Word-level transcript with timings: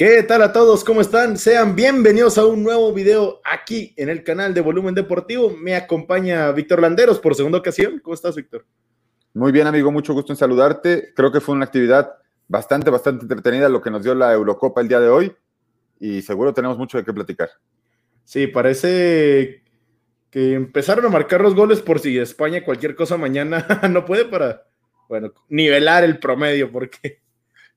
¿Qué 0.00 0.22
tal 0.22 0.40
a 0.40 0.50
todos? 0.50 0.82
¿Cómo 0.82 1.02
están? 1.02 1.36
Sean 1.36 1.76
bienvenidos 1.76 2.38
a 2.38 2.46
un 2.46 2.62
nuevo 2.62 2.90
video 2.94 3.42
aquí 3.44 3.92
en 3.98 4.08
el 4.08 4.24
canal 4.24 4.54
de 4.54 4.62
Volumen 4.62 4.94
Deportivo. 4.94 5.50
Me 5.50 5.74
acompaña 5.74 6.50
Víctor 6.52 6.80
Landeros 6.80 7.18
por 7.18 7.34
segunda 7.34 7.58
ocasión. 7.58 7.98
¿Cómo 7.98 8.14
estás, 8.14 8.34
Víctor? 8.34 8.64
Muy 9.34 9.52
bien, 9.52 9.66
amigo. 9.66 9.92
Mucho 9.92 10.14
gusto 10.14 10.32
en 10.32 10.38
saludarte. 10.38 11.12
Creo 11.14 11.30
que 11.30 11.42
fue 11.42 11.54
una 11.54 11.66
actividad 11.66 12.14
bastante, 12.48 12.88
bastante 12.88 13.24
entretenida 13.24 13.68
lo 13.68 13.82
que 13.82 13.90
nos 13.90 14.02
dio 14.02 14.14
la 14.14 14.32
Eurocopa 14.32 14.80
el 14.80 14.88
día 14.88 15.00
de 15.00 15.10
hoy 15.10 15.36
y 15.98 16.22
seguro 16.22 16.54
tenemos 16.54 16.78
mucho 16.78 16.96
de 16.96 17.04
qué 17.04 17.12
platicar. 17.12 17.50
Sí, 18.24 18.46
parece 18.46 19.64
que 20.30 20.54
empezaron 20.54 21.04
a 21.04 21.10
marcar 21.10 21.42
los 21.42 21.54
goles 21.54 21.82
por 21.82 22.00
si 22.00 22.16
España 22.16 22.64
cualquier 22.64 22.94
cosa 22.94 23.18
mañana 23.18 23.66
no 23.90 24.06
puede 24.06 24.24
para, 24.24 24.66
bueno, 25.10 25.34
nivelar 25.50 26.04
el 26.04 26.18
promedio 26.18 26.72
porque 26.72 27.20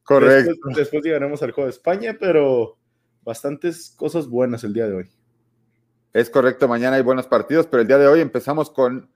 Correcto. 0.03 0.51
Después, 0.51 0.75
después, 0.75 1.03
llegaremos 1.03 1.41
al 1.41 1.51
juego 1.51 1.67
de 1.67 1.71
España, 1.71 2.17
pero 2.19 2.77
bastantes 3.23 3.93
cosas 3.97 4.27
buenas 4.27 4.63
el 4.63 4.73
día 4.73 4.87
de 4.87 4.95
hoy. 4.95 5.09
Es 6.11 6.29
correcto, 6.29 6.67
mañana 6.67 6.97
hay 6.97 7.01
buenos 7.01 7.27
partidos, 7.27 7.65
pero 7.67 7.81
el 7.81 7.87
día 7.87 7.97
de 7.97 8.07
hoy 8.07 8.19
empezamos 8.19 8.69
con 8.69 9.09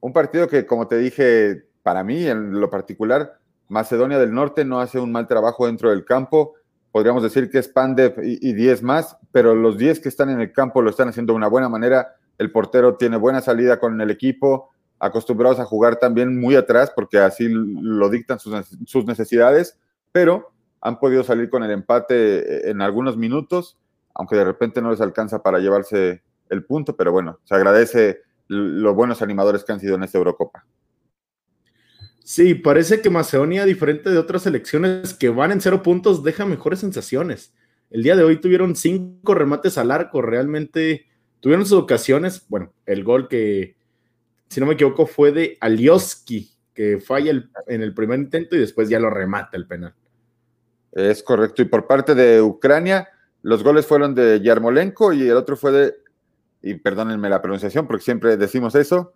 un 0.00 0.12
partido 0.12 0.46
que, 0.46 0.66
como 0.66 0.86
te 0.86 0.98
dije, 0.98 1.64
para 1.82 2.04
mí 2.04 2.26
en 2.26 2.60
lo 2.60 2.70
particular, 2.70 3.38
Macedonia 3.68 4.18
del 4.18 4.32
Norte 4.32 4.64
no 4.64 4.80
hace 4.80 5.00
un 5.00 5.10
mal 5.10 5.26
trabajo 5.26 5.66
dentro 5.66 5.90
del 5.90 6.04
campo. 6.04 6.54
Podríamos 6.92 7.22
decir 7.22 7.50
que 7.50 7.58
es 7.58 7.66
Pandev 7.66 8.20
y 8.22 8.52
10 8.52 8.82
más, 8.82 9.16
pero 9.32 9.54
los 9.54 9.78
10 9.78 9.98
que 9.98 10.08
están 10.08 10.30
en 10.30 10.40
el 10.40 10.52
campo 10.52 10.80
lo 10.82 10.90
están 10.90 11.08
haciendo 11.08 11.32
de 11.32 11.38
una 11.38 11.48
buena 11.48 11.68
manera. 11.68 12.14
El 12.38 12.52
portero 12.52 12.96
tiene 12.96 13.16
buena 13.16 13.40
salida 13.40 13.80
con 13.80 14.00
el 14.00 14.10
equipo, 14.10 14.70
acostumbrados 15.00 15.58
a 15.58 15.64
jugar 15.64 15.96
también 15.96 16.38
muy 16.38 16.54
atrás, 16.54 16.92
porque 16.94 17.18
así 17.18 17.48
lo 17.48 18.08
dictan 18.10 18.38
sus, 18.38 18.54
sus 18.86 19.06
necesidades 19.06 19.78
pero 20.14 20.52
han 20.80 21.00
podido 21.00 21.24
salir 21.24 21.50
con 21.50 21.64
el 21.64 21.72
empate 21.72 22.70
en 22.70 22.80
algunos 22.82 23.16
minutos, 23.16 23.76
aunque 24.14 24.36
de 24.36 24.44
repente 24.44 24.80
no 24.80 24.92
les 24.92 25.00
alcanza 25.00 25.42
para 25.42 25.58
llevarse 25.58 26.22
el 26.50 26.64
punto, 26.64 26.94
pero 26.94 27.10
bueno, 27.10 27.40
se 27.42 27.56
agradece 27.56 28.20
los 28.46 28.94
buenos 28.94 29.22
animadores 29.22 29.64
que 29.64 29.72
han 29.72 29.80
sido 29.80 29.96
en 29.96 30.04
esta 30.04 30.18
Eurocopa. 30.18 30.64
Sí, 32.22 32.54
parece 32.54 33.02
que 33.02 33.10
Macedonia, 33.10 33.64
diferente 33.64 34.08
de 34.08 34.18
otras 34.18 34.42
selecciones 34.42 35.14
que 35.14 35.30
van 35.30 35.50
en 35.50 35.60
cero 35.60 35.82
puntos, 35.82 36.22
deja 36.22 36.46
mejores 36.46 36.78
sensaciones. 36.78 37.52
El 37.90 38.04
día 38.04 38.14
de 38.14 38.22
hoy 38.22 38.40
tuvieron 38.40 38.76
cinco 38.76 39.34
remates 39.34 39.78
al 39.78 39.90
arco, 39.90 40.22
realmente 40.22 41.06
tuvieron 41.40 41.66
sus 41.66 41.78
ocasiones. 41.78 42.46
Bueno, 42.48 42.72
el 42.86 43.02
gol 43.02 43.26
que, 43.26 43.76
si 44.48 44.60
no 44.60 44.66
me 44.66 44.74
equivoco, 44.74 45.08
fue 45.08 45.32
de 45.32 45.58
Alioski, 45.60 46.52
que 46.72 47.00
falla 47.00 47.32
en 47.66 47.82
el 47.82 47.94
primer 47.94 48.20
intento 48.20 48.54
y 48.54 48.60
después 48.60 48.88
ya 48.88 49.00
lo 49.00 49.10
remata 49.10 49.56
el 49.56 49.66
penal. 49.66 49.94
Es 50.94 51.24
correcto. 51.24 51.60
Y 51.60 51.64
por 51.64 51.86
parte 51.86 52.14
de 52.14 52.40
Ucrania, 52.40 53.08
los 53.42 53.64
goles 53.64 53.84
fueron 53.84 54.14
de 54.14 54.40
Yarmolenko 54.40 55.12
y 55.12 55.28
el 55.28 55.36
otro 55.36 55.56
fue 55.56 55.72
de, 55.72 55.94
y 56.62 56.74
perdónenme 56.74 57.28
la 57.28 57.42
pronunciación 57.42 57.86
porque 57.88 58.04
siempre 58.04 58.36
decimos 58.36 58.76
eso, 58.76 59.12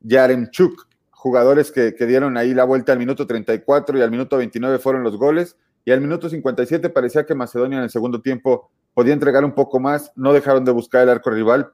Yaremchuk, 0.00 0.86
jugadores 1.10 1.72
que, 1.72 1.94
que, 1.94 2.06
dieron 2.06 2.36
ahí 2.36 2.52
la 2.52 2.64
vuelta 2.64 2.92
al 2.92 2.98
minuto 2.98 3.26
34 3.26 3.98
y 3.98 4.02
al 4.02 4.10
minuto 4.10 4.36
29 4.36 4.78
fueron 4.78 5.02
los 5.02 5.16
goles. 5.16 5.56
Y 5.84 5.92
al 5.92 6.02
minuto 6.02 6.28
57 6.28 6.90
parecía 6.90 7.24
que 7.24 7.34
Macedonia 7.34 7.78
en 7.78 7.84
el 7.84 7.90
segundo 7.90 8.20
tiempo 8.20 8.70
podía 8.92 9.14
entregar 9.14 9.44
un 9.46 9.54
poco 9.54 9.80
más. 9.80 10.12
No 10.14 10.34
dejaron 10.34 10.64
de 10.66 10.72
buscar 10.72 11.02
el 11.02 11.08
arco 11.08 11.30
rival, 11.30 11.72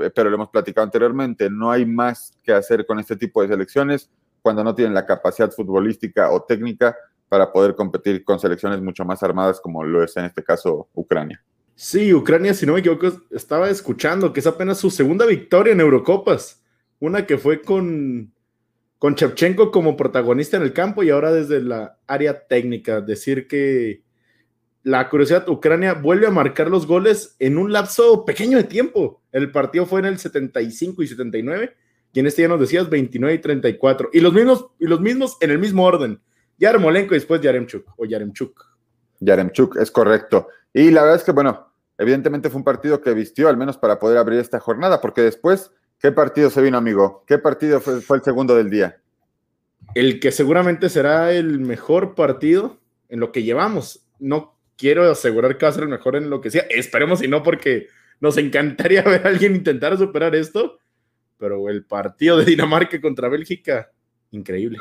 eh, 0.00 0.10
pero 0.12 0.28
lo 0.28 0.34
hemos 0.34 0.48
platicado 0.48 0.84
anteriormente. 0.84 1.48
No 1.48 1.70
hay 1.70 1.86
más 1.86 2.36
que 2.42 2.52
hacer 2.52 2.84
con 2.84 2.98
este 2.98 3.14
tipo 3.16 3.40
de 3.40 3.48
selecciones 3.48 4.10
cuando 4.42 4.64
no 4.64 4.74
tienen 4.74 4.92
la 4.92 5.06
capacidad 5.06 5.52
futbolística 5.52 6.32
o 6.32 6.42
técnica 6.42 6.96
para 7.32 7.50
poder 7.50 7.74
competir 7.74 8.24
con 8.24 8.38
selecciones 8.38 8.82
mucho 8.82 9.06
más 9.06 9.22
armadas 9.22 9.58
como 9.58 9.82
lo 9.84 10.04
es 10.04 10.14
en 10.18 10.26
este 10.26 10.44
caso 10.44 10.90
Ucrania. 10.92 11.42
Sí, 11.74 12.12
Ucrania, 12.12 12.52
si 12.52 12.66
no 12.66 12.74
me 12.74 12.80
equivoco, 12.80 13.10
estaba 13.30 13.70
escuchando 13.70 14.34
que 14.34 14.40
es 14.40 14.46
apenas 14.46 14.76
su 14.76 14.90
segunda 14.90 15.24
victoria 15.24 15.72
en 15.72 15.80
Eurocopas. 15.80 16.62
Una 17.00 17.24
que 17.24 17.38
fue 17.38 17.62
con, 17.62 18.34
con 18.98 19.14
Chevchenko 19.14 19.70
como 19.70 19.96
protagonista 19.96 20.58
en 20.58 20.62
el 20.62 20.74
campo 20.74 21.02
y 21.02 21.08
ahora 21.08 21.32
desde 21.32 21.62
la 21.62 21.96
área 22.06 22.46
técnica. 22.46 23.00
Decir 23.00 23.48
que 23.48 24.02
la 24.82 25.08
curiosidad, 25.08 25.48
Ucrania 25.48 25.94
vuelve 25.94 26.26
a 26.26 26.30
marcar 26.30 26.68
los 26.68 26.86
goles 26.86 27.34
en 27.38 27.56
un 27.56 27.72
lapso 27.72 28.26
pequeño 28.26 28.58
de 28.58 28.64
tiempo. 28.64 29.22
El 29.32 29.50
partido 29.52 29.86
fue 29.86 30.00
en 30.00 30.04
el 30.04 30.18
75 30.18 31.02
y 31.02 31.06
79, 31.06 31.72
y 32.12 32.20
en 32.20 32.26
este 32.26 32.42
ya 32.42 32.48
nos 32.48 32.60
decías 32.60 32.90
29 32.90 33.36
y 33.36 33.38
34. 33.38 34.10
Y 34.12 34.20
los 34.20 34.34
mismos, 34.34 34.66
y 34.78 34.84
los 34.84 35.00
mismos 35.00 35.38
en 35.40 35.50
el 35.50 35.58
mismo 35.58 35.86
orden. 35.86 36.20
Yarmolenko 36.58 37.14
y 37.14 37.18
después 37.18 37.40
Yaremchuk 37.40 37.94
o 37.96 38.04
Yaremchuk. 38.04 38.64
Yaremchuk, 39.20 39.76
es 39.76 39.90
correcto. 39.90 40.48
Y 40.72 40.90
la 40.90 41.02
verdad 41.02 41.16
es 41.16 41.24
que, 41.24 41.32
bueno, 41.32 41.72
evidentemente 41.98 42.50
fue 42.50 42.58
un 42.58 42.64
partido 42.64 43.00
que 43.00 43.14
vistió, 43.14 43.48
al 43.48 43.56
menos 43.56 43.78
para 43.78 43.98
poder 43.98 44.18
abrir 44.18 44.40
esta 44.40 44.60
jornada, 44.60 45.00
porque 45.00 45.22
después, 45.22 45.70
¿qué 45.98 46.12
partido 46.12 46.50
se 46.50 46.62
vino, 46.62 46.78
amigo? 46.78 47.24
¿Qué 47.26 47.38
partido 47.38 47.80
fue, 47.80 48.00
fue 48.00 48.18
el 48.18 48.22
segundo 48.22 48.56
del 48.56 48.70
día? 48.70 48.98
El 49.94 50.20
que 50.20 50.32
seguramente 50.32 50.88
será 50.88 51.32
el 51.32 51.60
mejor 51.60 52.14
partido 52.14 52.78
en 53.08 53.20
lo 53.20 53.32
que 53.32 53.42
llevamos. 53.42 54.06
No 54.18 54.58
quiero 54.76 55.10
asegurar 55.10 55.58
que 55.58 55.66
va 55.66 55.70
a 55.70 55.74
ser 55.74 55.84
el 55.84 55.88
mejor 55.88 56.16
en 56.16 56.30
lo 56.30 56.40
que 56.40 56.50
sea. 56.50 56.64
Esperemos 56.70 57.22
y 57.22 57.28
no, 57.28 57.42
porque 57.42 57.88
nos 58.20 58.36
encantaría 58.38 59.02
ver 59.04 59.26
a 59.26 59.30
alguien 59.30 59.56
intentar 59.56 59.96
superar 59.98 60.34
esto. 60.34 60.78
Pero 61.38 61.68
el 61.68 61.84
partido 61.84 62.38
de 62.38 62.44
Dinamarca 62.44 63.00
contra 63.00 63.28
Bélgica, 63.28 63.90
increíble 64.30 64.78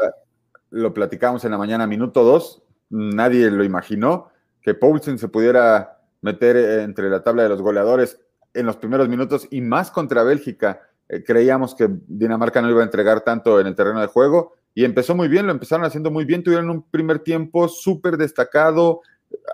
lo 0.72 0.94
platicamos 0.94 1.46
en 1.46 1.52
la 1.52 1.58
mañana, 1.58 1.86
minuto 1.86 2.24
dos, 2.24 2.64
nadie 2.90 3.52
lo 3.52 3.64
imaginó, 3.64 4.30
que 4.62 4.74
Poulsen 4.74 5.20
se 5.20 5.28
pudiera 5.28 6.00
meter 6.22 6.56
entre 6.82 7.10
la 7.10 7.24
tabla 7.24 7.44
de 7.44 7.50
los 7.50 7.62
goleadores 7.62 8.20
en 8.54 8.66
los 8.66 8.78
primeros 8.78 9.10
minutos 9.10 9.48
y 9.52 9.62
más 9.62 9.92
contra 9.92 10.24
Bélgica. 10.24 10.82
Eh, 11.10 11.24
creíamos 11.24 11.76
que 11.76 11.90
Dinamarca 12.08 12.62
no 12.62 12.70
iba 12.70 12.82
a 12.82 12.86
entregar 12.86 13.22
tanto 13.22 13.60
en 13.60 13.68
el 13.68 13.76
terreno 13.76 14.02
de 14.02 14.08
juego 14.08 14.54
y 14.74 14.86
empezó 14.86 15.16
muy 15.16 15.28
bien, 15.28 15.46
lo 15.46 15.52
empezaron 15.52 15.86
haciendo 15.86 16.12
muy 16.12 16.26
bien, 16.26 16.44
tuvieron 16.44 16.70
un 16.70 16.84
primer 16.84 17.20
tiempo 17.20 17.68
súper 17.68 18.18
destacado, 18.18 19.02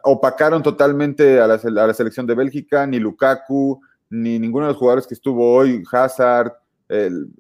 opacaron 0.03 0.61
totalmente 0.61 1.39
a 1.39 1.47
la, 1.47 1.55
a 1.55 1.87
la, 1.87 1.93
selección 1.93 2.27
de 2.27 2.35
Bélgica, 2.35 2.85
ni 2.85 2.99
Lukaku, 2.99 3.81
ni 4.09 4.37
ninguno 4.37 4.65
de 4.65 4.73
los 4.73 4.79
jugadores 4.79 5.07
que 5.07 5.15
estuvo 5.15 5.55
hoy, 5.55 5.83
Hazard, 5.91 6.53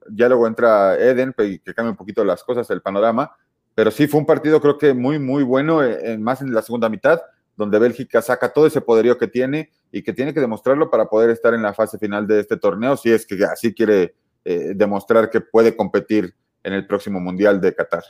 ya 0.09 0.27
luego 0.27 0.47
entra 0.47 0.97
Eden, 0.97 1.33
que 1.33 1.73
cambia 1.73 1.91
un 1.91 1.97
poquito 1.97 2.23
las 2.23 2.43
cosas, 2.43 2.69
el 2.69 2.81
panorama, 2.81 3.31
pero 3.77 3.91
sí 3.91 4.07
fue 4.07 4.19
un 4.19 4.25
partido 4.25 4.59
creo 4.59 4.75
que 4.75 4.95
muy, 4.95 5.19
muy 5.19 5.43
bueno, 5.43 5.83
eh, 5.83 5.99
en, 6.13 6.23
más 6.23 6.41
en 6.41 6.51
la 6.51 6.63
segunda 6.63 6.89
mitad, 6.89 7.21
donde 7.55 7.77
Bélgica 7.77 8.23
saca 8.23 8.51
todo 8.51 8.65
ese 8.65 8.81
poderío 8.81 9.19
que 9.19 9.27
tiene 9.27 9.69
y 9.91 10.01
que 10.01 10.13
tiene 10.13 10.33
que 10.33 10.39
demostrarlo 10.39 10.89
para 10.89 11.05
poder 11.05 11.29
estar 11.29 11.53
en 11.53 11.61
la 11.61 11.75
fase 11.75 11.99
final 11.99 12.25
de 12.25 12.39
este 12.39 12.57
torneo, 12.57 12.97
si 12.97 13.11
es 13.11 13.27
que 13.27 13.37
así 13.45 13.75
quiere 13.75 14.15
eh, 14.45 14.73
demostrar 14.75 15.29
que 15.29 15.41
puede 15.41 15.75
competir 15.75 16.33
en 16.63 16.73
el 16.73 16.87
próximo 16.87 17.19
Mundial 17.19 17.61
de 17.61 17.75
Qatar. 17.75 18.03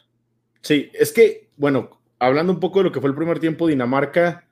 Sí, 0.62 0.90
es 0.94 1.12
que, 1.12 1.50
bueno, 1.58 2.00
hablando 2.18 2.54
un 2.54 2.62
poco 2.62 2.80
de 2.80 2.86
lo 2.86 2.92
que 2.94 3.02
fue 3.02 3.10
el 3.10 3.16
primer 3.18 3.40
tiempo, 3.40 3.68
Dinamarca 3.68 4.48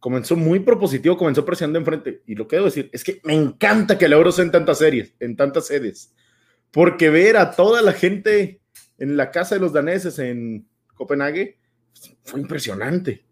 comenzó 0.00 0.36
muy 0.36 0.60
propositivo, 0.60 1.16
comenzó 1.16 1.46
presionando 1.46 1.78
enfrente. 1.78 2.20
Y 2.26 2.34
lo 2.34 2.46
que 2.46 2.56
debo 2.56 2.66
decir 2.66 2.90
es 2.92 3.02
que 3.02 3.22
me 3.24 3.32
encanta 3.32 3.96
que 3.96 4.04
el 4.04 4.12
Euro 4.12 4.32
sea 4.32 4.44
en 4.44 4.52
tantas 4.52 4.76
series, 4.76 5.14
en 5.18 5.34
tantas 5.34 5.66
sedes, 5.66 6.14
porque 6.70 7.08
ver 7.08 7.38
a 7.38 7.52
toda 7.52 7.80
la 7.80 7.94
gente 7.94 8.60
en 8.98 9.16
la 9.16 9.30
casa 9.30 9.54
de 9.54 9.60
los 9.60 9.72
daneses 9.72 10.18
en 10.18 10.66
Copenhague, 10.94 11.58
fue 12.24 12.40
impresionante. 12.40 13.24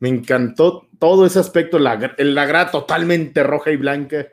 Me 0.00 0.08
encantó 0.08 0.88
todo 0.98 1.26
ese 1.26 1.38
aspecto, 1.38 1.78
la, 1.78 2.14
la 2.18 2.46
grada 2.46 2.70
totalmente 2.70 3.42
roja 3.42 3.70
y 3.70 3.76
blanca. 3.76 4.26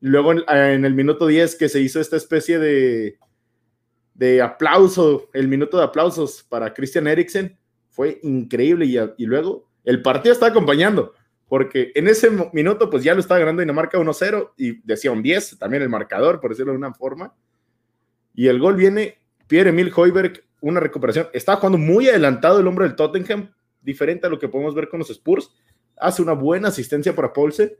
Luego 0.00 0.32
en, 0.32 0.84
el 0.84 0.94
minuto 0.94 1.26
10 1.26 1.56
que 1.56 1.68
se 1.68 1.80
hizo 1.80 2.00
esta 2.00 2.16
especie 2.16 2.58
de, 2.58 3.18
de 4.14 4.42
aplauso, 4.42 5.30
el 5.32 5.48
minuto 5.48 5.78
de 5.78 5.84
aplausos 5.84 6.44
para 6.48 6.74
Christian 6.74 7.06
Eriksen, 7.06 7.58
fue 7.88 8.20
increíble 8.22 8.84
y, 8.84 8.98
y 9.16 9.26
luego 9.26 9.70
el 9.84 10.02
partido 10.02 10.32
está 10.32 10.46
acompañando, 10.46 11.14
porque 11.48 11.92
en 11.94 12.08
ese 12.08 12.28
minuto 12.52 12.90
pues 12.90 13.02
ya 13.02 13.14
lo 13.14 13.20
estaba 13.20 13.40
ganando 13.40 13.60
Dinamarca 13.60 13.98
1-0 13.98 14.52
y 14.56 14.80
decía 14.82 15.12
un 15.12 15.22
10, 15.22 15.58
también 15.58 15.82
el 15.82 15.88
marcador, 15.88 16.40
por 16.40 16.50
decirlo 16.50 16.72
de 16.72 16.78
una 16.78 16.92
forma. 16.92 17.34
Y 18.34 18.48
el 18.48 18.58
gol 18.58 18.76
viene 18.76 19.18
Pierre-Emil 19.46 19.92
Hoiberg, 19.94 20.44
una 20.60 20.80
recuperación. 20.80 21.28
Está 21.32 21.56
jugando 21.56 21.78
muy 21.78 22.08
adelantado 22.08 22.60
el 22.60 22.66
hombre 22.66 22.86
del 22.86 22.96
Tottenham, 22.96 23.52
diferente 23.82 24.26
a 24.26 24.30
lo 24.30 24.38
que 24.38 24.48
podemos 24.48 24.74
ver 24.74 24.88
con 24.88 24.98
los 24.98 25.10
Spurs. 25.10 25.50
Hace 25.96 26.22
una 26.22 26.32
buena 26.32 26.68
asistencia 26.68 27.14
para 27.14 27.32
Paulsen 27.32 27.72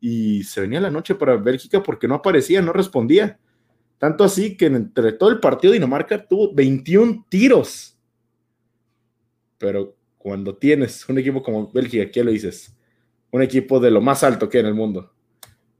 y 0.00 0.42
se 0.44 0.60
venía 0.60 0.80
la 0.80 0.90
noche 0.90 1.14
para 1.14 1.36
Bélgica 1.36 1.82
porque 1.82 2.08
no 2.08 2.14
aparecía, 2.14 2.62
no 2.62 2.72
respondía. 2.72 3.38
Tanto 3.98 4.24
así 4.24 4.56
que 4.56 4.66
entre 4.66 5.12
todo 5.12 5.30
el 5.30 5.40
partido 5.40 5.72
Dinamarca 5.72 6.26
tuvo 6.26 6.52
21 6.52 7.26
tiros. 7.28 7.96
Pero 9.58 9.96
cuando 10.18 10.56
tienes 10.56 11.08
un 11.08 11.18
equipo 11.18 11.42
como 11.42 11.70
Bélgica, 11.70 12.10
¿qué 12.10 12.24
lo 12.24 12.30
dices? 12.30 12.76
Un 13.30 13.42
equipo 13.42 13.80
de 13.80 13.90
lo 13.90 14.00
más 14.00 14.24
alto 14.24 14.48
que 14.48 14.58
hay 14.58 14.62
en 14.62 14.68
el 14.68 14.74
mundo. 14.74 15.12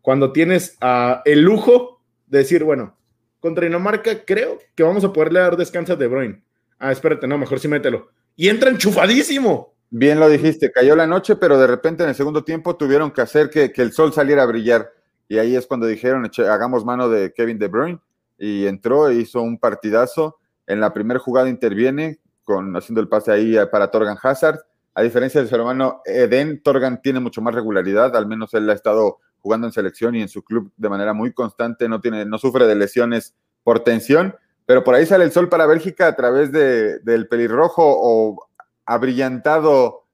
Cuando 0.00 0.32
tienes 0.32 0.78
el 1.24 1.40
lujo 1.40 2.02
de 2.26 2.38
decir, 2.38 2.62
bueno, 2.62 2.96
contra 3.44 3.66
Dinamarca, 3.66 4.24
creo 4.24 4.56
que 4.74 4.82
vamos 4.82 5.04
a 5.04 5.12
poderle 5.12 5.38
dar 5.38 5.54
descanso 5.58 5.92
a 5.92 5.96
De 5.96 6.06
Bruyne. 6.06 6.42
Ah, 6.78 6.92
espérate, 6.92 7.26
no, 7.26 7.36
mejor 7.36 7.60
sí 7.60 7.68
mételo. 7.68 8.08
Y 8.36 8.48
entra 8.48 8.70
enchufadísimo. 8.70 9.74
Bien 9.90 10.18
lo 10.18 10.30
dijiste, 10.30 10.72
cayó 10.72 10.96
la 10.96 11.06
noche, 11.06 11.36
pero 11.36 11.58
de 11.58 11.66
repente 11.66 12.04
en 12.04 12.08
el 12.08 12.14
segundo 12.14 12.42
tiempo 12.42 12.74
tuvieron 12.76 13.10
que 13.10 13.20
hacer 13.20 13.50
que, 13.50 13.70
el 13.76 13.92
sol 13.92 14.14
saliera 14.14 14.44
a 14.44 14.46
brillar. 14.46 14.90
Y 15.28 15.36
ahí 15.36 15.56
es 15.56 15.66
cuando 15.66 15.86
dijeron, 15.86 16.24
hagamos 16.38 16.86
mano 16.86 17.10
de 17.10 17.34
Kevin 17.34 17.58
De 17.58 17.68
Bruyne. 17.68 18.00
Y 18.38 18.66
entró 18.66 19.10
e 19.10 19.16
hizo 19.16 19.42
un 19.42 19.58
partidazo. 19.58 20.38
En 20.66 20.80
la 20.80 20.94
primera 20.94 21.20
jugada 21.20 21.50
interviene, 21.50 22.20
con, 22.44 22.74
haciendo 22.74 23.02
el 23.02 23.08
pase 23.08 23.30
ahí 23.30 23.58
para 23.70 23.90
Torgan 23.90 24.16
Hazard. 24.22 24.60
A 24.94 25.02
diferencia 25.02 25.42
de 25.42 25.48
su 25.48 25.54
hermano 25.54 26.00
Eden, 26.06 26.62
Torgan 26.62 27.02
tiene 27.02 27.20
mucho 27.20 27.42
más 27.42 27.54
regularidad, 27.54 28.16
al 28.16 28.26
menos 28.26 28.54
él 28.54 28.70
ha 28.70 28.72
estado 28.72 29.18
jugando 29.44 29.66
en 29.66 29.74
selección 29.74 30.14
y 30.14 30.22
en 30.22 30.28
su 30.28 30.42
club 30.42 30.72
de 30.78 30.88
manera 30.88 31.12
muy 31.12 31.34
constante, 31.34 31.86
no, 31.86 32.00
tiene, 32.00 32.24
no 32.24 32.38
sufre 32.38 32.66
de 32.66 32.74
lesiones 32.74 33.34
por 33.62 33.80
tensión, 33.80 34.34
pero 34.64 34.82
por 34.82 34.94
ahí 34.94 35.04
sale 35.04 35.24
el 35.24 35.32
sol 35.32 35.50
para 35.50 35.66
Bélgica 35.66 36.06
a 36.06 36.16
través 36.16 36.50
de, 36.50 36.98
del 37.00 37.28
pelirrojo 37.28 37.82
o 37.84 38.48
abrillantado 38.86 40.06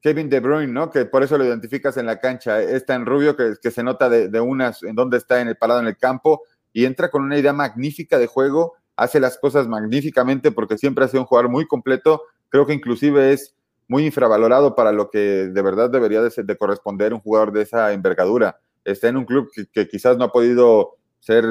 Kevin 0.00 0.30
De 0.30 0.40
Bruyne, 0.40 0.72
¿no? 0.72 0.90
Que 0.90 1.04
por 1.04 1.22
eso 1.22 1.36
lo 1.36 1.44
identificas 1.44 1.98
en 1.98 2.06
la 2.06 2.20
cancha. 2.20 2.62
Está 2.62 2.94
en 2.94 3.04
rubio, 3.04 3.36
que, 3.36 3.56
que 3.60 3.70
se 3.70 3.82
nota 3.82 4.08
de, 4.08 4.28
de, 4.28 4.40
unas, 4.40 4.82
en 4.82 4.94
dónde 4.94 5.18
está 5.18 5.42
en 5.42 5.48
el 5.48 5.56
parado 5.58 5.80
en 5.80 5.86
el 5.86 5.98
campo, 5.98 6.40
y 6.72 6.86
entra 6.86 7.10
con 7.10 7.22
una 7.22 7.36
idea 7.36 7.52
magnífica 7.52 8.18
de 8.18 8.26
juego, 8.26 8.76
hace 8.96 9.20
las 9.20 9.36
cosas 9.36 9.68
magníficamente 9.68 10.52
porque 10.52 10.78
siempre 10.78 11.04
ha 11.04 11.08
sido 11.08 11.22
un 11.22 11.26
jugador 11.26 11.50
muy 11.50 11.66
completo. 11.66 12.22
Creo 12.48 12.64
que 12.64 12.72
inclusive 12.72 13.34
es 13.34 13.54
muy 13.88 14.06
infravalorado 14.06 14.76
para 14.76 14.92
lo 14.92 15.10
que 15.10 15.18
de 15.18 15.62
verdad 15.62 15.90
debería 15.90 16.22
de, 16.22 16.30
de 16.42 16.56
corresponder 16.56 17.12
un 17.12 17.20
jugador 17.20 17.52
de 17.52 17.62
esa 17.62 17.92
envergadura. 17.92 18.60
Está 18.90 19.08
en 19.08 19.16
un 19.16 19.24
club 19.24 19.50
que, 19.72 19.88
quizás 19.88 20.16
no 20.16 20.24
ha 20.24 20.32
podido 20.32 20.96
ser 21.20 21.44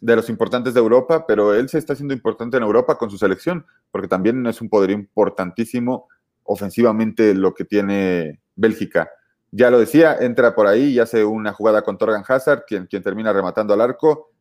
de 0.00 0.16
los 0.16 0.28
importantes 0.28 0.74
de 0.74 0.80
Europa, 0.80 1.26
pero 1.26 1.54
él 1.54 1.68
se 1.68 1.78
está 1.78 1.94
haciendo 1.94 2.12
importante 2.12 2.56
en 2.56 2.62
Europa 2.62 2.98
con 2.98 3.10
su 3.10 3.16
selección, 3.16 3.64
porque 3.90 4.08
también 4.08 4.46
es 4.46 4.60
un 4.60 4.68
poder 4.68 4.90
importantísimo 4.90 6.08
ofensivamente 6.44 7.34
lo 7.34 7.54
que 7.54 7.64
tiene 7.64 8.40
Bélgica. 8.54 9.10
Ya 9.50 9.70
lo 9.70 9.78
decía, 9.78 10.18
entra 10.20 10.54
por 10.54 10.66
ahí 10.66 10.90
y 10.90 10.98
hace 10.98 11.24
una 11.24 11.52
jugada 11.52 11.82
con 11.82 11.96
Torgan 11.96 12.24
Hazard, 12.26 12.64
quien, 12.66 12.86
quien 12.86 13.02
termina 13.02 13.32
rematando 13.32 13.72
al 13.72 13.80
arco. 13.80 14.32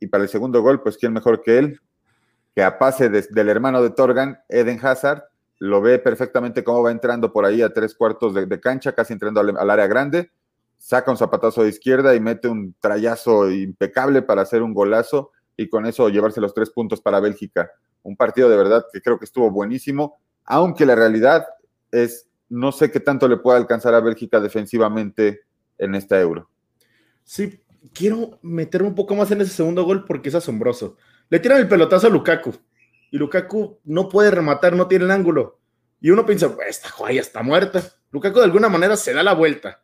Y 0.00 0.06
para 0.06 0.24
el 0.24 0.30
segundo 0.30 0.62
gol, 0.62 0.82
pues 0.82 0.96
quién 0.96 1.12
mejor 1.12 1.42
que 1.42 1.58
él, 1.58 1.80
que 2.54 2.62
a 2.62 2.78
pase 2.78 3.10
del 3.10 3.48
hermano 3.48 3.82
de 3.82 3.90
Torgan, 3.90 4.38
Eden 4.48 4.78
Hazard, 4.82 5.24
lo 5.58 5.80
ve 5.80 5.98
perfectamente 5.98 6.64
cómo 6.64 6.82
va 6.82 6.90
entrando 6.90 7.32
por 7.32 7.44
ahí 7.44 7.60
a 7.62 7.72
tres 7.72 7.94
cuartos 7.94 8.34
de, 8.34 8.60
cancha, 8.60 8.92
casi 8.92 9.12
entrando 9.12 9.40
al 9.40 9.70
área 9.70 9.86
grande 9.86 10.30
saca 10.78 11.10
un 11.10 11.16
zapatazo 11.16 11.62
de 11.62 11.70
izquierda 11.70 12.14
y 12.14 12.20
mete 12.20 12.48
un 12.48 12.74
trayazo 12.80 13.50
impecable 13.50 14.22
para 14.22 14.42
hacer 14.42 14.62
un 14.62 14.74
golazo 14.74 15.32
y 15.56 15.68
con 15.68 15.86
eso 15.86 16.08
llevarse 16.08 16.40
los 16.40 16.54
tres 16.54 16.70
puntos 16.70 17.00
para 17.00 17.20
Bélgica. 17.20 17.70
Un 18.02 18.16
partido 18.16 18.48
de 18.48 18.56
verdad 18.56 18.84
que 18.92 19.00
creo 19.00 19.18
que 19.18 19.24
estuvo 19.24 19.50
buenísimo, 19.50 20.20
aunque 20.44 20.86
la 20.86 20.94
realidad 20.94 21.46
es, 21.90 22.28
no 22.48 22.72
sé 22.72 22.90
qué 22.90 23.00
tanto 23.00 23.26
le 23.26 23.38
puede 23.38 23.58
alcanzar 23.58 23.94
a 23.94 24.00
Bélgica 24.00 24.40
defensivamente 24.40 25.40
en 25.78 25.94
esta 25.94 26.20
euro. 26.20 26.50
Sí, 27.24 27.60
quiero 27.92 28.38
meter 28.42 28.82
un 28.82 28.94
poco 28.94 29.16
más 29.16 29.30
en 29.30 29.40
ese 29.40 29.54
segundo 29.54 29.84
gol 29.84 30.04
porque 30.04 30.28
es 30.28 30.34
asombroso. 30.34 30.96
Le 31.30 31.40
tiran 31.40 31.58
el 31.58 31.68
pelotazo 31.68 32.06
a 32.06 32.10
Lukaku 32.10 32.54
y 33.10 33.18
Lukaku 33.18 33.80
no 33.84 34.08
puede 34.08 34.30
rematar, 34.30 34.76
no 34.76 34.86
tiene 34.86 35.06
el 35.06 35.10
ángulo. 35.10 35.58
Y 36.00 36.10
uno 36.10 36.26
piensa, 36.26 36.54
esta 36.68 36.90
joya 36.90 37.20
está 37.20 37.42
muerta. 37.42 37.82
Lukaku 38.12 38.38
de 38.38 38.44
alguna 38.44 38.68
manera 38.68 38.96
se 38.96 39.12
da 39.12 39.22
la 39.22 39.32
vuelta 39.32 39.82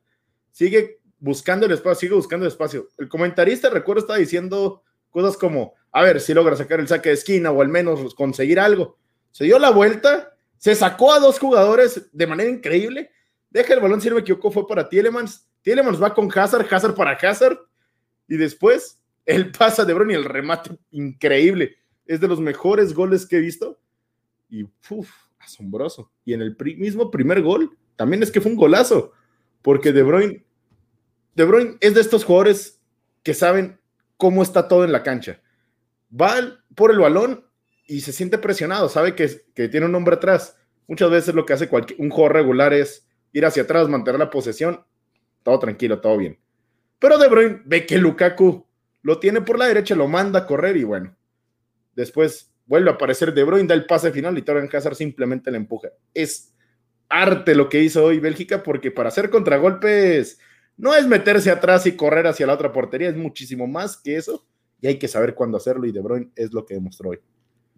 sigue 0.53 1.01
buscando 1.19 1.67
el 1.67 1.73
espacio, 1.73 2.01
sigue 2.01 2.15
buscando 2.15 2.47
el 2.47 2.53
espacio. 2.53 2.89
El 2.99 3.09
comentarista, 3.09 3.71
recuerdo, 3.71 4.03
estaba 4.03 4.19
diciendo 4.19 4.83
cosas 5.11 5.37
como, 5.37 5.75
a 5.91 6.03
ver 6.03 6.21
si 6.21 6.33
logra 6.35 6.57
sacar 6.57 6.81
el 6.81 6.89
saque 6.89 7.09
de 7.09 7.17
esquina 7.17 7.51
o 7.51 7.61
al 7.61 7.69
menos 7.69 8.15
conseguir 8.15 8.61
algo. 8.61 8.99
Se 9.31 9.45
dio 9.45 9.59
la 9.59 9.71
vuelta, 9.71 10.37
se 10.59 10.75
sacó 10.75 11.13
a 11.13 11.21
dos 11.21 11.39
jugadores 11.39 12.09
de 12.13 12.27
manera 12.27 12.51
increíble, 12.51 13.11
deja 13.51 13.75
el 13.75 13.81
balón, 13.81 14.01
si 14.01 14.09
no 14.09 14.17
me 14.17 14.23
fue 14.25 14.67
para 14.67 14.89
Tielemans. 14.89 15.49
Tielemans 15.63 16.03
va 16.03 16.15
con 16.15 16.31
Hazard, 16.33 16.67
Hazard 16.73 16.95
para 16.95 17.13
Hazard, 17.13 17.59
y 18.29 18.37
después 18.37 19.01
el 19.27 19.53
pasa 19.59 19.85
de 19.85 19.95
Bruyne 19.95 20.15
y 20.15 20.17
el 20.17 20.25
remate 20.25 20.71
increíble. 20.91 21.77
Es 22.07 22.21
de 22.21 22.29
los 22.29 22.41
mejores 22.41 22.95
goles 22.95 23.27
que 23.27 23.37
he 23.37 23.41
visto. 23.41 23.79
Y 24.51 24.65
uf, 24.91 25.11
asombroso. 25.39 26.11
Y 26.25 26.35
en 26.35 26.43
el 26.43 26.57
mismo 26.77 27.11
primer 27.11 27.43
gol, 27.43 27.77
también 27.97 28.23
es 28.23 28.31
que 28.31 28.41
fue 28.41 28.51
un 28.51 28.57
golazo 28.57 29.13
porque 29.63 29.93
De 29.93 30.03
Bruyne, 30.03 30.45
De 31.35 31.45
Bruyne 31.45 31.77
es 31.81 31.95
de 31.95 32.01
estos 32.01 32.25
jugadores 32.25 32.81
que 33.23 33.35
saben 33.35 33.81
cómo 34.17 34.43
está 34.43 34.69
todo 34.69 34.85
en 34.85 34.93
la 34.93 35.03
cancha. 35.03 35.41
Va 36.13 36.35
por 36.75 36.91
el 36.91 36.99
balón 36.99 37.47
y 37.87 38.01
se 38.01 38.13
siente 38.13 38.39
presionado, 38.39 38.89
sabe 38.89 39.15
que, 39.15 39.29
que 39.55 39.69
tiene 39.69 39.87
un 39.87 39.95
hombre 39.95 40.17
atrás. 40.17 40.57
Muchas 40.87 41.11
veces 41.11 41.35
lo 41.35 41.47
que 41.47 41.53
hace 41.53 41.69
un 41.99 42.11
jugador 42.11 42.35
regular 42.35 42.73
es 42.75 43.09
ir 43.33 43.47
hacia 43.47 43.63
atrás, 43.63 43.89
mantener 43.89 44.19
la 44.19 44.31
posesión, 44.31 44.85
todo 45.43 45.59
tranquilo, 45.59 46.01
todo 46.01 46.19
bien. 46.19 46.39
Pero 46.99 47.19
De 47.19 47.29
Bruyne 47.29 47.63
ve 47.65 47.87
que 47.87 47.99
Lukaku 47.99 48.67
lo 49.03 49.19
tiene 49.19 49.41
por 49.41 49.59
la 49.59 49.67
derecha, 49.67 49.95
lo 49.95 50.07
manda 50.09 50.41
a 50.41 50.47
correr 50.47 50.77
y 50.77 50.85
bueno, 50.85 51.17
después 51.95 52.53
vuelve 52.67 52.91
a 52.91 52.95
aparecer 52.95 53.35
De 53.35 53.43
Bruyne, 53.43 53.67
da 53.67 53.75
el 53.75 53.87
pase 53.87 54.13
final 54.13 54.37
y 54.39 54.43
Torgan 54.43 54.69
Hazard 54.73 54.95
simplemente 54.95 55.51
le 55.51 55.57
empuja. 55.57 55.89
Es 56.15 56.52
arte 57.09 57.55
lo 57.55 57.69
que 57.69 57.83
hizo 57.83 58.05
hoy 58.05 58.21
Bélgica, 58.21 58.63
porque 58.63 58.91
para 58.91 59.09
hacer 59.09 59.31
contragolpes 59.31 60.39
no 60.77 60.95
es 60.95 61.07
meterse 61.07 61.51
atrás 61.51 61.87
y 61.87 61.97
correr 61.97 62.27
hacia 62.27 62.47
la 62.47 62.55
otra 62.55 62.73
portería, 62.73 63.09
es 63.09 63.17
muchísimo 63.17 63.67
más 63.67 63.97
que 63.97 64.17
eso, 64.17 64.47
y 64.81 64.87
hay 64.87 64.99
que 64.99 65.09
saber 65.09 65.35
cuándo 65.35 65.57
hacerlo, 65.57 65.87
y 65.87 65.93
De 65.93 66.01
Bruyne 66.01 66.31
es 66.35 66.53
lo 66.53 66.65
que 66.65 66.75
demostró 66.75 67.11
hoy. 67.11 67.21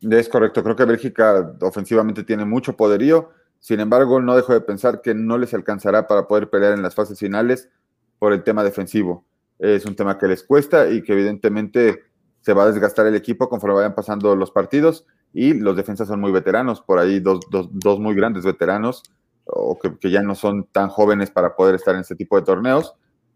Es 0.00 0.28
correcto, 0.28 0.62
creo 0.62 0.76
que 0.76 0.84
Bélgica 0.84 1.56
ofensivamente 1.60 2.24
tiene 2.24 2.44
mucho 2.44 2.76
poderío, 2.76 3.30
sin 3.64 3.80
embargo, 3.80 4.20
no 4.20 4.36
dejo 4.36 4.52
de 4.52 4.60
pensar 4.60 5.00
que 5.00 5.14
no 5.14 5.38
les 5.38 5.54
alcanzará 5.54 6.06
para 6.06 6.28
poder 6.28 6.50
pelear 6.50 6.74
en 6.74 6.82
las 6.82 6.94
fases 6.94 7.18
finales 7.18 7.70
por 8.18 8.34
el 8.34 8.42
tema 8.42 8.62
defensivo. 8.62 9.24
Es 9.58 9.86
un 9.86 9.96
tema 9.96 10.18
que 10.18 10.26
les 10.26 10.42
cuesta 10.42 10.90
y 10.90 11.02
que 11.02 11.14
evidentemente 11.14 12.02
se 12.42 12.52
va 12.52 12.64
a 12.64 12.70
desgastar 12.70 13.06
el 13.06 13.14
equipo 13.14 13.48
conforme 13.48 13.76
vayan 13.76 13.94
pasando 13.94 14.36
los 14.36 14.50
partidos 14.50 15.06
y 15.34 15.52
los 15.52 15.76
defensas 15.76 16.06
son 16.08 16.20
muy 16.20 16.30
veteranos, 16.30 16.80
por 16.80 16.98
ahí 16.98 17.18
dos, 17.18 17.40
dos, 17.50 17.68
dos 17.72 17.98
muy 17.98 18.14
grandes 18.14 18.44
veteranos 18.44 19.02
o 19.44 19.78
que, 19.78 20.10
ya 20.10 20.22
no 20.22 20.34
son 20.34 20.64
tan 20.70 20.88
jóvenes 20.88 21.30
para 21.30 21.56
poder 21.56 21.74
estar 21.74 21.94
en 21.94 22.02
este 22.02 22.14
tipo 22.14 22.36
de 22.36 22.46
torneos. 22.46 22.94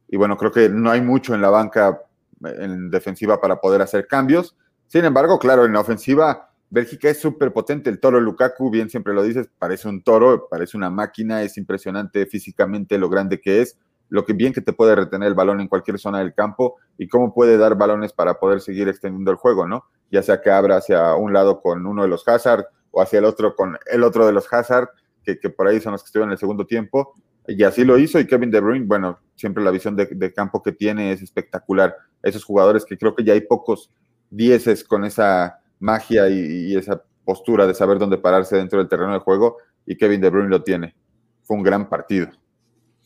Y 0.08 0.16
bueno, 0.16 0.36
creo 0.36 0.52
que 0.52 0.68
no 0.68 0.90
hay 0.90 1.02
mucho 1.02 1.34
en 1.34 1.42
la 1.42 1.50
banca 1.50 2.00
en 2.42 2.88
defensiva 2.90 3.40
para 3.40 3.60
poder 3.60 3.82
hacer 3.82 4.06
cambios. 4.06 4.56
Sin 4.86 5.04
embargo, 5.04 5.38
claro, 5.38 5.66
en 5.66 5.72
la 5.72 5.80
ofensiva, 5.80 6.50
Bélgica 6.70 7.10
es 7.10 7.20
súper 7.20 7.52
potente. 7.52 7.90
El 7.90 8.00
toro 8.00 8.20
Lukaku, 8.20 8.70
bien 8.70 8.88
siempre 8.88 9.12
lo 9.12 9.22
dices, 9.22 9.50
parece 9.58 9.88
un 9.88 10.02
toro, 10.02 10.48
parece 10.48 10.76
una 10.76 10.88
máquina, 10.88 11.42
es 11.42 11.58
impresionante 11.58 12.26
físicamente 12.26 12.96
lo 12.96 13.08
grande 13.08 13.40
que 13.40 13.60
es, 13.60 13.76
lo 14.08 14.24
que 14.24 14.32
bien 14.32 14.52
que 14.52 14.60
te 14.60 14.72
puede 14.72 14.94
retener 14.94 15.28
el 15.28 15.34
balón 15.34 15.60
en 15.60 15.68
cualquier 15.68 15.98
zona 15.98 16.18
del 16.18 16.34
campo 16.34 16.76
y 16.96 17.08
cómo 17.08 17.34
puede 17.34 17.58
dar 17.58 17.76
balones 17.76 18.12
para 18.12 18.38
poder 18.38 18.60
seguir 18.60 18.88
extendiendo 18.88 19.30
el 19.30 19.36
juego, 19.36 19.66
¿no? 19.66 19.84
Ya 20.10 20.22
sea 20.22 20.40
que 20.40 20.50
abra 20.50 20.76
hacia 20.76 21.14
un 21.14 21.32
lado 21.32 21.60
con 21.60 21.86
uno 21.86 22.02
de 22.02 22.08
los 22.08 22.26
Hazard 22.26 22.64
o 22.90 23.02
hacia 23.02 23.18
el 23.18 23.24
otro 23.24 23.54
con 23.54 23.78
el 23.90 24.02
otro 24.02 24.26
de 24.26 24.32
los 24.32 24.52
Hazard 24.52 24.88
que, 25.36 25.50
por 25.50 25.68
ahí 25.68 25.80
son 25.80 25.92
los 25.92 26.02
que 26.02 26.06
estuvieron 26.06 26.30
en 26.30 26.32
el 26.32 26.38
segundo 26.38 26.66
tiempo, 26.66 27.14
y 27.46 27.62
así 27.62 27.84
lo 27.84 27.98
hizo, 27.98 28.18
y 28.20 28.26
Kevin 28.26 28.50
De 28.50 28.60
Bruyne, 28.60 28.86
bueno, 28.86 29.18
siempre 29.34 29.64
la 29.64 29.70
visión 29.70 29.96
de, 29.96 30.32
campo 30.32 30.62
que 30.62 30.72
tiene 30.72 31.12
es 31.12 31.22
espectacular. 31.22 31.96
Esos 32.22 32.44
jugadores 32.44 32.84
que 32.84 32.98
creo 32.98 33.14
que 33.14 33.24
ya 33.24 33.32
hay 33.32 33.40
pocos 33.40 33.90
dieces 34.30 34.84
con 34.84 35.04
esa 35.04 35.60
magia 35.78 36.28
y, 36.28 36.76
esa 36.76 37.02
postura 37.24 37.66
de 37.66 37.74
saber 37.74 37.98
dónde 37.98 38.18
pararse 38.18 38.56
dentro 38.56 38.78
del 38.78 38.88
terreno 38.88 39.12
de 39.12 39.20
juego, 39.20 39.56
y 39.86 39.96
Kevin 39.96 40.20
De 40.20 40.30
Bruyne 40.30 40.50
lo 40.50 40.62
tiene. 40.62 40.94
Fue 41.42 41.56
un 41.56 41.62
gran 41.62 41.88
partido. 41.88 42.28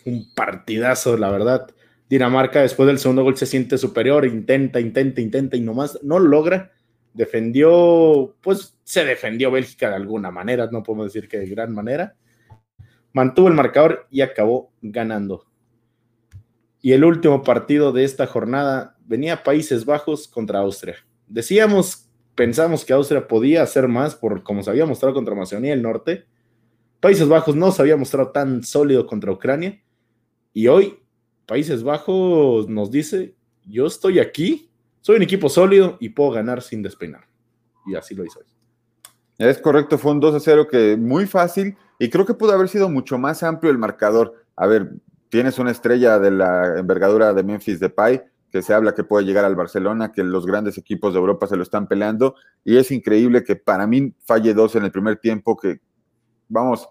Un 0.04 0.32
partidazo, 0.34 1.16
la 1.16 1.30
verdad. 1.30 1.68
Dinamarca 2.08 2.60
después 2.60 2.86
del 2.86 2.98
segundo 2.98 3.22
gol 3.22 3.36
se 3.36 3.46
siente 3.46 3.78
superior, 3.78 4.26
intenta, 4.26 4.80
intenta, 4.80 5.20
intenta 5.20 5.56
y 5.56 5.60
nomás 5.60 5.98
no 6.02 6.18
lo 6.18 6.28
logra 6.28 6.72
defendió, 7.14 8.34
pues 8.40 8.76
se 8.84 9.04
defendió 9.04 9.50
Bélgica 9.50 9.90
de 9.90 9.96
alguna 9.96 10.30
manera, 10.30 10.68
no 10.70 10.82
podemos 10.82 11.12
decir 11.12 11.28
que 11.28 11.38
de 11.38 11.46
gran 11.46 11.74
manera. 11.74 12.14
Mantuvo 13.12 13.48
el 13.48 13.54
marcador 13.54 14.06
y 14.10 14.22
acabó 14.22 14.72
ganando. 14.80 15.46
Y 16.80 16.92
el 16.92 17.04
último 17.04 17.42
partido 17.42 17.92
de 17.92 18.04
esta 18.04 18.26
jornada 18.26 18.96
venía 19.04 19.44
Países 19.44 19.84
Bajos 19.84 20.26
contra 20.26 20.60
Austria. 20.60 20.96
Decíamos, 21.28 22.08
pensamos 22.34 22.84
que 22.84 22.92
Austria 22.92 23.28
podía 23.28 23.62
hacer 23.62 23.86
más 23.86 24.14
por 24.14 24.42
como 24.42 24.62
se 24.62 24.70
había 24.70 24.86
mostrado 24.86 25.14
contra 25.14 25.34
Macedonia 25.34 25.70
del 25.70 25.82
Norte. 25.82 26.24
Países 27.00 27.28
Bajos 27.28 27.54
no 27.54 27.70
se 27.70 27.82
había 27.82 27.96
mostrado 27.96 28.30
tan 28.30 28.62
sólido 28.62 29.06
contra 29.06 29.30
Ucrania. 29.30 29.80
Y 30.52 30.68
hoy 30.68 30.98
Países 31.46 31.82
Bajos 31.82 32.68
nos 32.68 32.90
dice, 32.90 33.34
yo 33.64 33.86
estoy 33.86 34.18
aquí 34.18 34.68
soy 35.02 35.16
un 35.16 35.22
equipo 35.22 35.48
sólido 35.48 35.96
y 35.98 36.10
puedo 36.10 36.30
ganar 36.30 36.62
sin 36.62 36.80
despeinar. 36.80 37.24
Y 37.86 37.96
así 37.96 38.14
lo 38.14 38.24
hizo 38.24 38.38
hoy. 38.38 38.46
Es 39.36 39.58
correcto, 39.58 39.98
fue 39.98 40.12
un 40.12 40.20
2 40.20 40.36
a 40.36 40.40
0 40.40 40.68
que 40.68 40.96
muy 40.96 41.26
fácil 41.26 41.76
y 41.98 42.08
creo 42.08 42.24
que 42.24 42.34
pudo 42.34 42.52
haber 42.52 42.68
sido 42.68 42.88
mucho 42.88 43.18
más 43.18 43.42
amplio 43.42 43.72
el 43.72 43.78
marcador. 43.78 44.44
A 44.54 44.68
ver, 44.68 44.92
tienes 45.28 45.58
una 45.58 45.72
estrella 45.72 46.20
de 46.20 46.30
la 46.30 46.78
envergadura 46.78 47.34
de 47.34 47.42
Memphis 47.42 47.80
Depay, 47.80 48.22
que 48.52 48.62
se 48.62 48.74
habla 48.74 48.94
que 48.94 49.02
puede 49.02 49.26
llegar 49.26 49.44
al 49.44 49.56
Barcelona, 49.56 50.12
que 50.12 50.22
los 50.22 50.46
grandes 50.46 50.78
equipos 50.78 51.14
de 51.14 51.18
Europa 51.18 51.48
se 51.48 51.56
lo 51.56 51.64
están 51.64 51.88
peleando 51.88 52.36
y 52.64 52.76
es 52.76 52.92
increíble 52.92 53.42
que 53.42 53.56
para 53.56 53.88
mí 53.88 54.14
falle 54.24 54.54
dos 54.54 54.76
en 54.76 54.84
el 54.84 54.92
primer 54.92 55.16
tiempo, 55.16 55.56
que 55.56 55.80
vamos, 56.48 56.88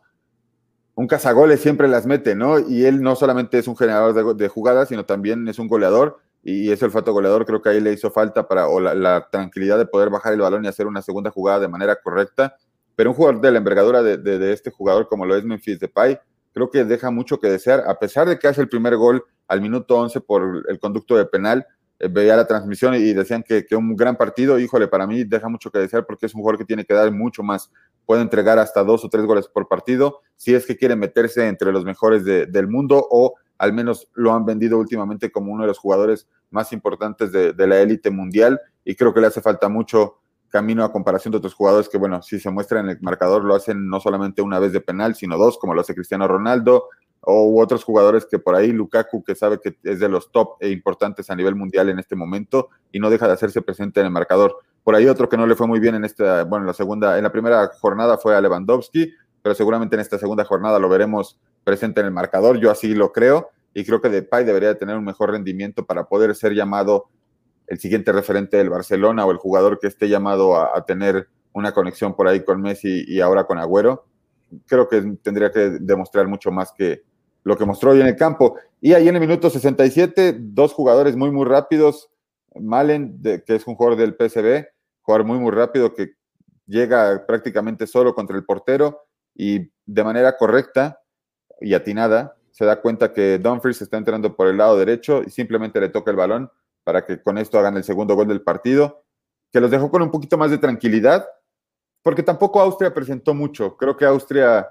un 1.01 1.07
cazagoles 1.07 1.59
siempre 1.59 1.87
las 1.87 2.05
mete, 2.05 2.35
¿no? 2.35 2.59
Y 2.59 2.85
él 2.85 3.01
no 3.01 3.15
solamente 3.15 3.57
es 3.57 3.67
un 3.67 3.75
generador 3.75 4.35
de, 4.35 4.47
jugadas, 4.47 4.89
sino 4.89 5.03
también 5.03 5.47
es 5.47 5.57
un 5.57 5.67
goleador. 5.67 6.19
Y 6.43 6.71
ese 6.71 6.85
olfato 6.85 7.11
goleador 7.11 7.43
creo 7.47 7.59
que 7.59 7.69
ahí 7.69 7.81
le 7.81 7.91
hizo 7.91 8.11
falta 8.11 8.47
para, 8.47 8.67
o 8.67 8.79
la, 8.79 9.27
tranquilidad 9.31 9.79
de 9.79 9.87
poder 9.87 10.11
bajar 10.11 10.33
el 10.33 10.41
balón 10.41 10.63
y 10.63 10.67
hacer 10.67 10.85
una 10.85 11.01
segunda 11.01 11.31
jugada 11.31 11.61
de 11.61 11.67
manera 11.67 11.95
correcta. 11.95 12.55
Pero 12.95 13.09
un 13.09 13.15
jugador 13.15 13.41
de 13.41 13.51
la 13.51 13.57
envergadura 13.57 14.03
de, 14.03 14.53
este 14.53 14.69
jugador 14.69 15.07
como 15.07 15.25
lo 15.25 15.35
es 15.35 15.43
Memphis 15.43 15.79
Depay, 15.79 16.19
creo 16.53 16.69
que 16.69 16.85
deja 16.85 17.09
mucho 17.09 17.39
que 17.39 17.49
desear, 17.49 17.83
a 17.87 17.97
pesar 17.97 18.29
de 18.29 18.37
que 18.37 18.47
hace 18.47 18.61
el 18.61 18.69
primer 18.69 18.95
gol 18.95 19.23
al 19.47 19.59
minuto 19.59 19.97
11 19.97 20.21
por 20.21 20.63
el 20.67 20.79
conducto 20.79 21.17
de 21.17 21.25
penal, 21.25 21.65
eh, 21.97 22.09
veía 22.11 22.35
la 22.35 22.45
transmisión 22.45 22.93
y 22.93 23.13
decían 23.13 23.41
que, 23.41 23.65
que, 23.65 23.75
un 23.75 23.95
gran 23.95 24.15
partido, 24.17 24.59
híjole, 24.59 24.87
para 24.87 25.07
mí 25.07 25.23
deja 25.23 25.49
mucho 25.49 25.71
que 25.71 25.79
desear 25.79 26.05
porque 26.05 26.27
es 26.27 26.35
un 26.35 26.41
jugador 26.41 26.59
que 26.59 26.65
tiene 26.65 26.85
que 26.85 26.93
dar 26.93 27.11
mucho 27.11 27.41
más, 27.41 27.71
puede 28.05 28.21
entregar 28.21 28.59
hasta 28.59 28.83
dos 28.83 29.05
o 29.05 29.09
tres 29.09 29.25
goles 29.25 29.47
por 29.47 29.67
partido, 29.67 30.19
si 30.35 30.53
es 30.53 30.65
que 30.65 30.77
quiere 30.77 30.95
meterse 30.95 31.47
entre 31.47 31.71
los 31.71 31.85
mejores 31.85 32.25
del 32.25 32.67
mundo 32.67 33.05
o 33.09 33.35
al 33.57 33.73
menos 33.73 34.09
lo 34.13 34.33
han 34.33 34.45
vendido 34.45 34.79
últimamente 34.79 35.31
como 35.31 35.53
uno 35.53 35.63
de 35.63 35.67
los 35.67 35.77
jugadores 35.77 36.27
más 36.49 36.73
importantes 36.73 37.31
de, 37.31 37.53
de 37.53 37.67
la 37.67 37.79
élite 37.79 38.09
mundial 38.09 38.59
y 38.83 38.95
creo 38.95 39.13
que 39.13 39.21
le 39.21 39.27
hace 39.27 39.41
falta 39.41 39.69
mucho 39.69 40.17
camino 40.51 40.83
a 40.83 40.91
comparación 40.91 41.31
de 41.31 41.37
otros 41.37 41.53
jugadores 41.55 41.89
que, 41.89 41.97
bueno, 41.97 42.21
si 42.21 42.39
se 42.39 42.51
muestra 42.51 42.81
en 42.81 42.89
el 42.89 43.01
marcador, 43.01 43.43
lo 43.43 43.55
hacen 43.55 43.87
no 43.87 43.99
solamente 43.99 44.41
una 44.41 44.59
vez 44.59 44.73
de 44.73 44.81
penal, 44.81 45.15
sino 45.15 45.37
dos, 45.37 45.57
como 45.57 45.73
lo 45.73 45.81
hace 45.81 45.95
Cristiano 45.95 46.27
Ronaldo, 46.27 46.89
o 47.21 47.61
otros 47.61 47.83
jugadores 47.83 48.25
que 48.25 48.39
por 48.39 48.55
ahí, 48.55 48.71
Lukaku, 48.71 49.23
que 49.23 49.35
sabe 49.35 49.59
que 49.59 49.77
es 49.83 49.99
de 49.99 50.09
los 50.09 50.31
top 50.31 50.57
e 50.59 50.69
importantes 50.69 51.29
a 51.29 51.35
nivel 51.35 51.55
mundial 51.55 51.89
en 51.89 51.99
este 51.99 52.15
momento 52.15 52.69
y 52.91 52.99
no 52.99 53.09
deja 53.09 53.27
de 53.27 53.33
hacerse 53.33 53.61
presente 53.61 53.99
en 53.99 54.07
el 54.07 54.11
marcador. 54.11 54.57
Por 54.83 54.95
ahí 54.95 55.07
otro 55.07 55.29
que 55.29 55.37
no 55.37 55.45
le 55.45 55.55
fue 55.55 55.67
muy 55.67 55.79
bien 55.79 55.95
en 55.95 56.05
esta, 56.05 56.43
bueno, 56.43 56.63
en 56.63 56.67
la 56.67 56.73
segunda, 56.73 57.17
en 57.17 57.23
la 57.23 57.31
primera 57.31 57.69
jornada 57.79 58.17
fue 58.17 58.35
a 58.35 58.41
Lewandowski, 58.41 59.13
pero 59.41 59.55
seguramente 59.55 59.95
en 59.95 59.99
esta 59.99 60.17
segunda 60.17 60.43
jornada 60.45 60.79
lo 60.79 60.89
veremos 60.89 61.39
presente 61.63 62.01
en 62.01 62.07
el 62.07 62.13
marcador, 62.13 62.59
yo 62.59 62.71
así 62.71 62.93
lo 62.95 63.11
creo, 63.11 63.49
y 63.73 63.85
creo 63.85 64.01
que 64.01 64.09
Depay 64.09 64.43
debería 64.43 64.77
tener 64.77 64.97
un 64.97 65.05
mejor 65.05 65.31
rendimiento 65.31 65.85
para 65.85 66.05
poder 66.05 66.35
ser 66.35 66.53
llamado 66.53 67.09
el 67.67 67.79
siguiente 67.79 68.11
referente 68.11 68.57
del 68.57 68.69
Barcelona 68.69 69.25
o 69.25 69.31
el 69.31 69.37
jugador 69.37 69.79
que 69.79 69.87
esté 69.87 70.09
llamado 70.09 70.57
a, 70.57 70.83
tener 70.85 71.29
una 71.53 71.71
conexión 71.71 72.15
por 72.15 72.27
ahí 72.27 72.43
con 72.43 72.61
Messi 72.61 73.05
y 73.07 73.21
ahora 73.21 73.45
con 73.45 73.57
Agüero, 73.57 74.05
creo 74.65 74.89
que 74.89 75.01
tendría 75.23 75.51
que 75.51 75.77
demostrar 75.79 76.27
mucho 76.27 76.51
más 76.51 76.73
que 76.73 77.03
lo 77.43 77.55
que 77.57 77.65
mostró 77.65 77.91
hoy 77.91 78.01
en 78.01 78.07
el 78.07 78.17
campo. 78.17 78.57
Y 78.81 78.93
ahí 78.93 79.07
en 79.07 79.15
el 79.15 79.21
minuto 79.21 79.49
67, 79.49 80.35
dos 80.37 80.73
jugadores 80.73 81.15
muy, 81.15 81.31
muy 81.31 81.45
rápidos. 81.45 82.10
Malen, 82.55 83.21
que 83.21 83.55
es 83.55 83.67
un 83.67 83.75
jugador 83.75 83.97
del 83.97 84.15
PSB, 84.15 84.67
jugador 85.01 85.25
muy, 85.25 85.39
muy 85.39 85.51
rápido 85.51 85.93
que 85.93 86.15
llega 86.65 87.25
prácticamente 87.25 87.87
solo 87.87 88.13
contra 88.13 88.35
el 88.35 88.45
portero 88.45 89.01
y 89.35 89.71
de 89.85 90.03
manera 90.03 90.37
correcta 90.37 91.01
y 91.59 91.73
atinada 91.73 92.35
se 92.51 92.65
da 92.65 92.81
cuenta 92.81 93.13
que 93.13 93.39
Dumfries 93.39 93.81
está 93.81 93.97
entrando 93.97 94.35
por 94.35 94.47
el 94.47 94.57
lado 94.57 94.77
derecho 94.77 95.21
y 95.25 95.29
simplemente 95.29 95.79
le 95.79 95.89
toca 95.89 96.11
el 96.11 96.17
balón 96.17 96.51
para 96.83 97.05
que 97.05 97.21
con 97.21 97.37
esto 97.37 97.57
hagan 97.59 97.77
el 97.77 97.83
segundo 97.83 98.15
gol 98.15 98.27
del 98.27 98.41
partido, 98.41 99.03
que 99.51 99.61
los 99.61 99.71
dejó 99.71 99.89
con 99.89 100.01
un 100.01 100.11
poquito 100.11 100.37
más 100.37 100.51
de 100.51 100.57
tranquilidad, 100.57 101.27
porque 102.01 102.23
tampoco 102.23 102.59
Austria 102.59 102.93
presentó 102.93 103.33
mucho. 103.33 103.77
Creo 103.77 103.95
que 103.95 104.05
Austria 104.05 104.67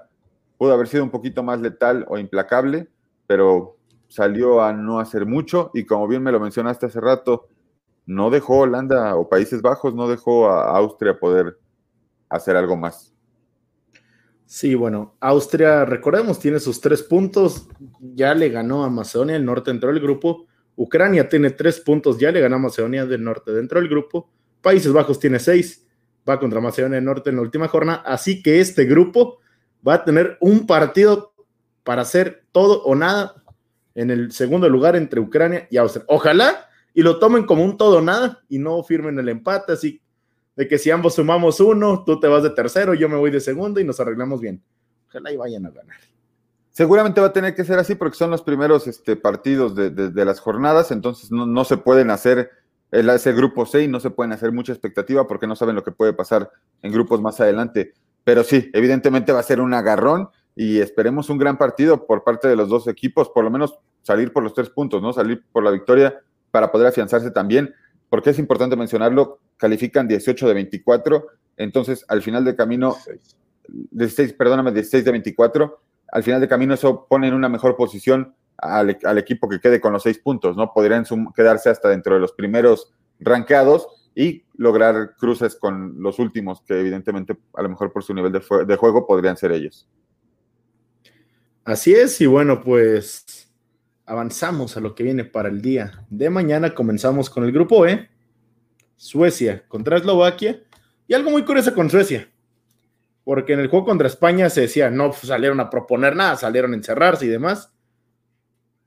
pudo 0.57 0.73
haber 0.73 0.87
sido 0.87 1.03
un 1.03 1.09
poquito 1.09 1.41
más 1.43 1.61
letal 1.61 2.05
o 2.07 2.17
implacable, 2.17 2.89
pero 3.25 3.77
salió 4.07 4.61
a 4.61 4.73
no 4.73 4.99
hacer 4.99 5.25
mucho 5.25 5.71
y 5.73 5.85
como 5.85 6.07
bien 6.07 6.21
me 6.21 6.31
lo 6.31 6.39
mencionaste 6.39 6.85
hace 6.85 6.99
rato, 6.99 7.47
no 8.05 8.29
dejó 8.29 8.59
Holanda 8.59 9.15
o 9.15 9.29
Países 9.29 9.61
Bajos, 9.61 9.93
no 9.95 10.07
dejó 10.07 10.49
a 10.49 10.77
Austria 10.77 11.17
poder 11.19 11.57
hacer 12.29 12.55
algo 12.55 12.75
más. 12.75 13.13
Sí, 14.45 14.75
bueno, 14.75 15.15
Austria, 15.21 15.85
recordemos, 15.85 16.39
tiene 16.39 16.59
sus 16.59 16.81
tres 16.81 17.03
puntos, 17.03 17.67
ya 17.99 18.33
le 18.33 18.49
ganó 18.49 18.83
a 18.83 18.89
Macedonia, 18.89 19.37
el 19.37 19.45
norte 19.45 19.71
entró 19.71 19.91
el 19.91 20.01
grupo, 20.01 20.47
Ucrania 20.75 21.29
tiene 21.29 21.51
tres 21.51 21.79
puntos, 21.79 22.17
ya 22.17 22.31
le 22.31 22.41
ganó 22.41 22.55
a 22.55 22.59
Macedonia 22.59 23.05
del 23.05 23.23
Norte 23.23 23.51
dentro 23.51 23.79
del 23.79 23.89
grupo. 23.89 24.29
Países 24.61 24.91
Bajos 24.91 25.19
tiene 25.19 25.39
seis, 25.39 25.87
va 26.27 26.39
contra 26.39 26.59
Macedonia 26.59 26.95
del 26.95 27.05
Norte 27.05 27.29
en 27.29 27.35
la 27.35 27.43
última 27.43 27.67
jornada. 27.67 28.01
Así 28.05 28.41
que 28.41 28.59
este 28.59 28.85
grupo 28.85 29.39
va 29.87 29.95
a 29.95 30.03
tener 30.03 30.37
un 30.39 30.65
partido 30.65 31.33
para 31.83 32.01
hacer 32.03 32.45
todo 32.51 32.83
o 32.83 32.95
nada 32.95 33.43
en 33.95 34.09
el 34.09 34.31
segundo 34.31 34.69
lugar 34.69 34.95
entre 34.95 35.19
Ucrania 35.19 35.67
y 35.69 35.77
Austria. 35.77 36.05
Ojalá 36.07 36.69
y 36.93 37.01
lo 37.01 37.19
tomen 37.19 37.45
como 37.45 37.63
un 37.63 37.77
todo 37.77 38.01
nada 38.01 38.43
y 38.49 38.59
no 38.59 38.83
firmen 38.83 39.17
el 39.19 39.29
empate, 39.29 39.73
así 39.73 40.01
de 40.55 40.67
que 40.67 40.77
si 40.77 40.91
ambos 40.91 41.15
sumamos 41.15 41.59
uno, 41.59 42.03
tú 42.05 42.19
te 42.19 42.27
vas 42.27 42.43
de 42.43 42.49
tercero, 42.49 42.93
yo 42.93 43.07
me 43.09 43.15
voy 43.15 43.31
de 43.31 43.39
segundo 43.39 43.79
y 43.79 43.83
nos 43.83 43.99
arreglamos 43.99 44.41
bien. 44.41 44.61
Ojalá 45.07 45.31
y 45.31 45.37
vayan 45.37 45.65
a 45.65 45.71
ganar. 45.71 45.97
Seguramente 46.71 47.21
va 47.21 47.27
a 47.27 47.33
tener 47.33 47.55
que 47.55 47.65
ser 47.65 47.79
así 47.79 47.95
porque 47.95 48.17
son 48.17 48.31
los 48.31 48.41
primeros 48.41 48.87
este, 48.87 49.15
partidos 49.15 49.75
de, 49.75 50.25
las 50.25 50.39
jornadas, 50.39 50.91
entonces 50.91 51.31
no, 51.31 51.65
se 51.65 51.77
pueden 51.77 52.11
hacer 52.11 52.49
el, 52.91 53.09
ese 53.09 53.33
grupo 53.33 53.65
C 53.65 53.83
y 53.83 53.87
no 53.87 53.99
se 53.99 54.09
pueden 54.09 54.31
hacer 54.31 54.51
mucha 54.51 54.71
expectativa 54.71 55.27
porque 55.27 55.47
no 55.47 55.55
saben 55.55 55.75
lo 55.75 55.83
que 55.83 55.91
puede 55.91 56.13
pasar 56.13 56.49
en 56.81 56.91
grupos 56.91 57.21
más 57.21 57.39
adelante. 57.41 57.93
Pero 58.23 58.43
sí, 58.43 58.69
evidentemente 58.73 59.33
va 59.33 59.39
a 59.39 59.43
ser 59.43 59.59
un 59.59 59.73
agarrón 59.73 60.29
y 60.55 60.79
esperemos 60.79 61.29
un 61.29 61.37
gran 61.37 61.57
partido 61.57 62.05
por 62.05 62.23
parte 62.23 62.47
de 62.47 62.55
los 62.55 62.69
dos 62.69 62.87
equipos, 62.87 63.29
por 63.29 63.43
lo 63.43 63.49
menos 63.49 63.79
salir 64.01 64.31
por 64.31 64.43
los 64.43 64.53
tres 64.53 64.69
puntos, 64.69 65.01
¿no? 65.01 65.11
Salir 65.11 65.43
por 65.51 65.63
la 65.63 65.71
victoria 65.71 66.21
para 66.51 66.71
poder 66.71 66.87
afianzarse 66.87 67.31
también, 67.31 67.73
porque 68.09 68.31
es 68.31 68.39
importante 68.39 68.75
mencionarlo, 68.75 69.39
califican 69.57 70.07
18 70.07 70.47
de 70.47 70.53
24, 70.53 71.27
entonces 71.57 72.05
al 72.07 72.21
final 72.21 72.43
del 72.43 72.55
camino, 72.55 72.95
16, 73.67 74.33
perdóname, 74.33 74.71
16 74.71 75.05
de 75.05 75.11
24, 75.11 75.81
al 76.11 76.23
final 76.23 76.41
de 76.41 76.47
camino 76.47 76.73
eso 76.73 77.07
pone 77.09 77.27
en 77.27 77.33
una 77.33 77.49
mejor 77.49 77.75
posición 77.75 78.35
al, 78.57 79.17
equipo 79.17 79.49
que 79.49 79.59
quede 79.59 79.81
con 79.81 79.93
los 79.93 80.03
seis 80.03 80.19
puntos, 80.19 80.55
¿no? 80.55 80.71
Podrían 80.73 81.05
quedarse 81.35 81.69
hasta 81.69 81.89
dentro 81.89 82.13
de 82.13 82.19
los 82.19 82.33
primeros 82.33 82.93
rankeados 83.19 83.87
y 84.13 84.43
lograr 84.55 85.15
cruces 85.17 85.55
con 85.55 85.95
los 86.01 86.19
últimos, 86.19 86.61
que 86.61 86.79
evidentemente 86.79 87.37
a 87.53 87.61
lo 87.63 87.69
mejor 87.69 87.91
por 87.91 88.03
su 88.03 88.13
nivel 88.13 88.31
de 88.31 88.75
juego 88.75 89.07
podrían 89.07 89.37
ser 89.37 89.51
ellos. 89.51 89.87
Así 91.63 91.93
es, 91.93 92.19
y 92.21 92.25
bueno, 92.25 92.61
pues 92.61 93.50
avanzamos 94.05 94.77
a 94.77 94.79
lo 94.79 94.95
que 94.95 95.03
viene 95.03 95.23
para 95.23 95.49
el 95.49 95.61
día 95.61 96.05
de 96.09 96.29
mañana. 96.29 96.73
Comenzamos 96.73 97.29
con 97.29 97.43
el 97.43 97.51
grupo 97.51 97.85
E, 97.85 98.09
Suecia 98.95 99.63
contra 99.67 99.97
Eslovaquia, 99.97 100.61
y 101.07 101.13
algo 101.13 101.31
muy 101.31 101.43
curioso 101.43 101.73
con 101.73 101.89
Suecia 101.89 102.31
porque 103.23 103.53
en 103.53 103.59
el 103.59 103.67
juego 103.67 103.85
contra 103.85 104.07
España 104.07 104.49
se 104.49 104.61
decía, 104.61 104.89
no 104.89 105.13
salieron 105.13 105.59
a 105.59 105.69
proponer 105.69 106.15
nada, 106.15 106.35
salieron 106.35 106.73
a 106.73 106.75
encerrarse 106.75 107.25
y 107.25 107.29
demás, 107.29 107.71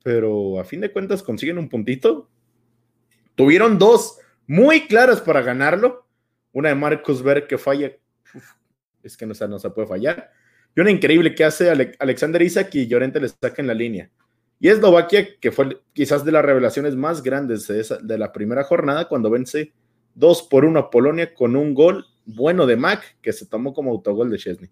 pero 0.03 0.59
a 0.59 0.65
fin 0.65 0.81
de 0.81 0.93
cuentas 0.93 1.23
consiguen 1.23 1.59
un 1.59 1.69
puntito. 1.69 2.29
Tuvieron 3.35 3.79
dos 3.79 4.19
muy 4.47 4.87
claras 4.87 5.21
para 5.21 5.43
ganarlo, 5.43 6.07
una 6.53 6.69
de 6.69 6.75
Marcus 6.75 7.23
Berg 7.23 7.47
que 7.47 7.59
falla, 7.59 7.93
es 9.03 9.17
que 9.17 9.27
no, 9.27 9.35
no 9.49 9.59
se 9.59 9.71
puede 9.71 9.89
fallar, 9.89 10.31
y 10.77 10.81
una 10.81 10.91
increíble 10.91 11.35
que 11.35 11.45
hace 11.45 11.71
Alexander 11.71 12.43
Isaac 12.43 12.75
y 12.75 12.87
Llorente 12.87 13.21
le 13.21 13.29
saca 13.29 13.63
en 13.63 13.69
la 13.69 13.75
línea. 13.75 14.11
Y 14.65 14.71
Eslovaquia, 14.71 15.29
que 15.39 15.53
fue 15.53 15.79
quizás 15.93 16.25
de 16.25 16.33
las 16.33 16.43
revelaciones 16.43 16.97
más 16.97 17.23
grandes 17.23 17.69
de, 17.69 17.85
de 18.03 18.17
la 18.17 18.33
primera 18.33 18.65
jornada, 18.65 19.09
cuando 19.09 19.29
vence 19.29 19.75
2 20.15 20.45
por 20.45 20.65
1 20.65 20.81
a 20.81 20.91
Polonia 20.91 21.35
con 21.35 21.55
un 21.55 21.75
gol 21.75 22.07
bueno 22.25 22.65
de 22.65 22.75
Mac 22.77 23.19
que 23.21 23.35
se 23.35 23.45
tomó 23.45 23.75
como 23.75 23.91
autogol 23.91 24.31
de 24.31 24.39
Chesney. 24.39 24.71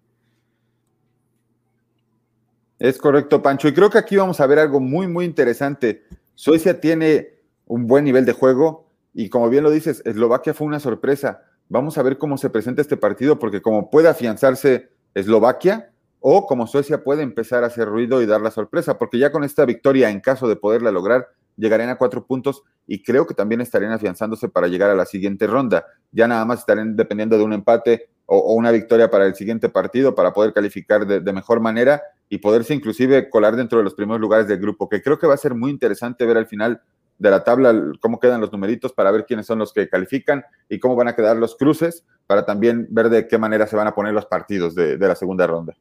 Es 2.78 2.96
correcto, 2.96 3.42
Pancho. 3.42 3.68
Y 3.68 3.74
creo 3.74 3.90
que 3.90 3.98
aquí 3.98 4.16
vamos 4.16 4.40
a 4.40 4.46
ver 4.46 4.60
algo 4.60 4.80
muy, 4.80 5.08
muy 5.08 5.26
interesante. 5.26 6.04
Suecia 6.34 6.80
tiene 6.80 7.34
un 7.66 7.86
buen 7.86 8.04
nivel 8.04 8.24
de 8.24 8.32
juego 8.32 8.88
y 9.12 9.28
como 9.28 9.50
bien 9.50 9.62
lo 9.62 9.70
dices, 9.70 10.00
Eslovaquia 10.06 10.54
fue 10.54 10.68
una 10.68 10.80
sorpresa. 10.80 11.42
Vamos 11.68 11.98
a 11.98 12.02
ver 12.02 12.16
cómo 12.16 12.38
se 12.38 12.48
presenta 12.48 12.80
este 12.80 12.96
partido 12.96 13.38
porque 13.38 13.60
como 13.60 13.90
puede 13.90 14.08
afianzarse 14.08 14.88
Eslovaquia 15.12 15.91
o 16.22 16.46
como 16.46 16.66
Suecia 16.66 17.02
puede 17.02 17.22
empezar 17.22 17.64
a 17.64 17.66
hacer 17.66 17.88
ruido 17.88 18.22
y 18.22 18.26
dar 18.26 18.40
la 18.40 18.50
sorpresa, 18.50 18.96
porque 18.96 19.18
ya 19.18 19.32
con 19.32 19.44
esta 19.44 19.64
victoria, 19.64 20.08
en 20.08 20.20
caso 20.20 20.48
de 20.48 20.56
poderla 20.56 20.92
lograr, 20.92 21.28
llegarían 21.56 21.90
a 21.90 21.98
cuatro 21.98 22.24
puntos 22.24 22.62
y 22.86 23.02
creo 23.02 23.26
que 23.26 23.34
también 23.34 23.60
estarían 23.60 23.92
afianzándose 23.92 24.48
para 24.48 24.68
llegar 24.68 24.90
a 24.90 24.94
la 24.94 25.04
siguiente 25.04 25.46
ronda. 25.46 25.84
Ya 26.12 26.28
nada 26.28 26.44
más 26.44 26.60
estarían 26.60 26.96
dependiendo 26.96 27.36
de 27.36 27.44
un 27.44 27.52
empate 27.52 28.08
o, 28.26 28.54
una 28.54 28.70
victoria 28.70 29.10
para 29.10 29.26
el 29.26 29.34
siguiente 29.34 29.68
partido 29.68 30.14
para 30.14 30.32
poder 30.32 30.52
calificar 30.52 31.06
de, 31.06 31.32
mejor 31.32 31.60
manera 31.60 32.02
y 32.28 32.38
poderse 32.38 32.72
inclusive 32.72 33.28
colar 33.28 33.56
dentro 33.56 33.78
de 33.78 33.84
los 33.84 33.94
primeros 33.94 34.20
lugares 34.20 34.46
del 34.46 34.58
grupo, 34.58 34.88
que 34.88 35.02
creo 35.02 35.18
que 35.18 35.26
va 35.26 35.34
a 35.34 35.38
ser 35.38 35.54
muy 35.54 35.70
interesante 35.70 36.24
ver 36.24 36.36
al 36.36 36.46
final 36.46 36.80
de 37.18 37.30
la 37.30 37.44
tabla 37.44 37.92
cómo 38.00 38.18
quedan 38.18 38.40
los 38.40 38.50
numeritos 38.52 38.92
para 38.92 39.10
ver 39.10 39.26
quiénes 39.26 39.46
son 39.46 39.58
los 39.58 39.72
que 39.72 39.88
califican 39.88 40.44
y 40.68 40.78
cómo 40.78 40.96
van 40.96 41.08
a 41.08 41.14
quedar 41.14 41.36
los 41.36 41.56
cruces 41.56 42.04
para 42.26 42.46
también 42.46 42.86
ver 42.90 43.10
de 43.10 43.28
qué 43.28 43.38
manera 43.38 43.66
se 43.66 43.76
van 43.76 43.86
a 43.86 43.94
poner 43.94 44.14
los 44.14 44.26
partidos 44.26 44.74
de, 44.74 44.96
de 44.96 45.08
la 45.08 45.14
segunda 45.14 45.46
ronda. 45.46 45.74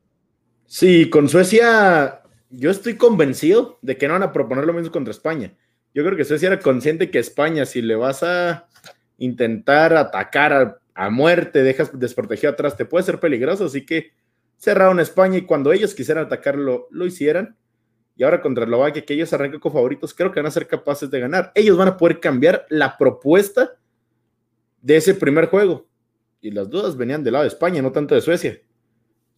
Sí, 0.73 1.09
con 1.09 1.27
Suecia 1.27 2.21
yo 2.49 2.71
estoy 2.71 2.95
convencido 2.95 3.77
de 3.81 3.97
que 3.97 4.07
no 4.07 4.13
van 4.13 4.23
a 4.23 4.31
proponer 4.31 4.65
lo 4.65 4.71
mismo 4.71 4.89
contra 4.89 5.11
España. 5.11 5.53
Yo 5.93 6.01
creo 6.01 6.15
que 6.15 6.23
Suecia 6.23 6.47
era 6.47 6.61
consciente 6.61 7.11
que 7.11 7.19
España, 7.19 7.65
si 7.65 7.81
le 7.81 7.95
vas 7.95 8.23
a 8.23 8.69
intentar 9.17 9.93
atacar 9.97 10.79
a, 10.95 11.09
muerte, 11.09 11.61
dejas 11.61 11.99
desprotegido 11.99 12.53
atrás, 12.53 12.77
te 12.77 12.85
puede 12.85 13.03
ser 13.03 13.19
peligroso. 13.19 13.65
Así 13.65 13.85
que 13.85 14.13
cerraron 14.55 15.01
España 15.01 15.39
y 15.39 15.41
cuando 15.41 15.73
ellos 15.73 15.93
quisieran 15.93 16.27
atacarlo, 16.27 16.87
lo 16.89 17.05
hicieran. 17.05 17.57
Y 18.15 18.23
ahora 18.23 18.41
contra 18.41 18.63
Eslovaquia, 18.63 19.03
que 19.03 19.15
ellos 19.15 19.33
arrancan 19.33 19.59
con 19.59 19.73
favoritos, 19.73 20.13
creo 20.13 20.31
que 20.31 20.39
van 20.39 20.47
a 20.47 20.51
ser 20.51 20.67
capaces 20.67 21.11
de 21.11 21.19
ganar. 21.19 21.51
Ellos 21.53 21.77
van 21.77 21.89
a 21.89 21.97
poder 21.97 22.21
cambiar 22.21 22.65
la 22.69 22.97
propuesta 22.97 23.71
de 24.81 24.95
ese 24.95 25.15
primer 25.15 25.47
juego. 25.47 25.85
Y 26.39 26.51
las 26.51 26.69
dudas 26.69 26.95
venían 26.95 27.25
del 27.25 27.33
lado 27.33 27.43
de 27.43 27.49
España, 27.49 27.81
no 27.81 27.91
tanto 27.91 28.15
de 28.15 28.21
Suecia. 28.21 28.57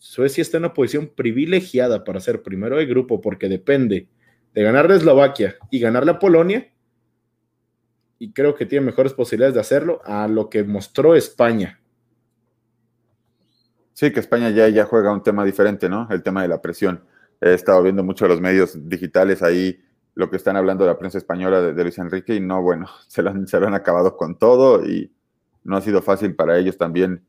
Suecia 0.03 0.41
está 0.41 0.57
en 0.57 0.65
una 0.65 0.74
posición 0.74 1.07
privilegiada 1.15 2.03
para 2.03 2.19
ser 2.19 2.43
primero 2.43 2.75
de 2.75 2.86
grupo 2.86 3.22
porque 3.22 3.48
depende 3.48 4.10
de 4.53 4.62
ganar 4.62 4.89
de 4.89 4.98
Eslovaquia 4.98 5.55
y 5.72 5.79
ganar 5.79 6.05
la 6.05 6.19
Polonia. 6.19 6.69
Y 8.19 8.33
creo 8.33 8.53
que 8.53 8.65
tiene 8.65 8.86
mejores 8.86 9.13
posibilidades 9.13 9.53
de 9.53 9.62
hacerlo 9.62 10.01
a 10.03 10.27
lo 10.27 10.50
que 10.50 10.65
mostró 10.65 11.15
España. 11.15 11.79
Sí, 13.93 14.12
que 14.12 14.19
España 14.19 14.50
ya, 14.50 14.67
ya 14.67 14.83
juega 14.83 15.13
un 15.13 15.24
tema 15.24 15.45
diferente, 15.45 15.88
¿no? 15.88 16.10
El 16.12 16.22
tema 16.22 16.41
de 16.41 16.50
la 16.50 16.62
presión. 16.62 17.05
He 17.39 17.53
estado 17.53 17.81
viendo 17.81 18.03
mucho 18.03 18.27
los 18.27 18.41
medios 18.41 18.89
digitales 18.89 19.41
ahí, 19.41 19.81
lo 20.15 20.29
que 20.29 20.36
están 20.36 20.57
hablando 20.57 20.83
de 20.83 20.91
la 20.91 21.00
prensa 21.00 21.17
española 21.17 21.62
de, 21.62 21.81
Luis 21.81 21.98
Enrique, 21.98 22.36
y 22.36 22.41
no, 22.41 22.62
bueno, 22.62 22.88
se 23.07 23.22
lo, 23.22 23.48
se 23.48 23.57
lo 23.57 23.67
han 23.67 23.74
acabado 23.74 24.17
con 24.17 24.38
todo 24.38 24.86
y 24.86 25.13
no 25.63 25.77
ha 25.77 25.81
sido 25.81 26.01
fácil 26.01 26.36
para 26.36 26.57
ellos 26.57 26.77
también 26.77 27.24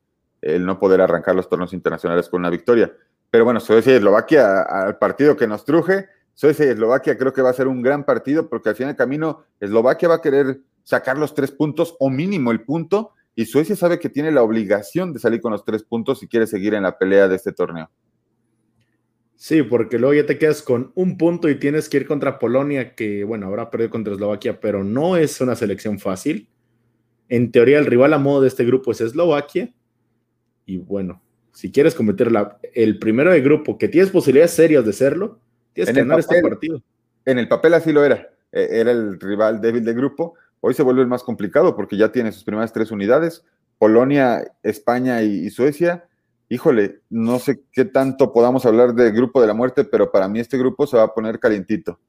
el 0.45 0.65
no 0.65 0.79
poder 0.79 1.01
arrancar 1.01 1.35
los 1.35 1.49
torneos 1.49 1.73
internacionales 1.73 2.29
con 2.29 2.41
una 2.41 2.51
victoria. 2.51 2.93
Pero 3.31 3.45
bueno, 3.45 3.61
Suecia 3.61 3.93
y 3.93 3.97
Eslovaquia, 3.97 4.63
al 4.63 4.99
partido 4.99 5.37
que 5.37 5.47
nos 5.47 5.65
truje, 5.65 6.07
Suecia 6.35 6.67
y 6.67 6.69
Eslovaquia 6.69 7.17
creo 7.17 7.33
que 7.33 7.43
va 7.43 7.51
a 7.51 7.55
ser 7.55 7.69
un 7.69 7.83
gran 7.83 8.05
partido 8.05 8.49
porque 8.49 8.69
al 8.69 8.77
final 8.77 8.91
del 8.91 8.97
camino 8.97 9.45
Eslovaquia 9.61 10.09
va 10.09 10.17
a 10.17 10.21
querer 10.21 10.61
sacar 10.83 11.17
los 11.17 11.35
tres 11.35 11.51
puntos 11.51 11.97
o 11.99 12.11
mínimo 12.11 12.51
el 12.51 12.63
punto 12.63 13.13
y 13.35 13.47
Suecia 13.47 13.75
sabe 13.75 13.99
que 13.99 14.09
tiene 14.09 14.31
la 14.31 14.43
obligación 14.43 15.13
de 15.13 15.19
salir 15.19 15.41
con 15.41 15.53
los 15.53 15.65
tres 15.65 15.83
puntos 15.83 16.21
si 16.21 16.29
quiere 16.29 16.47
seguir 16.47 16.75
en 16.75 16.83
la 16.83 16.99
pelea 16.99 17.27
de 17.29 17.37
este 17.37 17.53
torneo. 17.53 17.91
Sí, 19.37 19.63
porque 19.63 19.99
luego 19.99 20.15
ya 20.15 20.27
te 20.27 20.39
quedas 20.39 20.63
con 20.63 20.93
un 20.95 21.19
punto 21.19 21.49
y 21.49 21.57
tienes 21.59 21.89
que 21.89 21.99
ir 21.99 22.07
contra 22.07 22.39
Polonia, 22.39 22.95
que 22.95 23.25
bueno, 23.25 23.47
habrá 23.47 23.71
perdido 23.71 23.91
contra 23.91 24.15
Eslovaquia, 24.15 24.61
pero 24.61 24.85
no 24.85 25.17
es 25.17 25.41
una 25.41 25.57
selección 25.57 25.99
fácil. 25.99 26.49
En 27.29 27.51
teoría, 27.51 27.79
el 27.79 27.87
rival 27.87 28.15
a 28.15 28.19
modo 28.19 28.43
de 28.43 28.49
este 28.49 28.65
grupo 28.65 28.93
es 28.93 29.01
Eslovaquia. 29.01 29.75
Y 30.67 30.79
bueno, 30.79 31.21
si 31.53 31.71
quieres 31.71 31.95
cometer 31.95 32.31
el 32.75 32.99
primero 32.99 33.33
de 33.33 33.41
grupo, 33.41 33.79
que 33.79 33.89
tienes 33.89 34.11
posibilidades 34.11 34.53
serias 34.53 34.85
de 34.85 34.93
serlo, 34.93 35.39
tienes 35.73 35.95
que 35.95 36.01
ganar 36.01 36.21
este 36.21 36.41
partido. 36.43 36.83
En 37.25 37.39
el 37.39 37.49
papel 37.49 37.75
así 37.75 37.93
lo 37.93 38.05
era. 38.05 38.29
E, 38.53 38.81
era 38.81 38.91
el 38.91 39.19
rival 39.21 39.61
débil 39.61 39.85
de 39.85 39.95
grupo, 39.95 40.35
Hoy 40.67 40.73
se 40.73 40.83
vuelve 40.83 41.05
más 41.05 41.23
complicado 41.23 41.77
porque 41.77 41.99
ya 41.99 42.11
tiene 42.11 42.33
sus 42.33 42.43
primeras 42.43 42.73
tres 42.73 42.91
unidades, 42.91 43.45
Polonia, 43.77 44.51
España 44.63 45.21
y, 45.21 45.51
Suecia. 45.51 46.09
Híjole, 46.49 47.01
no 47.11 47.39
sé 47.39 47.61
qué 47.71 47.85
tanto 47.85 48.33
podamos 48.33 48.65
hablar 48.65 48.95
del 48.95 49.13
grupo 49.13 49.43
de 49.43 49.47
la 49.47 49.53
muerte, 49.53 49.85
pero 49.85 50.11
para 50.11 50.27
mí 50.27 50.41
este 50.41 50.57
grupo 50.57 50.87
se 50.87 50.97
va 50.97 51.03
a 51.03 51.13
poner 51.13 51.39
calientito. 51.39 52.01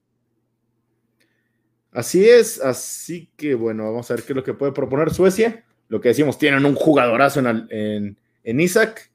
Así 1.91 2.29
es, 2.29 2.61
así 2.61 3.29
que 3.35 3.55
bueno, 3.55 3.91
vamos 3.91 4.09
a 4.09 4.13
ver 4.13 4.23
qué 4.23 4.31
es 4.31 4.37
lo 4.37 4.43
que 4.45 4.53
puede 4.53 4.71
proponer 4.71 5.11
Suecia. 5.11 5.65
Lo 5.89 5.99
que 5.99 6.07
decimos, 6.07 6.37
tienen 6.37 6.65
un 6.65 6.75
jugadorazo 6.75 7.41
en, 7.41 8.17
en, 8.45 8.59
Isaac, 8.59 9.11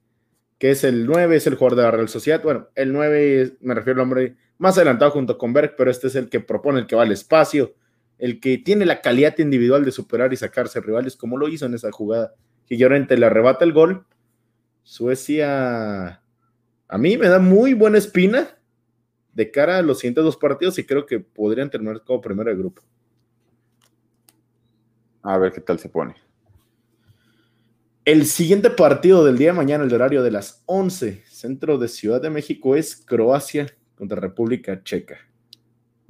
que 0.58 0.70
es 0.70 0.84
el 0.84 1.06
9, 1.06 1.36
es 1.36 1.46
el 1.46 1.54
jugador 1.54 1.78
de 1.78 1.82
la 1.84 1.90
Real 1.90 2.08
Sociedad. 2.08 2.42
Bueno, 2.42 2.68
el 2.74 2.92
9 2.92 3.58
me 3.60 3.74
refiero 3.74 4.00
al 4.00 4.04
hombre 4.04 4.36
más 4.58 4.76
adelantado 4.76 5.12
junto 5.12 5.38
con 5.38 5.52
Berg, 5.52 5.74
pero 5.76 5.90
este 5.90 6.08
es 6.08 6.16
el 6.16 6.28
que 6.28 6.40
propone, 6.40 6.80
el 6.80 6.86
que 6.86 6.96
va 6.96 7.02
al 7.02 7.12
espacio, 7.12 7.74
el 8.18 8.40
que 8.40 8.58
tiene 8.58 8.84
la 8.84 9.00
calidad 9.00 9.38
individual 9.38 9.84
de 9.84 9.92
superar 9.92 10.32
y 10.32 10.36
sacarse 10.36 10.80
rivales, 10.80 11.16
como 11.16 11.38
lo 11.38 11.48
hizo 11.48 11.64
en 11.64 11.74
esa 11.74 11.90
jugada, 11.90 12.34
que 12.66 12.76
Llorente 12.76 13.16
le 13.16 13.26
arrebata 13.26 13.64
el 13.64 13.72
gol. 13.72 14.04
Suecia, 14.82 16.22
a 16.88 16.98
mí 16.98 17.16
me 17.16 17.28
da 17.28 17.38
muy 17.38 17.72
buena 17.72 17.98
espina 17.98 18.58
de 19.32 19.50
cara 19.50 19.78
a 19.78 19.82
los 19.82 20.00
siguientes 20.00 20.24
dos 20.24 20.36
partidos 20.36 20.78
y 20.78 20.84
creo 20.84 21.06
que 21.06 21.20
podrían 21.20 21.70
terminar 21.70 22.02
como 22.04 22.20
primero 22.20 22.50
de 22.50 22.56
grupo. 22.56 22.82
A 25.22 25.38
ver 25.38 25.52
qué 25.52 25.60
tal 25.60 25.78
se 25.78 25.88
pone. 25.88 26.16
El 28.04 28.26
siguiente 28.26 28.70
partido 28.70 29.24
del 29.24 29.38
día 29.38 29.48
de 29.48 29.54
mañana, 29.54 29.84
el 29.84 29.92
horario 29.92 30.22
de 30.22 30.30
las 30.30 30.62
11, 30.66 31.22
centro 31.28 31.78
de 31.78 31.88
Ciudad 31.88 32.20
de 32.20 32.30
México, 32.30 32.74
es 32.76 32.96
Croacia 32.96 33.66
contra 33.94 34.18
República 34.20 34.82
Checa 34.82 35.18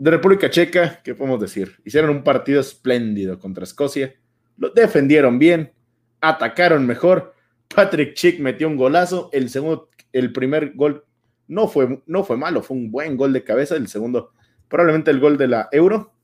de 0.00 0.10
República 0.10 0.48
Checa, 0.48 1.02
¿qué 1.04 1.14
podemos 1.14 1.38
decir? 1.38 1.76
Hicieron 1.84 2.08
un 2.08 2.24
partido 2.24 2.58
espléndido 2.58 3.38
contra 3.38 3.64
Escocia, 3.64 4.14
lo 4.56 4.70
defendieron 4.70 5.38
bien, 5.38 5.74
atacaron 6.22 6.86
mejor. 6.86 7.34
Patrick 7.68 8.14
Chick 8.14 8.40
metió 8.40 8.66
un 8.66 8.78
golazo, 8.78 9.28
el 9.30 9.50
segundo, 9.50 9.90
el 10.10 10.32
primer 10.32 10.72
gol 10.74 11.04
no 11.48 11.68
fue, 11.68 12.02
no 12.06 12.24
fue 12.24 12.38
malo, 12.38 12.62
fue 12.62 12.78
un 12.78 12.90
buen 12.90 13.18
gol 13.18 13.34
de 13.34 13.44
cabeza, 13.44 13.76
el 13.76 13.88
segundo 13.88 14.32
probablemente 14.68 15.10
el 15.10 15.20
gol 15.20 15.36
de 15.36 15.48
la 15.48 15.68
Euro. 15.70 16.14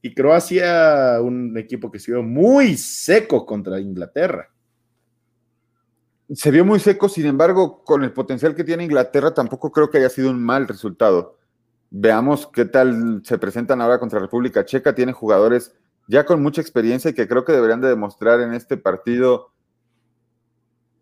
Y 0.00 0.14
Croacia, 0.14 1.18
un 1.20 1.58
equipo 1.58 1.90
que 1.90 1.98
se 1.98 2.12
vio 2.12 2.22
muy 2.22 2.76
seco 2.76 3.44
contra 3.44 3.80
Inglaterra. 3.80 4.51
Se 6.34 6.50
vio 6.50 6.64
muy 6.64 6.80
seco, 6.80 7.08
sin 7.08 7.26
embargo, 7.26 7.82
con 7.84 8.04
el 8.04 8.12
potencial 8.12 8.54
que 8.54 8.64
tiene 8.64 8.84
Inglaterra, 8.84 9.34
tampoco 9.34 9.70
creo 9.70 9.90
que 9.90 9.98
haya 9.98 10.08
sido 10.08 10.30
un 10.30 10.42
mal 10.42 10.66
resultado. 10.66 11.38
Veamos 11.90 12.46
qué 12.46 12.64
tal 12.64 13.20
se 13.24 13.36
presentan 13.36 13.82
ahora 13.82 13.98
contra 13.98 14.18
República 14.18 14.64
Checa. 14.64 14.94
Tienen 14.94 15.14
jugadores 15.14 15.74
ya 16.08 16.24
con 16.24 16.42
mucha 16.42 16.62
experiencia 16.62 17.10
y 17.10 17.14
que 17.14 17.28
creo 17.28 17.44
que 17.44 17.52
deberían 17.52 17.82
de 17.82 17.88
demostrar 17.88 18.40
en 18.40 18.54
este 18.54 18.78
partido 18.78 19.52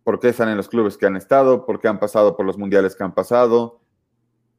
por 0.02 0.18
qué 0.18 0.30
están 0.30 0.48
en 0.48 0.56
los 0.56 0.68
clubes 0.68 0.96
que 0.96 1.06
han 1.06 1.14
estado, 1.14 1.64
por 1.64 1.80
qué 1.80 1.86
han 1.86 2.00
pasado 2.00 2.36
por 2.36 2.44
los 2.44 2.58
mundiales 2.58 2.96
que 2.96 3.04
han 3.04 3.14
pasado 3.14 3.80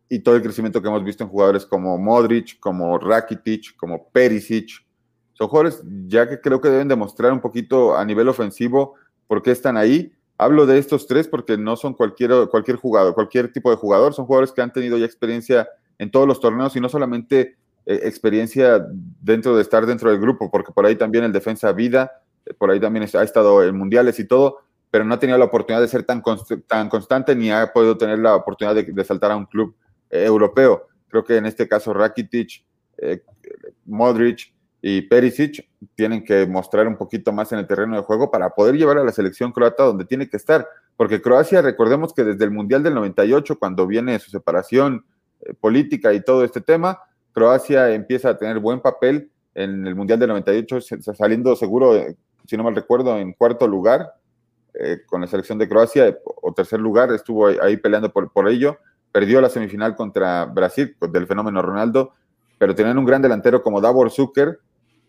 y 0.07 0.19
todo 0.19 0.37
el 0.37 0.41
crecimiento 0.41 0.81
que 0.81 0.87
hemos 0.87 1.03
visto 1.03 1.23
en 1.23 1.29
jugadores 1.29 1.65
como 1.65 1.97
Modric, 1.97 2.59
como 2.59 2.97
Rakitic, 2.97 3.75
como 3.75 4.07
Perisic. 4.09 4.85
Son 5.33 5.49
jugadores 5.49 5.83
ya 6.07 6.29
que 6.29 6.39
creo 6.39 6.61
que 6.61 6.69
deben 6.69 6.87
demostrar 6.87 7.33
un 7.33 7.41
poquito 7.41 7.97
a 7.97 8.05
nivel 8.05 8.29
ofensivo 8.29 8.95
por 9.27 9.41
qué 9.41 9.51
están 9.51 9.75
ahí. 9.75 10.13
Hablo 10.41 10.65
de 10.65 10.79
estos 10.79 11.05
tres 11.05 11.27
porque 11.27 11.55
no 11.55 11.75
son 11.75 11.93
cualquier, 11.93 12.31
cualquier 12.49 12.75
jugador, 12.75 13.13
cualquier 13.13 13.53
tipo 13.53 13.69
de 13.69 13.75
jugador, 13.75 14.15
son 14.15 14.25
jugadores 14.25 14.51
que 14.51 14.63
han 14.63 14.73
tenido 14.73 14.97
ya 14.97 15.05
experiencia 15.05 15.69
en 15.99 16.09
todos 16.09 16.27
los 16.27 16.39
torneos 16.39 16.75
y 16.75 16.79
no 16.79 16.89
solamente 16.89 17.57
eh, 17.85 17.99
experiencia 18.05 18.83
dentro 19.21 19.55
de 19.55 19.61
estar 19.61 19.85
dentro 19.85 20.09
del 20.09 20.19
grupo, 20.19 20.49
porque 20.49 20.71
por 20.71 20.87
ahí 20.87 20.95
también 20.95 21.25
el 21.25 21.31
defensa 21.31 21.71
vida, 21.73 22.11
eh, 22.47 22.55
por 22.55 22.71
ahí 22.71 22.79
también 22.79 23.07
ha 23.13 23.21
estado 23.21 23.63
en 23.63 23.77
mundiales 23.77 24.19
y 24.19 24.25
todo, 24.25 24.61
pero 24.89 25.05
no 25.05 25.13
ha 25.13 25.19
tenido 25.19 25.37
la 25.37 25.45
oportunidad 25.45 25.79
de 25.79 25.87
ser 25.87 26.01
tan, 26.05 26.23
tan 26.65 26.89
constante 26.89 27.35
ni 27.35 27.51
ha 27.51 27.71
podido 27.71 27.95
tener 27.95 28.17
la 28.17 28.35
oportunidad 28.35 28.73
de, 28.83 29.03
saltar 29.03 29.29
a 29.29 29.35
un 29.35 29.45
club 29.45 29.75
eh, 30.09 30.23
europeo. 30.25 30.87
Creo 31.07 31.23
que 31.23 31.37
en 31.37 31.45
este 31.45 31.67
caso 31.67 31.93
Rakitic, 31.93 32.65
Modric 33.85 34.51
y 34.81 35.01
Perisic 35.03 35.67
tienen 35.95 36.23
que 36.23 36.47
mostrar 36.47 36.87
un 36.87 36.97
poquito 36.97 37.31
más 37.31 37.51
en 37.51 37.59
el 37.59 37.67
terreno 37.67 37.95
de 37.95 38.01
juego 38.01 38.31
para 38.31 38.49
poder 38.49 38.75
llevar 38.75 38.97
a 38.97 39.03
la 39.03 39.11
selección 39.11 39.51
croata 39.51 39.83
donde 39.83 40.05
tiene 40.05 40.27
que 40.27 40.37
estar, 40.37 40.67
porque 40.97 41.21
Croacia, 41.21 41.61
recordemos 41.61 42.13
que 42.13 42.23
desde 42.23 42.43
el 42.45 42.51
Mundial 42.51 42.81
del 42.81 42.95
98, 42.95 43.59
cuando 43.59 43.85
viene 43.85 44.17
su 44.19 44.31
separación, 44.31 45.05
eh, 45.41 45.53
política 45.53 46.13
y 46.13 46.21
todo 46.21 46.43
este 46.43 46.61
tema, 46.61 46.99
Croacia 47.31 47.93
empieza 47.93 48.29
a 48.29 48.37
tener 48.37 48.59
buen 48.59 48.81
papel 48.81 49.29
en 49.53 49.85
el 49.85 49.95
Mundial 49.95 50.19
del 50.19 50.29
98, 50.29 50.79
saliendo 51.13 51.55
seguro, 51.55 51.95
eh, 51.95 52.15
si 52.47 52.57
no 52.57 52.63
mal 52.63 52.75
recuerdo, 52.75 53.17
en 53.17 53.33
cuarto 53.33 53.67
lugar 53.67 54.13
eh, 54.73 54.99
con 55.05 55.21
la 55.21 55.27
selección 55.27 55.57
de 55.59 55.69
Croacia, 55.69 56.17
o 56.23 56.53
tercer 56.53 56.79
lugar, 56.79 57.11
estuvo 57.11 57.47
ahí 57.47 57.77
peleando 57.77 58.11
por, 58.11 58.31
por 58.31 58.49
ello, 58.49 58.79
perdió 59.11 59.41
la 59.41 59.49
semifinal 59.49 59.95
contra 59.95 60.45
Brasil, 60.45 60.95
del 61.11 61.27
fenómeno 61.27 61.61
Ronaldo, 61.61 62.13
pero 62.57 62.73
tenían 62.75 62.97
un 62.97 63.05
gran 63.05 63.21
delantero 63.21 63.61
como 63.61 63.81
Davor 63.81 64.11
Zucker, 64.11 64.59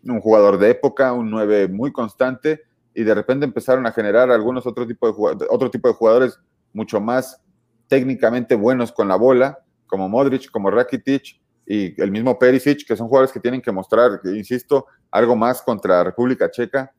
un 0.03 0.21
jugador 0.21 0.57
de 0.57 0.71
época, 0.71 1.13
un 1.13 1.29
9 1.29 1.67
muy 1.67 1.91
constante, 1.91 2.61
y 2.93 3.03
de 3.03 3.13
repente 3.13 3.45
empezaron 3.45 3.85
a 3.87 3.91
generar 3.91 4.29
algunos 4.31 4.65
otro 4.67 4.85
tipo 4.85 5.11
de, 5.11 5.47
otro 5.49 5.71
tipo 5.71 5.87
de 5.87 5.93
jugadores 5.93 6.39
mucho 6.73 7.01
más 7.01 7.41
técnicamente 7.87 8.55
buenos 8.55 8.91
con 8.91 9.07
la 9.07 9.15
bola, 9.15 9.59
como 9.87 10.09
Modric, 10.09 10.49
como 10.51 10.69
Rakitic 10.71 11.39
y 11.65 12.01
el 12.01 12.11
mismo 12.11 12.37
Perisic, 12.37 12.85
que 12.85 12.95
son 12.95 13.07
jugadores 13.07 13.31
que 13.31 13.39
tienen 13.39 13.61
que 13.61 13.71
mostrar, 13.71 14.19
insisto, 14.25 14.87
algo 15.11 15.35
más 15.35 15.61
contra 15.61 16.03
República 16.03 16.49
Checa, 16.51 16.91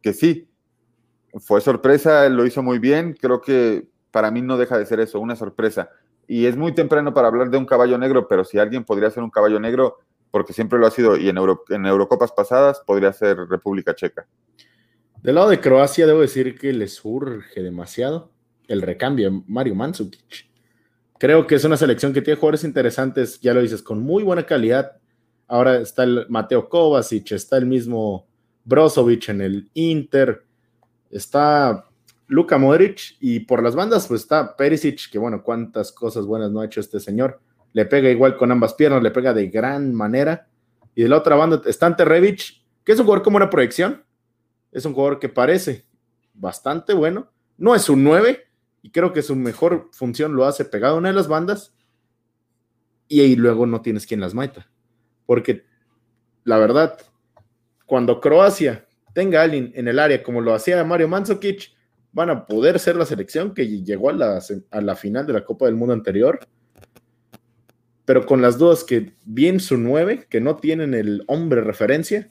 que 0.00 0.12
sí, 0.12 0.48
fue 1.40 1.60
sorpresa, 1.60 2.28
lo 2.28 2.46
hizo 2.46 2.62
muy 2.62 2.78
bien, 2.78 3.16
creo 3.18 3.40
que 3.40 3.88
para 4.10 4.30
mí 4.30 4.42
no 4.42 4.56
deja 4.56 4.78
de 4.78 4.86
ser 4.86 5.00
eso, 5.00 5.20
una 5.20 5.36
sorpresa. 5.36 5.90
Y 6.26 6.46
es 6.46 6.56
muy 6.56 6.72
temprano 6.74 7.12
para 7.12 7.28
hablar 7.28 7.50
de 7.50 7.58
un 7.58 7.66
caballo 7.66 7.98
negro, 7.98 8.28
pero 8.28 8.44
si 8.44 8.58
alguien 8.58 8.84
podría 8.84 9.10
ser 9.10 9.22
un 9.22 9.30
caballo 9.30 9.58
negro, 9.58 9.98
porque 10.32 10.54
siempre 10.54 10.78
lo 10.78 10.86
ha 10.86 10.90
sido, 10.90 11.16
y 11.16 11.28
en, 11.28 11.36
Eurocopas 11.86 12.32
pasadas 12.32 12.82
podría 12.84 13.12
ser 13.12 13.36
República 13.36 13.94
Checa. 13.94 14.26
Del 15.22 15.36
lado 15.36 15.50
de 15.50 15.60
Croacia, 15.60 16.06
debo 16.06 16.22
decir 16.22 16.58
que 16.58 16.72
le 16.72 16.88
surge 16.88 17.62
demasiado 17.62 18.32
el 18.66 18.80
recambio 18.80 19.44
Mario 19.46 19.74
Mandzukic. 19.74 20.50
Creo 21.18 21.46
que 21.46 21.54
es 21.54 21.64
una 21.64 21.76
selección 21.76 22.14
que 22.14 22.22
tiene 22.22 22.40
jugadores 22.40 22.64
interesantes, 22.64 23.38
ya 23.40 23.52
lo 23.52 23.60
dices, 23.60 23.82
con 23.82 24.02
muy 24.02 24.24
buena 24.24 24.44
calidad. 24.44 24.92
Ahora 25.46 25.76
está 25.76 26.02
el 26.02 26.26
Mateo 26.30 26.66
Kovacic, 26.68 27.32
está 27.32 27.58
el 27.58 27.66
mismo 27.66 28.26
Brozovic 28.64 29.28
en 29.28 29.42
el 29.42 29.70
Inter, 29.74 30.46
está 31.10 31.84
Luka 32.26 32.56
Modric 32.56 33.16
y 33.20 33.40
por 33.40 33.62
las 33.62 33.74
bandas 33.74 34.06
pues 34.08 34.22
está 34.22 34.56
Perisic, 34.56 35.10
que 35.10 35.18
bueno, 35.18 35.42
cuántas 35.42 35.92
cosas 35.92 36.24
buenas 36.24 36.50
no 36.50 36.60
ha 36.60 36.64
hecho 36.64 36.80
este 36.80 37.00
señor. 37.00 37.38
Le 37.72 37.86
pega 37.86 38.10
igual 38.10 38.36
con 38.36 38.52
ambas 38.52 38.74
piernas, 38.74 39.02
le 39.02 39.10
pega 39.10 39.32
de 39.32 39.48
gran 39.48 39.94
manera. 39.94 40.48
Y 40.94 41.02
de 41.02 41.08
la 41.08 41.18
otra 41.18 41.36
banda 41.36 41.62
está 41.66 41.86
Ante 41.86 42.04
que 42.04 42.92
es 42.92 42.98
un 42.98 43.04
jugador 43.04 43.22
como 43.22 43.36
una 43.36 43.50
proyección. 43.50 44.04
Es 44.70 44.84
un 44.84 44.94
jugador 44.94 45.18
que 45.18 45.28
parece 45.28 45.86
bastante 46.34 46.94
bueno. 46.94 47.30
No 47.56 47.74
es 47.74 47.88
un 47.88 48.02
9 48.04 48.46
y 48.82 48.90
creo 48.90 49.12
que 49.12 49.22
su 49.22 49.36
mejor 49.36 49.88
función 49.92 50.34
lo 50.34 50.44
hace 50.44 50.64
pegado 50.64 50.96
a 50.96 50.98
una 50.98 51.08
de 51.08 51.14
las 51.14 51.28
bandas 51.28 51.74
y 53.08 53.20
ahí 53.20 53.36
luego 53.36 53.66
no 53.66 53.82
tienes 53.82 54.06
quien 54.06 54.20
las 54.20 54.34
meta. 54.34 54.68
Porque 55.26 55.64
la 56.44 56.58
verdad, 56.58 56.98
cuando 57.86 58.20
Croacia 58.20 58.86
tenga 59.12 59.40
a 59.40 59.44
alguien 59.44 59.72
en 59.74 59.86
el 59.86 59.98
área 59.98 60.22
como 60.22 60.40
lo 60.40 60.54
hacía 60.54 60.82
Mario 60.82 61.08
Mandzukic, 61.08 61.70
van 62.12 62.30
a 62.30 62.46
poder 62.46 62.78
ser 62.78 62.96
la 62.96 63.06
selección 63.06 63.54
que 63.54 63.66
llegó 63.66 64.10
a 64.10 64.14
la, 64.14 64.42
a 64.70 64.80
la 64.80 64.96
final 64.96 65.26
de 65.26 65.34
la 65.34 65.44
Copa 65.44 65.66
del 65.66 65.76
Mundo 65.76 65.94
anterior. 65.94 66.40
Pero 68.04 68.26
con 68.26 68.42
las 68.42 68.58
dudas 68.58 68.84
que 68.84 69.12
bien 69.24 69.60
su 69.60 69.76
9, 69.76 70.26
que 70.28 70.40
no 70.40 70.56
tienen 70.56 70.94
el 70.94 71.22
hombre 71.28 71.60
referencia, 71.60 72.30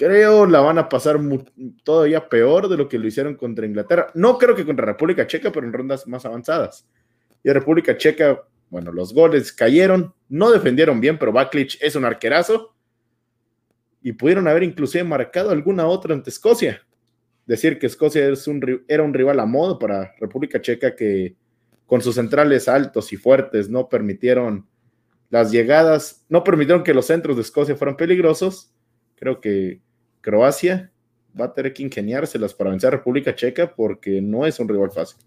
creo 0.00 0.46
la 0.46 0.60
van 0.60 0.78
a 0.78 0.88
pasar 0.88 1.20
todavía 1.84 2.26
peor 2.28 2.68
de 2.68 2.78
lo 2.78 2.88
que 2.88 2.98
lo 2.98 3.06
hicieron 3.06 3.34
contra 3.34 3.66
Inglaterra. 3.66 4.10
No 4.14 4.38
creo 4.38 4.54
que 4.54 4.64
contra 4.64 4.86
República 4.86 5.26
Checa, 5.26 5.52
pero 5.52 5.66
en 5.66 5.74
rondas 5.74 6.06
más 6.06 6.24
avanzadas. 6.24 6.86
Y 7.42 7.50
República 7.50 7.96
Checa, 7.98 8.42
bueno, 8.70 8.92
los 8.92 9.12
goles 9.12 9.52
cayeron, 9.52 10.14
no 10.30 10.50
defendieron 10.50 11.00
bien, 11.00 11.18
pero 11.18 11.32
Baklich 11.32 11.78
es 11.82 11.96
un 11.96 12.06
arquerazo. 12.06 12.74
Y 14.02 14.12
pudieron 14.12 14.48
haber 14.48 14.62
inclusive 14.62 15.04
marcado 15.04 15.50
alguna 15.50 15.86
otra 15.86 16.14
ante 16.14 16.30
Escocia. 16.30 16.80
Decir 17.44 17.78
que 17.78 17.86
Escocia 17.86 18.26
es 18.26 18.46
un, 18.46 18.84
era 18.88 19.02
un 19.02 19.12
rival 19.12 19.38
a 19.38 19.44
modo 19.44 19.78
para 19.78 20.14
República 20.18 20.62
Checa 20.62 20.96
que 20.96 21.34
con 21.90 22.02
sus 22.02 22.14
centrales 22.14 22.68
altos 22.68 23.12
y 23.12 23.16
fuertes 23.16 23.68
no 23.68 23.88
permitieron 23.88 24.64
las 25.28 25.50
llegadas, 25.50 26.24
no 26.28 26.44
permitieron 26.44 26.84
que 26.84 26.94
los 26.94 27.06
centros 27.06 27.34
de 27.34 27.42
Escocia 27.42 27.74
fueran 27.74 27.96
peligrosos. 27.96 28.72
Creo 29.16 29.40
que 29.40 29.80
Croacia 30.20 30.92
va 31.38 31.46
a 31.46 31.52
tener 31.52 31.72
que 31.72 31.82
ingeniárselas 31.82 32.54
para 32.54 32.70
vencer 32.70 32.86
a 32.86 32.96
República 32.98 33.34
Checa 33.34 33.74
porque 33.74 34.22
no 34.22 34.46
es 34.46 34.60
un 34.60 34.68
rival 34.68 34.92
fácil. 34.92 35.18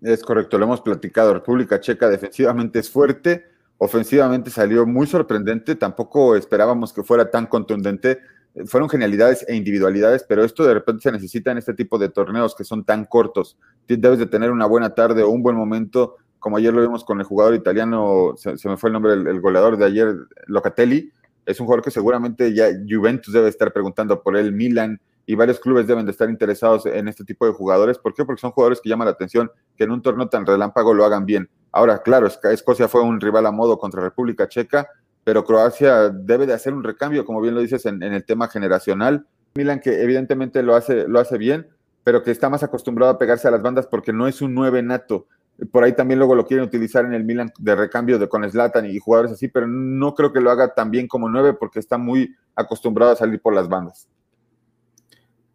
Es 0.00 0.22
correcto, 0.22 0.56
lo 0.56 0.64
hemos 0.64 0.80
platicado. 0.80 1.34
República 1.34 1.80
Checa 1.80 2.08
defensivamente 2.08 2.78
es 2.78 2.88
fuerte, 2.88 3.44
ofensivamente 3.76 4.48
salió 4.48 4.86
muy 4.86 5.06
sorprendente, 5.06 5.74
tampoco 5.74 6.34
esperábamos 6.34 6.94
que 6.94 7.02
fuera 7.02 7.30
tan 7.30 7.44
contundente. 7.44 8.20
Fueron 8.64 8.88
genialidades 8.88 9.44
e 9.46 9.54
individualidades, 9.54 10.24
pero 10.26 10.44
esto 10.44 10.64
de 10.64 10.74
repente 10.74 11.02
se 11.02 11.12
necesita 11.12 11.50
en 11.50 11.58
este 11.58 11.74
tipo 11.74 11.98
de 11.98 12.08
torneos 12.08 12.54
que 12.54 12.64
son 12.64 12.84
tan 12.84 13.04
cortos. 13.04 13.58
Debes 13.86 14.18
de 14.18 14.26
tener 14.26 14.50
una 14.50 14.66
buena 14.66 14.94
tarde 14.94 15.22
o 15.22 15.28
un 15.28 15.42
buen 15.42 15.56
momento, 15.56 16.16
como 16.38 16.56
ayer 16.56 16.72
lo 16.72 16.80
vimos 16.80 17.04
con 17.04 17.20
el 17.20 17.26
jugador 17.26 17.54
italiano, 17.54 18.34
se, 18.36 18.56
me 18.68 18.76
fue 18.76 18.88
el 18.88 18.94
nombre, 18.94 19.12
el, 19.12 19.26
el 19.26 19.40
goleador 19.40 19.76
de 19.76 19.84
ayer, 19.84 20.14
Locatelli, 20.46 21.12
es 21.44 21.60
un 21.60 21.66
jugador 21.66 21.84
que 21.84 21.90
seguramente 21.90 22.52
ya 22.54 22.68
Juventus 22.88 23.32
debe 23.32 23.48
estar 23.48 23.72
preguntando 23.72 24.22
por 24.22 24.36
él, 24.36 24.52
Milan 24.52 25.00
y 25.26 25.34
varios 25.34 25.58
clubes 25.58 25.86
deben 25.86 26.04
de 26.04 26.12
estar 26.12 26.30
interesados 26.30 26.86
en 26.86 27.08
este 27.08 27.24
tipo 27.24 27.46
de 27.46 27.52
jugadores. 27.52 27.98
¿Por 27.98 28.14
qué? 28.14 28.24
Porque 28.24 28.40
son 28.40 28.52
jugadores 28.52 28.80
que 28.80 28.88
llaman 28.88 29.06
la 29.06 29.12
atención 29.12 29.50
que 29.76 29.84
en 29.84 29.90
un 29.90 30.00
torneo 30.00 30.28
tan 30.28 30.46
relámpago 30.46 30.94
lo 30.94 31.04
hagan 31.04 31.26
bien. 31.26 31.50
Ahora, 31.72 32.02
claro, 32.02 32.28
Escocia 32.28 32.88
fue 32.88 33.02
un 33.02 33.20
rival 33.20 33.44
a 33.46 33.50
modo 33.50 33.76
contra 33.78 34.00
República 34.00 34.48
Checa, 34.48 34.88
pero 35.26 35.44
Croacia 35.44 36.08
debe 36.08 36.46
de 36.46 36.52
hacer 36.52 36.72
un 36.72 36.84
recambio, 36.84 37.24
como 37.24 37.40
bien 37.40 37.56
lo 37.56 37.60
dices, 37.60 37.84
en, 37.84 38.00
el 38.00 38.24
tema 38.24 38.46
generacional. 38.46 39.26
Milan 39.56 39.80
que 39.80 40.00
evidentemente 40.00 40.62
lo 40.62 40.76
hace, 40.76 41.08
lo 41.08 41.18
hace 41.18 41.36
bien, 41.36 41.66
pero 42.04 42.22
que 42.22 42.30
está 42.30 42.48
más 42.48 42.62
acostumbrado 42.62 43.10
a 43.10 43.18
pegarse 43.18 43.48
a 43.48 43.50
las 43.50 43.60
bandas 43.60 43.88
porque 43.88 44.12
no 44.12 44.28
es 44.28 44.40
un 44.40 44.54
nueve 44.54 44.84
nato. 44.84 45.26
Por 45.72 45.82
ahí 45.82 45.94
también 45.94 46.20
luego 46.20 46.36
lo 46.36 46.46
quieren 46.46 46.64
utilizar 46.64 47.04
en 47.04 47.12
el 47.12 47.24
Milan 47.24 47.50
de 47.58 47.74
recambio 47.74 48.20
de 48.20 48.28
con 48.28 48.48
Zlatan 48.48 48.86
y 48.86 49.00
jugadores 49.00 49.32
así, 49.32 49.48
pero 49.48 49.66
no 49.66 50.14
creo 50.14 50.32
que 50.32 50.40
lo 50.40 50.48
haga 50.48 50.72
tan 50.74 50.92
bien 50.92 51.08
como 51.08 51.28
nueve 51.28 51.54
porque 51.54 51.80
está 51.80 51.98
muy 51.98 52.32
acostumbrado 52.54 53.10
a 53.10 53.16
salir 53.16 53.40
por 53.40 53.52
las 53.52 53.68
bandas. 53.68 54.08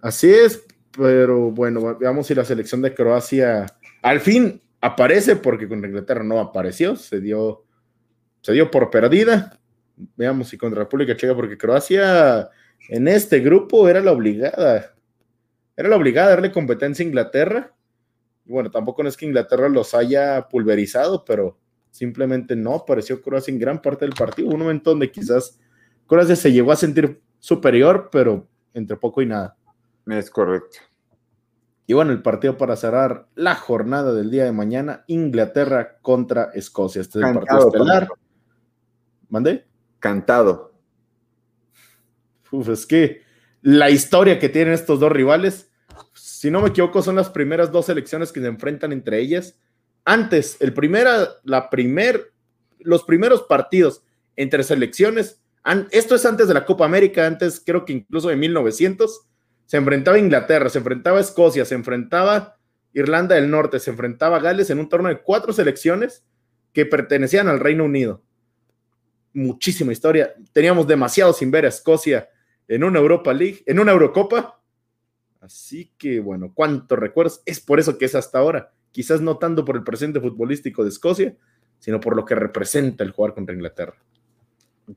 Así 0.01 0.33
es, 0.33 0.65
pero 0.91 1.49
bueno, 1.49 1.97
veamos 1.97 2.27
si 2.27 2.35
la 2.35 2.43
selección 2.43 2.81
de 2.81 2.93
Croacia 2.93 3.67
al 4.01 4.19
fin 4.19 4.61
aparece 4.81 5.37
porque 5.37 5.69
con 5.69 5.77
Inglaterra 5.85 6.25
no 6.25 6.41
apareció, 6.41 6.97
se 6.97 7.21
dio, 7.21 7.63
se 8.41 8.51
dio 8.51 8.69
por 8.69 8.89
perdida. 8.89 9.57
Veamos 10.15 10.49
si 10.49 10.57
contra 10.57 10.83
República 10.83 11.15
Checa, 11.15 11.35
porque 11.35 11.57
Croacia 11.57 12.49
en 12.89 13.07
este 13.07 13.39
grupo 13.39 13.87
era 13.87 14.01
la 14.01 14.11
obligada, 14.11 14.95
era 15.75 15.89
la 15.89 15.95
obligada 15.95 16.27
a 16.27 16.31
darle 16.31 16.51
competencia 16.51 17.03
a 17.03 17.07
Inglaterra 17.07 17.73
bueno, 18.45 18.71
tampoco 18.71 19.03
no 19.03 19.09
es 19.09 19.17
que 19.17 19.25
Inglaterra 19.25 19.69
los 19.69 19.93
haya 19.93 20.47
pulverizado, 20.49 21.23
pero 21.25 21.57
simplemente 21.89 22.55
no 22.55 22.75
apareció 22.75 23.21
Croacia 23.21 23.51
en 23.51 23.59
gran 23.59 23.81
parte 23.81 24.05
del 24.05 24.13
partido. 24.13 24.49
Un 24.49 24.59
momento 24.59 24.91
donde 24.91 25.11
quizás 25.11 25.59
Croacia 26.07 26.35
se 26.35 26.51
llegó 26.51 26.71
a 26.71 26.75
sentir 26.75 27.21
superior, 27.39 28.09
pero 28.11 28.47
entre 28.73 28.97
poco 28.97 29.21
y 29.21 29.25
nada. 29.25 29.55
Es 30.07 30.29
correcto. 30.29 30.79
Y 31.87 31.93
bueno, 31.93 32.11
el 32.11 32.21
partido 32.21 32.57
para 32.57 32.75
cerrar 32.75 33.27
la 33.35 33.55
jornada 33.55 34.13
del 34.13 34.31
día 34.31 34.45
de 34.45 34.51
mañana, 34.51 35.03
Inglaterra 35.07 35.97
contra 36.01 36.51
Escocia. 36.53 37.01
Este 37.01 37.19
es 37.19 37.25
el 37.25 37.33
partido 37.33 37.67
estelar. 37.67 38.07
¿Mandé? 39.29 39.65
Cantado. 40.01 40.73
Uf, 42.51 42.67
es 42.67 42.85
que 42.85 43.21
la 43.61 43.89
historia 43.89 44.37
que 44.37 44.49
tienen 44.49 44.73
estos 44.73 44.99
dos 44.99 45.13
rivales 45.13 45.71
si 46.41 46.49
no 46.49 46.61
me 46.61 46.69
equivoco, 46.69 47.01
son 47.01 47.15
las 47.15 47.29
primeras 47.29 47.71
dos 47.71 47.85
selecciones 47.85 48.31
que 48.31 48.41
se 48.41 48.47
enfrentan 48.47 48.91
entre 48.91 49.19
ellas. 49.19 49.59
Antes, 50.05 50.57
el 50.59 50.73
primera, 50.73 51.27
la 51.43 51.69
primer, 51.69 52.33
los 52.79 53.03
primeros 53.03 53.43
partidos 53.43 54.03
entre 54.35 54.63
selecciones, 54.63 55.39
esto 55.91 56.15
es 56.15 56.25
antes 56.25 56.47
de 56.47 56.55
la 56.55 56.65
Copa 56.65 56.85
América, 56.85 57.27
antes 57.27 57.61
creo 57.63 57.85
que 57.85 57.93
incluso 57.93 58.29
de 58.29 58.37
1900, 58.37 59.27
se 59.67 59.77
enfrentaba 59.77 60.17
Inglaterra, 60.17 60.69
se 60.69 60.79
enfrentaba 60.79 61.19
Escocia, 61.19 61.63
se 61.63 61.75
enfrentaba 61.75 62.57
Irlanda 62.93 63.35
del 63.35 63.51
Norte, 63.51 63.79
se 63.79 63.91
enfrentaba 63.91 64.39
Gales 64.39 64.69
en 64.71 64.79
un 64.79 64.89
torneo 64.89 65.13
de 65.13 65.21
cuatro 65.21 65.53
selecciones 65.53 66.25
que 66.73 66.87
pertenecían 66.87 67.47
al 67.47 67.59
Reino 67.59 67.85
Unido. 67.85 68.23
Muchísima 69.33 69.91
historia. 69.91 70.33
Teníamos 70.51 70.87
demasiado 70.87 71.33
sin 71.33 71.51
ver 71.51 71.65
a 71.65 71.69
Escocia 71.69 72.29
en 72.67 72.83
una 72.83 72.99
Europa 72.99 73.33
League, 73.33 73.63
en 73.65 73.79
una 73.79 73.91
Eurocopa, 73.91 74.61
Así 75.41 75.91
que, 75.97 76.19
bueno, 76.19 76.51
¿cuántos 76.53 76.97
recuerdos? 76.97 77.41
Es 77.47 77.59
por 77.59 77.79
eso 77.79 77.97
que 77.97 78.05
es 78.05 78.13
hasta 78.13 78.37
ahora. 78.37 78.71
Quizás 78.91 79.21
no 79.21 79.37
tanto 79.37 79.65
por 79.65 79.75
el 79.75 79.83
presente 79.83 80.21
futbolístico 80.21 80.83
de 80.83 80.89
Escocia, 80.89 81.35
sino 81.79 81.99
por 81.99 82.15
lo 82.15 82.25
que 82.25 82.35
representa 82.35 83.03
el 83.03 83.11
jugar 83.11 83.33
contra 83.33 83.55
Inglaterra. 83.55 83.95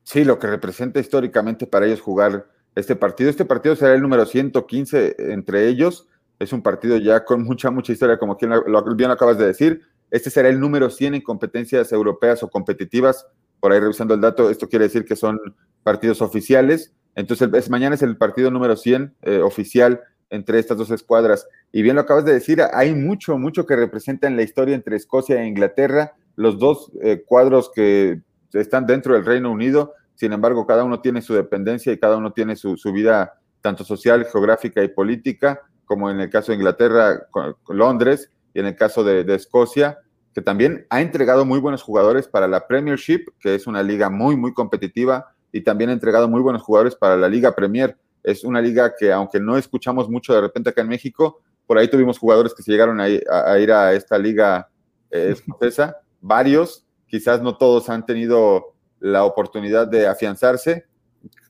Sí, 0.02 0.22
lo 0.22 0.38
que 0.38 0.46
representa 0.46 1.00
históricamente 1.00 1.66
para 1.66 1.86
ellos 1.86 2.02
jugar 2.02 2.46
este 2.74 2.94
partido. 2.94 3.30
Este 3.30 3.46
partido 3.46 3.74
será 3.74 3.94
el 3.94 4.02
número 4.02 4.26
115 4.26 5.32
entre 5.32 5.66
ellos. 5.66 6.08
Es 6.38 6.52
un 6.52 6.62
partido 6.62 6.98
ya 6.98 7.24
con 7.24 7.42
mucha, 7.42 7.70
mucha 7.70 7.92
historia, 7.92 8.18
como 8.18 8.36
bien 8.36 9.08
lo 9.08 9.14
acabas 9.14 9.38
de 9.38 9.46
decir. 9.46 9.80
Este 10.10 10.28
será 10.28 10.50
el 10.50 10.60
número 10.60 10.90
100 10.90 11.14
en 11.14 11.22
competencias 11.22 11.90
europeas 11.90 12.42
o 12.42 12.50
competitivas. 12.50 13.26
Por 13.60 13.72
ahí 13.72 13.80
revisando 13.80 14.14
el 14.14 14.20
dato, 14.20 14.50
esto 14.50 14.68
quiere 14.68 14.84
decir 14.84 15.04
que 15.04 15.16
son 15.16 15.40
partidos 15.82 16.22
oficiales. 16.22 16.92
Entonces, 17.14 17.70
mañana 17.70 17.94
es 17.94 18.02
el 18.02 18.16
partido 18.16 18.50
número 18.50 18.76
100 18.76 19.14
eh, 19.22 19.38
oficial 19.38 20.00
entre 20.30 20.58
estas 20.58 20.76
dos 20.76 20.90
escuadras. 20.90 21.46
Y 21.72 21.82
bien 21.82 21.96
lo 21.96 22.02
acabas 22.02 22.24
de 22.24 22.32
decir, 22.32 22.60
hay 22.72 22.94
mucho, 22.94 23.38
mucho 23.38 23.66
que 23.66 23.76
representa 23.76 24.26
en 24.26 24.36
la 24.36 24.42
historia 24.42 24.74
entre 24.74 24.96
Escocia 24.96 25.42
e 25.42 25.46
Inglaterra, 25.46 26.14
los 26.36 26.58
dos 26.58 26.90
eh, 27.02 27.22
cuadros 27.24 27.70
que 27.72 28.20
están 28.52 28.86
dentro 28.86 29.14
del 29.14 29.24
Reino 29.24 29.50
Unido, 29.50 29.94
sin 30.14 30.32
embargo, 30.32 30.66
cada 30.66 30.84
uno 30.84 31.00
tiene 31.00 31.22
su 31.22 31.34
dependencia 31.34 31.92
y 31.92 31.98
cada 31.98 32.16
uno 32.16 32.32
tiene 32.32 32.56
su, 32.56 32.76
vida 32.92 33.40
tanto 33.60 33.84
social, 33.84 34.26
geográfica 34.26 34.82
y 34.82 34.88
política, 34.88 35.60
como 35.84 36.10
en 36.10 36.20
el 36.20 36.30
caso 36.30 36.52
de 36.52 36.58
Inglaterra, 36.58 37.26
Londres, 37.68 38.30
y 38.52 38.60
en 38.60 38.66
el 38.66 38.76
caso 38.76 39.02
de 39.02 39.34
Escocia, 39.34 39.98
que 40.34 40.42
también 40.42 40.86
ha 40.90 41.00
entregado 41.00 41.44
muy 41.44 41.60
buenos 41.60 41.82
jugadores 41.82 42.26
para 42.26 42.48
la 42.48 42.66
Premiership, 42.66 43.26
que 43.38 43.54
es 43.54 43.66
una 43.66 43.82
liga 43.82 44.10
muy, 44.10 44.36
muy 44.36 44.52
competitiva, 44.52 45.32
y 45.52 45.60
también 45.60 45.90
ha 45.90 45.92
entregado 45.92 46.28
muy 46.28 46.42
buenos 46.42 46.62
jugadores 46.62 46.96
para 46.96 47.16
la 47.16 47.28
Liga 47.28 47.54
Premier, 47.54 47.96
es 48.24 48.42
una 48.42 48.60
liga 48.60 48.94
que, 48.98 49.12
aunque 49.12 49.38
no 49.38 49.56
escuchamos 49.56 50.08
mucho 50.08 50.34
de 50.34 50.40
repente 50.40 50.70
acá 50.70 50.80
en 50.80 50.88
México, 50.88 51.42
por 51.66 51.78
ahí 51.78 51.88
tuvimos 51.88 52.18
jugadores 52.18 52.54
que 52.54 52.62
se 52.62 52.72
llegaron 52.72 52.98
a, 53.00 53.08
ir 53.08 53.72
a 53.72 53.92
esta 53.92 54.18
liga 54.18 54.68
eh, 55.10 55.30
escocesa. 55.36 55.98
Varios, 56.20 56.86
quizás 57.06 57.42
no 57.42 57.56
todos 57.56 57.88
han 57.90 58.04
tenido 58.04 58.74
la 58.98 59.24
oportunidad 59.24 59.86
de 59.86 60.06
afianzarse. 60.06 60.86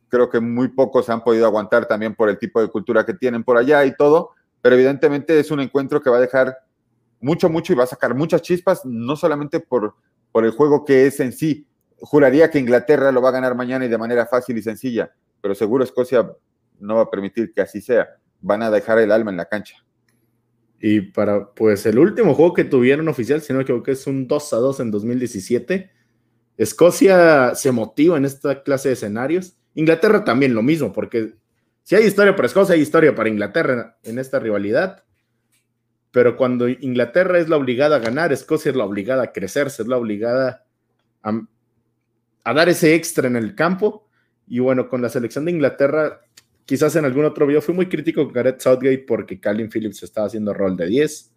Creo 0.09 0.29
que 0.29 0.41
muy 0.41 0.69
pocos 0.69 1.09
han 1.09 1.23
podido 1.23 1.47
aguantar 1.47 1.87
también 1.87 2.15
por 2.15 2.29
el 2.29 2.39
tipo 2.39 2.61
de 2.61 2.69
cultura 2.69 3.07
que 3.07 3.15
tienen 3.15 3.45
por 3.45 3.57
allá 3.57 3.85
y 3.85 3.95
todo, 3.95 4.31
pero 4.61 4.75
evidentemente 4.75 5.39
es 5.39 5.53
un 5.53 5.61
encuentro 5.61 6.03
que 6.03 6.11
va 6.11 6.17
a 6.17 6.21
dejar 6.21 6.57
mucho, 7.25 7.49
mucho 7.49 7.73
y 7.73 7.77
va 7.77 7.85
a 7.85 7.89
sacar 7.89 8.15
muchas 8.15 8.43
chispas, 8.43 8.85
no 8.85 9.17
solamente 9.17 9.59
por, 9.59 9.95
por 10.31 10.45
el 10.45 10.51
juego 10.51 10.85
que 10.85 11.07
es 11.07 11.19
en 11.21 11.33
sí. 11.33 11.67
Juraría 11.99 12.51
que 12.51 12.59
Inglaterra 12.59 13.11
lo 13.11 13.23
va 13.23 13.31
a 13.31 13.33
ganar 13.33 13.55
mañana 13.55 13.87
y 13.87 13.89
de 13.89 13.97
manera 13.97 14.27
fácil 14.27 14.59
y 14.59 14.63
sencilla, 14.63 15.11
pero 15.41 15.55
seguro 15.55 15.85
Escocia 15.85 16.31
no 16.79 16.97
va 16.97 17.03
a 17.03 17.11
permitir 17.11 17.53
que 17.53 17.63
así 17.63 17.81
sea. 17.81 18.09
Van 18.41 18.63
a 18.63 18.71
dejar 18.71 18.99
el 18.99 19.11
alma 19.11 19.31
en 19.31 19.39
la 19.39 19.47
cancha. 19.47 19.77
Y 20.79 21.01
para, 21.01 21.51
pues, 21.55 21.87
el 21.87 21.99
último 21.99 22.35
juego 22.35 22.53
que 22.53 22.65
tuvieron 22.65 23.09
oficial, 23.09 23.41
si 23.41 23.55
no 23.55 23.59
me 23.59 23.63
equivoco, 23.63 23.91
es 23.91 24.07
un 24.07 24.29
2 24.29 24.53
a 24.53 24.57
2 24.57 24.81
en 24.81 24.91
2017. 24.91 25.91
Escocia 26.59 27.55
se 27.55 27.73
motiva 27.73 28.19
en 28.19 28.27
esta 28.27 28.63
clase 28.63 28.89
de 28.89 28.95
escenarios. 28.95 29.57
Inglaterra 29.75 30.25
también 30.25 30.55
lo 30.55 30.63
mismo, 30.63 30.93
porque 30.93 31.37
si 31.85 31.95
hay 31.95 32.05
historia 32.05 32.37
para 32.37 32.47
Escocia, 32.47 32.75
hay 32.75 32.83
historia 32.83 33.15
para 33.15 33.31
Inglaterra 33.31 33.97
en 34.03 34.19
esta 34.19 34.39
rivalidad. 34.39 35.05
Pero 36.15 36.37
cuando 36.37 36.69
Inglaterra 36.69 37.41
es 37.41 37.49
la 37.49 37.57
obligada 37.57 37.97
a 37.97 37.99
ganar, 37.99 38.33
Escocia 38.33 38.71
es 38.71 38.77
la 38.77 38.85
obligada 38.85 39.25
a 39.25 39.33
crecerse, 39.33 39.83
es 39.83 39.89
la 39.89 39.97
obligada 39.97 40.65
a, 41.25 42.55
dar 42.55 42.69
ese 42.69 42.95
extra 42.95 43.27
en 43.27 43.35
el 43.35 43.57
campo. 43.57 44.07
Y 44.47 44.61
bueno, 44.61 44.89
con 44.89 45.03
la 45.03 45.09
selección 45.09 45.45
de 45.45 45.51
Inglaterra, 45.51 46.21
quizás 46.67 46.95
en 46.95 47.05
algún 47.05 47.25
otro 47.25 47.49
video 47.49 47.61
fui 47.61 47.75
muy 47.75 47.89
crítico 47.89 48.23
con 48.23 48.33
Gareth 48.33 48.61
Southgate 48.61 49.05
porque 49.09 49.41
Calvin 49.41 49.69
Phillips 49.69 50.05
estaba 50.05 50.29
haciendo 50.29 50.55
rol 50.55 50.77
de 50.77 50.87
10. 50.87 51.33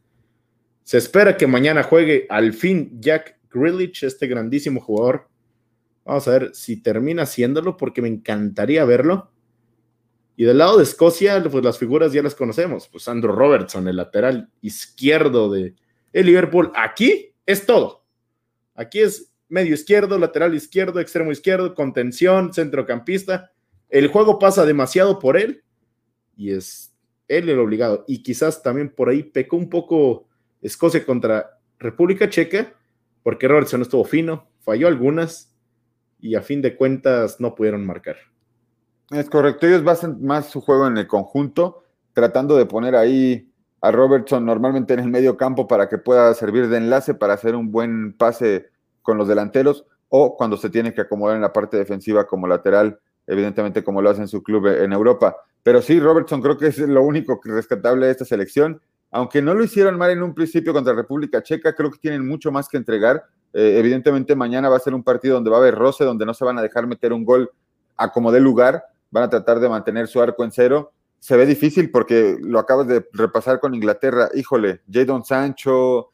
Se 0.83 0.97
espera 0.99 1.37
que 1.37 1.47
mañana 1.47 1.81
juegue 1.81 2.27
al 2.29 2.53
fin 2.53 3.01
Jack 3.01 3.39
Grealish, 3.49 4.03
este 4.03 4.27
grandísimo 4.27 4.79
jugador. 4.79 5.27
Vamos 6.05 6.27
a 6.27 6.31
ver 6.33 6.51
si 6.53 6.83
termina 6.83 7.23
haciéndolo 7.23 7.77
porque 7.77 8.03
me 8.03 8.09
encantaría 8.09 8.85
verlo. 8.85 9.31
Y 10.39 10.45
del 10.45 10.59
lado 10.59 10.77
de 10.77 10.83
Escocia, 10.83 11.43
pues 11.49 11.63
las 11.63 11.79
figuras 11.79 12.13
ya 12.13 12.21
las 12.21 12.35
conocemos. 12.35 12.87
Pues 12.87 13.07
Andrew 13.07 13.33
Robertson, 13.33 13.87
el 13.87 13.95
lateral 13.95 14.51
izquierdo 14.61 15.49
de 15.49 15.73
el 16.13 16.27
Liverpool. 16.27 16.71
Aquí 16.75 17.33
es 17.43 17.65
todo. 17.65 18.05
Aquí 18.75 18.99
es 18.99 19.33
medio 19.49 19.73
izquierdo, 19.73 20.19
lateral 20.19 20.53
izquierdo, 20.53 20.99
extremo 20.99 21.31
izquierdo, 21.31 21.73
contención, 21.73 22.53
centrocampista. 22.53 23.51
El 23.89 24.09
juego 24.09 24.37
pasa 24.37 24.63
demasiado 24.63 25.17
por 25.17 25.37
él 25.37 25.63
y 26.35 26.51
es 26.51 26.95
él 27.27 27.49
el 27.49 27.57
obligado. 27.57 28.05
Y 28.07 28.21
quizás 28.21 28.61
también 28.61 28.89
por 28.89 29.09
ahí 29.09 29.23
pecó 29.23 29.57
un 29.57 29.71
poco 29.71 30.27
Escocia 30.61 31.03
contra 31.03 31.59
República 31.79 32.29
Checa, 32.29 32.75
porque 33.23 33.47
Robertson 33.47 33.81
estuvo 33.81 34.03
fino, 34.05 34.51
falló 34.59 34.87
algunas 34.87 35.51
y 36.19 36.35
a 36.35 36.41
fin 36.41 36.61
de 36.61 36.75
cuentas 36.75 37.39
no 37.39 37.55
pudieron 37.55 37.83
marcar. 37.87 38.17
Es 39.11 39.29
correcto, 39.29 39.67
ellos 39.67 39.83
basan 39.83 40.21
más 40.21 40.47
su 40.47 40.59
juego 40.59 40.85
en 40.85 40.97
el 40.97 41.07
conjunto, 41.07 41.83
tratando 42.13 42.57
de 42.57 42.65
poner 42.65 42.95
ahí 42.95 43.49
a 43.79 43.91
Robertson 43.91 44.45
normalmente 44.45 44.93
en 44.93 44.99
el 44.99 45.07
medio 45.07 45.37
campo 45.37 45.67
para 45.67 45.87
que 45.87 45.97
pueda 45.97 46.33
servir 46.33 46.67
de 46.67 46.77
enlace 46.77 47.13
para 47.13 47.33
hacer 47.33 47.55
un 47.55 47.71
buen 47.71 48.13
pase 48.13 48.69
con 49.01 49.17
los 49.17 49.29
delanteros 49.29 49.85
o 50.09 50.35
cuando 50.35 50.57
se 50.57 50.69
tiene 50.69 50.93
que 50.93 51.01
acomodar 51.01 51.37
en 51.37 51.41
la 51.41 51.53
parte 51.53 51.77
defensiva 51.77 52.27
como 52.27 52.47
lateral, 52.47 52.99
evidentemente 53.25 53.83
como 53.83 54.01
lo 54.01 54.09
hace 54.09 54.21
en 54.21 54.27
su 54.27 54.43
club 54.43 54.67
en 54.67 54.91
Europa. 54.91 55.37
Pero 55.63 55.81
sí, 55.81 55.99
Robertson 55.99 56.41
creo 56.41 56.57
que 56.57 56.67
es 56.67 56.77
lo 56.79 57.03
único 57.03 57.39
rescatable 57.43 58.07
de 58.07 58.11
esta 58.11 58.25
selección. 58.25 58.81
Aunque 59.11 59.41
no 59.41 59.53
lo 59.53 59.63
hicieron 59.63 59.97
mal 59.97 60.11
en 60.11 60.21
un 60.21 60.33
principio 60.33 60.73
contra 60.73 60.93
República 60.93 61.41
Checa, 61.41 61.73
creo 61.73 61.91
que 61.91 61.99
tienen 61.99 62.27
mucho 62.27 62.51
más 62.51 62.67
que 62.67 62.75
entregar. 62.75 63.23
Eh, 63.53 63.77
evidentemente 63.79 64.35
mañana 64.35 64.67
va 64.67 64.77
a 64.77 64.81
ser 64.81 64.93
un 64.93 65.03
partido 65.03 65.35
donde 65.35 65.49
va 65.49 65.57
a 65.57 65.59
haber 65.59 65.75
roce, 65.75 66.03
donde 66.03 66.25
no 66.25 66.33
se 66.33 66.43
van 66.43 66.57
a 66.57 66.61
dejar 66.61 66.87
meter 66.87 67.13
un 67.13 67.23
gol 67.23 67.49
a 67.95 68.11
como 68.11 68.31
dé 68.31 68.39
lugar, 68.39 68.83
van 69.11 69.23
a 69.23 69.29
tratar 69.29 69.59
de 69.59 69.69
mantener 69.69 70.07
su 70.07 70.21
arco 70.21 70.43
en 70.43 70.51
cero. 70.51 70.93
Se 71.19 71.35
ve 71.35 71.45
difícil 71.45 71.91
porque 71.91 72.37
lo 72.39 72.59
acabas 72.59 72.87
de 72.87 73.07
repasar 73.13 73.59
con 73.59 73.73
Inglaterra. 73.73 74.29
Híjole, 74.33 74.81
Jadon 74.91 75.25
Sancho, 75.25 76.09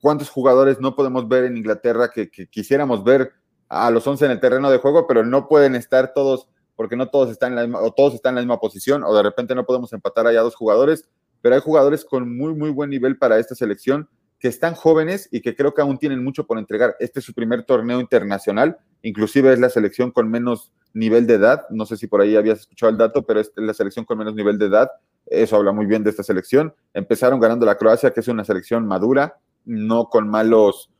¿cuántos 0.00 0.30
jugadores 0.30 0.80
no 0.80 0.96
podemos 0.96 1.28
ver 1.28 1.44
en 1.44 1.56
Inglaterra 1.56 2.10
que, 2.10 2.30
quisiéramos 2.30 3.04
ver 3.04 3.32
a 3.68 3.90
los 3.90 4.06
11 4.06 4.24
en 4.24 4.30
el 4.30 4.40
terreno 4.40 4.70
de 4.70 4.78
juego, 4.78 5.06
pero 5.06 5.24
no 5.24 5.46
pueden 5.46 5.74
estar 5.74 6.12
todos 6.14 6.48
porque 6.74 6.96
no 6.96 7.08
todos 7.08 7.30
están 7.30 7.52
en 7.52 7.56
la 7.56 7.62
misma, 7.62 7.80
o 7.80 7.92
todos 7.92 8.14
están 8.14 8.30
en 8.30 8.34
la 8.36 8.40
misma 8.42 8.60
posición, 8.60 9.02
o 9.02 9.14
de 9.14 9.22
repente 9.22 9.54
no 9.54 9.66
podemos 9.66 9.92
empatar 9.92 10.26
allá 10.26 10.42
dos 10.42 10.54
jugadores, 10.54 11.08
pero 11.42 11.56
hay 11.56 11.60
jugadores 11.60 12.04
con 12.04 12.36
muy, 12.36 12.54
muy 12.54 12.70
buen 12.70 12.88
nivel 12.88 13.18
para 13.18 13.38
esta 13.38 13.56
selección 13.56 14.08
que 14.38 14.48
están 14.48 14.74
jóvenes 14.74 15.28
y 15.32 15.40
que 15.40 15.56
creo 15.56 15.74
que 15.74 15.82
aún 15.82 15.98
tienen 15.98 16.22
mucho 16.22 16.46
por 16.46 16.58
entregar. 16.58 16.96
Este 17.00 17.18
es 17.18 17.24
su 17.24 17.34
primer 17.34 17.64
torneo 17.64 18.00
internacional, 18.00 18.78
inclusive 19.02 19.52
es 19.52 19.58
la 19.58 19.68
selección 19.68 20.12
con 20.12 20.30
menos 20.30 20.72
nivel 20.94 21.26
de 21.26 21.34
edad. 21.34 21.62
No 21.70 21.86
sé 21.86 21.96
si 21.96 22.06
por 22.06 22.20
ahí 22.20 22.36
habías 22.36 22.60
escuchado 22.60 22.90
el 22.90 22.98
dato, 22.98 23.24
pero 23.26 23.40
es 23.40 23.52
la 23.56 23.74
selección 23.74 24.04
con 24.04 24.18
menos 24.18 24.34
nivel 24.34 24.58
de 24.58 24.66
edad. 24.66 24.90
Eso 25.26 25.56
habla 25.56 25.72
muy 25.72 25.86
bien 25.86 26.04
de 26.04 26.10
esta 26.10 26.22
selección. 26.22 26.74
Empezaron 26.94 27.40
ganando 27.40 27.66
la 27.66 27.76
Croacia, 27.76 28.12
que 28.12 28.20
es 28.20 28.28
una 28.28 28.44
selección 28.44 28.86
madura, 28.86 29.38
no 29.64 30.06
con 30.06 30.28
malos, 30.28 30.90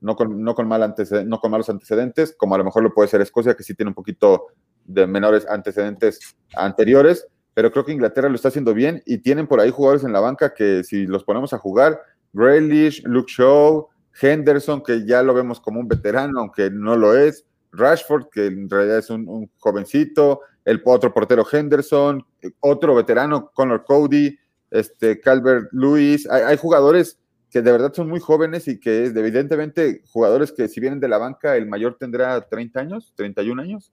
no 0.00 0.16
con, 0.16 0.42
no 0.42 0.54
con, 0.54 0.68
mal 0.68 0.82
antecedentes, 0.82 1.28
no 1.28 1.38
con 1.38 1.50
malos 1.50 1.70
antecedentes, 1.70 2.34
como 2.36 2.54
a 2.54 2.58
lo 2.58 2.64
mejor 2.64 2.82
lo 2.82 2.92
puede 2.92 3.08
ser 3.08 3.20
Escocia, 3.20 3.54
que 3.54 3.62
sí 3.62 3.74
tiene 3.74 3.90
un 3.90 3.94
poquito 3.94 4.46
de 4.84 5.06
menores 5.06 5.46
antecedentes 5.48 6.36
anteriores. 6.56 7.26
Pero 7.54 7.72
creo 7.72 7.84
que 7.84 7.92
Inglaterra 7.92 8.28
lo 8.28 8.36
está 8.36 8.48
haciendo 8.48 8.74
bien 8.74 9.02
y 9.04 9.18
tienen 9.18 9.48
por 9.48 9.60
ahí 9.60 9.70
jugadores 9.70 10.04
en 10.04 10.12
la 10.12 10.20
banca 10.20 10.54
que 10.54 10.84
si 10.84 11.06
los 11.06 11.24
ponemos 11.24 11.52
a 11.52 11.58
jugar, 11.58 12.00
Grealish, 12.32 13.02
Luke 13.04 13.30
Shaw, 13.30 13.88
Henderson, 14.20 14.82
que 14.82 15.06
ya 15.06 15.22
lo 15.22 15.34
vemos 15.34 15.60
como 15.60 15.80
un 15.80 15.88
veterano, 15.88 16.40
aunque 16.40 16.70
no 16.70 16.96
lo 16.96 17.16
es, 17.16 17.44
Rashford, 17.72 18.28
que 18.30 18.46
en 18.46 18.68
realidad 18.68 18.98
es 18.98 19.10
un, 19.10 19.50
jovencito, 19.58 20.40
el 20.64 20.82
otro 20.84 21.12
portero 21.12 21.46
Henderson, 21.50 22.24
otro 22.60 22.94
veterano 22.94 23.50
Connor 23.54 23.84
Cody, 23.84 24.38
este 24.70 25.20
Calvert 25.20 25.68
Lewis, 25.72 26.28
hay, 26.28 26.56
jugadores 26.56 27.18
que 27.50 27.62
de 27.62 27.72
verdad 27.72 27.92
son 27.94 28.08
muy 28.08 28.20
jóvenes 28.20 28.68
y 28.68 28.78
que 28.78 29.06
evidentemente 29.06 30.02
jugadores 30.10 30.52
que 30.52 30.68
si 30.68 30.80
vienen 30.80 31.00
de 31.00 31.08
la 31.08 31.18
banca, 31.18 31.56
el 31.56 31.66
mayor 31.66 31.96
tendrá 31.98 32.40
30 32.46 32.80
años, 32.80 33.12
31 33.16 33.62
años. 33.62 33.92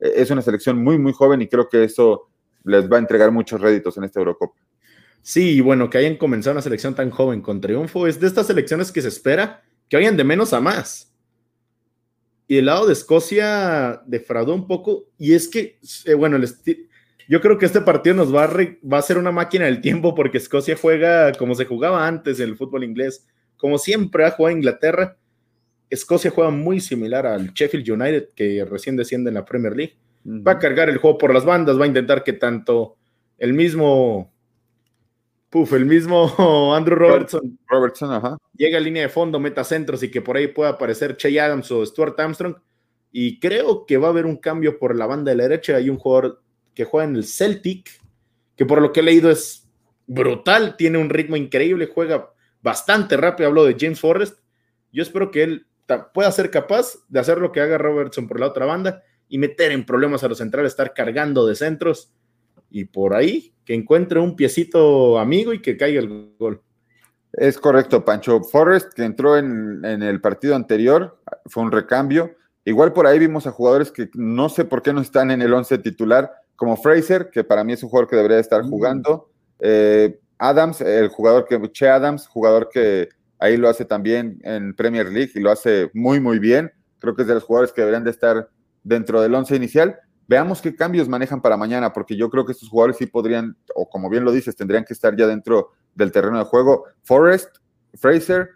E, 0.00 0.14
es 0.16 0.30
una 0.30 0.42
selección 0.42 0.82
muy, 0.82 0.98
muy 0.98 1.12
joven 1.12 1.42
y 1.42 1.48
creo 1.48 1.68
que 1.68 1.84
eso 1.84 2.28
les 2.64 2.90
va 2.90 2.96
a 2.96 3.00
entregar 3.00 3.30
muchos 3.30 3.60
réditos 3.60 3.96
en 3.96 4.04
esta 4.04 4.18
Eurocopa. 4.18 4.58
Sí, 5.26 5.60
bueno, 5.60 5.90
que 5.90 5.98
hayan 5.98 6.14
comenzado 6.14 6.52
una 6.52 6.62
selección 6.62 6.94
tan 6.94 7.10
joven 7.10 7.40
con 7.42 7.60
triunfo 7.60 8.06
es 8.06 8.20
de 8.20 8.28
estas 8.28 8.46
selecciones 8.46 8.92
que 8.92 9.02
se 9.02 9.08
espera 9.08 9.60
que 9.88 9.96
vayan 9.96 10.16
de 10.16 10.22
menos 10.22 10.52
a 10.52 10.60
más. 10.60 11.12
Y 12.46 12.58
el 12.58 12.66
lado 12.66 12.86
de 12.86 12.92
Escocia 12.92 14.02
defraudó 14.06 14.54
un 14.54 14.68
poco. 14.68 15.08
Y 15.18 15.34
es 15.34 15.48
que, 15.48 15.80
eh, 16.04 16.14
bueno, 16.14 16.38
yo 17.28 17.40
creo 17.40 17.58
que 17.58 17.66
este 17.66 17.80
partido 17.80 18.14
nos 18.14 18.32
va 18.32 18.44
a, 18.44 18.50
va 18.86 18.98
a 18.98 19.02
ser 19.02 19.18
una 19.18 19.32
máquina 19.32 19.64
del 19.64 19.80
tiempo 19.80 20.14
porque 20.14 20.38
Escocia 20.38 20.76
juega 20.80 21.32
como 21.32 21.56
se 21.56 21.64
jugaba 21.64 22.06
antes 22.06 22.38
en 22.38 22.50
el 22.50 22.56
fútbol 22.56 22.84
inglés. 22.84 23.26
Como 23.56 23.78
siempre 23.78 24.26
ha 24.26 24.30
jugado 24.30 24.56
Inglaterra. 24.56 25.16
Escocia 25.90 26.30
juega 26.30 26.52
muy 26.52 26.78
similar 26.78 27.26
al 27.26 27.52
Sheffield 27.52 27.90
United, 27.90 28.28
que 28.36 28.64
recién 28.64 28.94
desciende 28.94 29.30
en 29.30 29.34
la 29.34 29.44
Premier 29.44 29.74
League. 29.74 29.96
Va 30.24 30.52
a 30.52 30.58
cargar 30.60 30.88
el 30.88 30.98
juego 30.98 31.18
por 31.18 31.34
las 31.34 31.44
bandas, 31.44 31.80
va 31.80 31.82
a 31.82 31.88
intentar 31.88 32.22
que 32.22 32.32
tanto 32.32 32.96
el 33.38 33.54
mismo 33.54 34.35
Puf, 35.56 35.72
el 35.72 35.86
mismo 35.86 36.74
Andrew 36.76 36.98
Robertson. 36.98 37.58
Robertson, 37.66 38.12
ajá. 38.12 38.36
Llega 38.58 38.76
a 38.76 38.80
línea 38.82 39.04
de 39.04 39.08
fondo, 39.08 39.40
meta 39.40 39.64
centros 39.64 40.02
y 40.02 40.10
que 40.10 40.20
por 40.20 40.36
ahí 40.36 40.48
pueda 40.48 40.68
aparecer 40.68 41.16
Che 41.16 41.40
Adams 41.40 41.72
o 41.72 41.86
Stuart 41.86 42.20
Armstrong. 42.20 42.56
Y 43.10 43.40
creo 43.40 43.86
que 43.86 43.96
va 43.96 44.08
a 44.08 44.10
haber 44.10 44.26
un 44.26 44.36
cambio 44.36 44.78
por 44.78 44.94
la 44.94 45.06
banda 45.06 45.30
de 45.30 45.36
la 45.38 45.44
derecha. 45.44 45.76
Hay 45.76 45.88
un 45.88 45.96
jugador 45.96 46.42
que 46.74 46.84
juega 46.84 47.08
en 47.08 47.16
el 47.16 47.24
Celtic, 47.24 47.88
que 48.54 48.66
por 48.66 48.82
lo 48.82 48.92
que 48.92 49.00
he 49.00 49.02
leído 49.02 49.30
es 49.30 49.66
brutal, 50.06 50.76
tiene 50.76 50.98
un 50.98 51.08
ritmo 51.08 51.38
increíble, 51.38 51.86
juega 51.86 52.34
bastante 52.60 53.16
rápido. 53.16 53.48
Hablo 53.48 53.64
de 53.64 53.76
James 53.80 53.98
Forrest. 53.98 54.38
Yo 54.92 55.02
espero 55.02 55.30
que 55.30 55.42
él 55.42 55.66
pueda 56.12 56.30
ser 56.32 56.50
capaz 56.50 56.96
de 57.08 57.18
hacer 57.18 57.38
lo 57.38 57.50
que 57.50 57.62
haga 57.62 57.78
Robertson 57.78 58.28
por 58.28 58.40
la 58.40 58.48
otra 58.48 58.66
banda 58.66 59.02
y 59.26 59.38
meter 59.38 59.72
en 59.72 59.86
problemas 59.86 60.22
a 60.22 60.28
los 60.28 60.36
centrales, 60.36 60.72
estar 60.72 60.92
cargando 60.92 61.46
de 61.46 61.54
centros 61.54 62.12
y 62.70 62.84
por 62.84 63.14
ahí 63.14 63.52
que 63.64 63.74
encuentre 63.74 64.20
un 64.20 64.36
piecito 64.36 65.18
amigo 65.18 65.52
y 65.52 65.60
que 65.60 65.76
caiga 65.76 66.00
el 66.00 66.34
gol. 66.38 66.62
Es 67.32 67.58
correcto, 67.58 68.04
Pancho. 68.04 68.42
Forrest, 68.42 68.94
que 68.94 69.04
entró 69.04 69.36
en, 69.36 69.84
el 69.84 70.20
partido 70.20 70.54
anterior, 70.54 71.20
fue 71.46 71.62
un 71.62 71.72
recambio. 71.72 72.34
Igual 72.64 72.92
por 72.92 73.06
ahí 73.06 73.18
vimos 73.18 73.46
a 73.46 73.52
jugadores 73.52 73.92
que 73.92 74.08
no 74.14 74.48
sé 74.48 74.64
por 74.64 74.82
qué 74.82 74.92
no 74.92 75.00
están 75.00 75.30
en 75.30 75.42
el 75.42 75.52
11 75.52 75.78
titular, 75.78 76.32
como 76.54 76.76
Fraser, 76.76 77.30
que 77.30 77.44
para 77.44 77.62
mí 77.62 77.74
es 77.74 77.82
un 77.82 77.90
jugador 77.90 78.08
que 78.08 78.16
debería 78.16 78.38
estar 78.38 78.64
mm. 78.64 78.70
jugando. 78.70 79.30
Eh, 79.60 80.18
Adams, 80.38 80.80
el 80.80 81.08
jugador 81.08 81.46
que, 81.46 81.60
Che 81.72 81.88
Adams, 81.88 82.26
jugador 82.26 82.68
que 82.72 83.08
ahí 83.38 83.56
lo 83.56 83.68
hace 83.68 83.84
también 83.84 84.40
en 84.42 84.74
Premier 84.74 85.06
League 85.06 85.32
y 85.34 85.40
lo 85.40 85.50
hace 85.50 85.90
muy, 85.92 86.20
muy 86.20 86.38
bien. 86.38 86.72
Creo 86.98 87.14
que 87.14 87.22
es 87.22 87.28
de 87.28 87.34
los 87.34 87.44
jugadores 87.44 87.72
que 87.72 87.82
deberían 87.82 88.04
de 88.04 88.10
estar 88.10 88.48
dentro 88.82 89.20
del 89.20 89.34
11 89.34 89.56
inicial. 89.56 90.00
Veamos 90.28 90.60
qué 90.60 90.74
cambios 90.74 91.08
manejan 91.08 91.40
para 91.40 91.56
mañana, 91.56 91.92
porque 91.92 92.16
yo 92.16 92.30
creo 92.30 92.44
que 92.44 92.52
estos 92.52 92.68
jugadores 92.68 92.96
sí 92.96 93.06
podrían, 93.06 93.56
o 93.74 93.88
como 93.88 94.10
bien 94.10 94.24
lo 94.24 94.32
dices, 94.32 94.56
tendrían 94.56 94.84
que 94.84 94.92
estar 94.92 95.16
ya 95.16 95.26
dentro 95.26 95.70
del 95.94 96.10
terreno 96.10 96.38
de 96.38 96.44
juego. 96.44 96.84
Forrest, 97.02 97.56
Fraser 97.94 98.50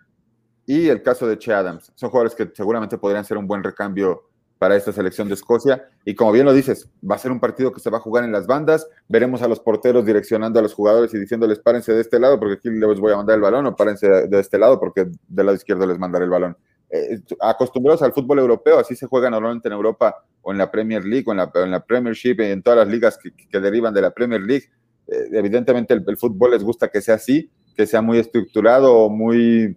y 0.67 0.89
el 0.89 1.03
caso 1.03 1.27
de 1.27 1.39
Che 1.39 1.53
Adams. 1.53 1.93
Son 1.95 2.11
jugadores 2.11 2.35
que 2.35 2.51
seguramente 2.55 2.99
podrían 2.99 3.25
ser 3.25 3.39
un 3.39 3.47
buen 3.47 3.63
recambio 3.63 4.31
para 4.61 4.77
esta 4.77 4.93
selección 4.93 5.27
de 5.27 5.35
Escocia. 5.35 5.89
Y 6.05 6.15
como 6.15 6.33
bien 6.33 6.45
lo 6.45 6.53
dices, 6.53 6.91
va 7.09 7.15
a 7.15 7.19
ser 7.19 7.33
un 7.33 7.41
partido 7.41 7.73
que 7.73 7.81
se 7.81 7.89
va 7.89 7.97
a 7.97 8.01
jugar 8.03 8.25
en 8.25 8.31
las 8.31 8.47
bandas. 8.47 8.87
Veremos 9.09 9.41
a 9.41 9.49
los 9.49 9.59
porteros 9.59 10.05
direccionando 10.05 10.59
a 10.61 10.63
los 10.63 10.75
jugadores 10.75 11.15
y 11.15 11.19
diciéndoles 11.19 11.61
párense 11.61 11.95
de 11.95 12.03
este 12.03 12.21
lado 12.21 12.39
porque 12.39 12.55
aquí 12.55 12.69
les 12.69 13.01
voy 13.01 13.13
a 13.13 13.17
mandar 13.17 13.37
el 13.37 13.41
balón 13.41 13.65
o 13.67 13.75
párense 13.75 14.07
de 14.29 14.39
este 14.39 14.59
lado 14.59 14.79
porque 14.79 15.11
del 15.29 15.47
lado 15.47 15.57
izquierdo 15.57 15.87
les 15.87 15.99
mandaré 15.99 16.27
el 16.27 16.31
balón. 16.31 16.59
Eh, 16.92 17.20
acostumbrados 17.40 18.03
al 18.03 18.12
fútbol 18.12 18.40
europeo, 18.40 18.81
así 18.81 18.96
se 18.96 19.07
juega 19.07 19.31
normalmente 19.31 19.68
en 19.68 19.74
Europa 19.74 20.24
o 20.42 20.50
en 20.50 20.59
la 20.59 20.72
Premier 20.72 21.05
League 21.05 21.24
o 21.24 21.31
en 21.31 21.37
la, 21.37 21.50
en 21.55 21.70
la 21.70 21.85
Premiership 21.85 22.40
en 22.40 22.62
todas 22.64 22.81
las 22.81 22.88
ligas 22.88 23.16
que, 23.16 23.61
derivan 23.61 23.94
de 23.94 24.03
la 24.03 24.11
Premier 24.11 24.40
League. 24.40 24.64
Eh, 25.07 25.29
evidentemente 25.35 25.94
el, 25.94 26.16
fútbol 26.16 26.50
les 26.50 26.64
gusta 26.64 26.88
que 26.88 27.00
sea 27.00 27.14
así 27.14 27.48
que 27.76 27.87
sea 27.87 28.03
muy 28.03 28.18
estructurado 28.18 29.09
muy 29.09 29.76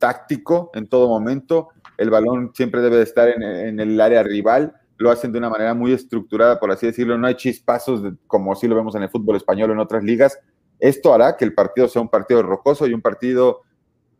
táctico 0.00 0.72
en 0.74 0.88
todo 0.88 1.08
momento. 1.08 1.68
El 1.98 2.10
balón 2.10 2.50
siempre 2.52 2.80
debe 2.80 2.96
de 2.96 3.04
estar 3.04 3.28
en, 3.28 3.78
el 3.78 4.00
área 4.00 4.24
rival. 4.24 4.74
Lo 4.96 5.12
hacen 5.12 5.30
de 5.30 5.38
una 5.38 5.50
manera 5.50 5.72
muy 5.72 5.92
estructurada, 5.92 6.58
por 6.58 6.72
así 6.72 6.86
decirlo. 6.86 7.16
No 7.16 7.28
hay 7.28 7.36
chispazos 7.36 8.02
como 8.26 8.56
si 8.56 8.66
lo 8.66 8.74
vemos 8.74 8.96
en 8.96 9.04
el 9.04 9.08
fútbol 9.08 9.36
español 9.36 9.70
o 9.70 9.72
en 9.74 9.78
otras 9.78 10.02
ligas. 10.02 10.38
Esto 10.80 11.14
hará 11.14 11.36
que 11.36 11.44
el 11.44 11.54
partido 11.54 11.86
sea 11.86 12.02
un 12.02 12.08
partido 12.08 12.42
rocoso 12.42 12.88
y 12.88 12.92
un 12.92 13.02
partido 13.02 13.62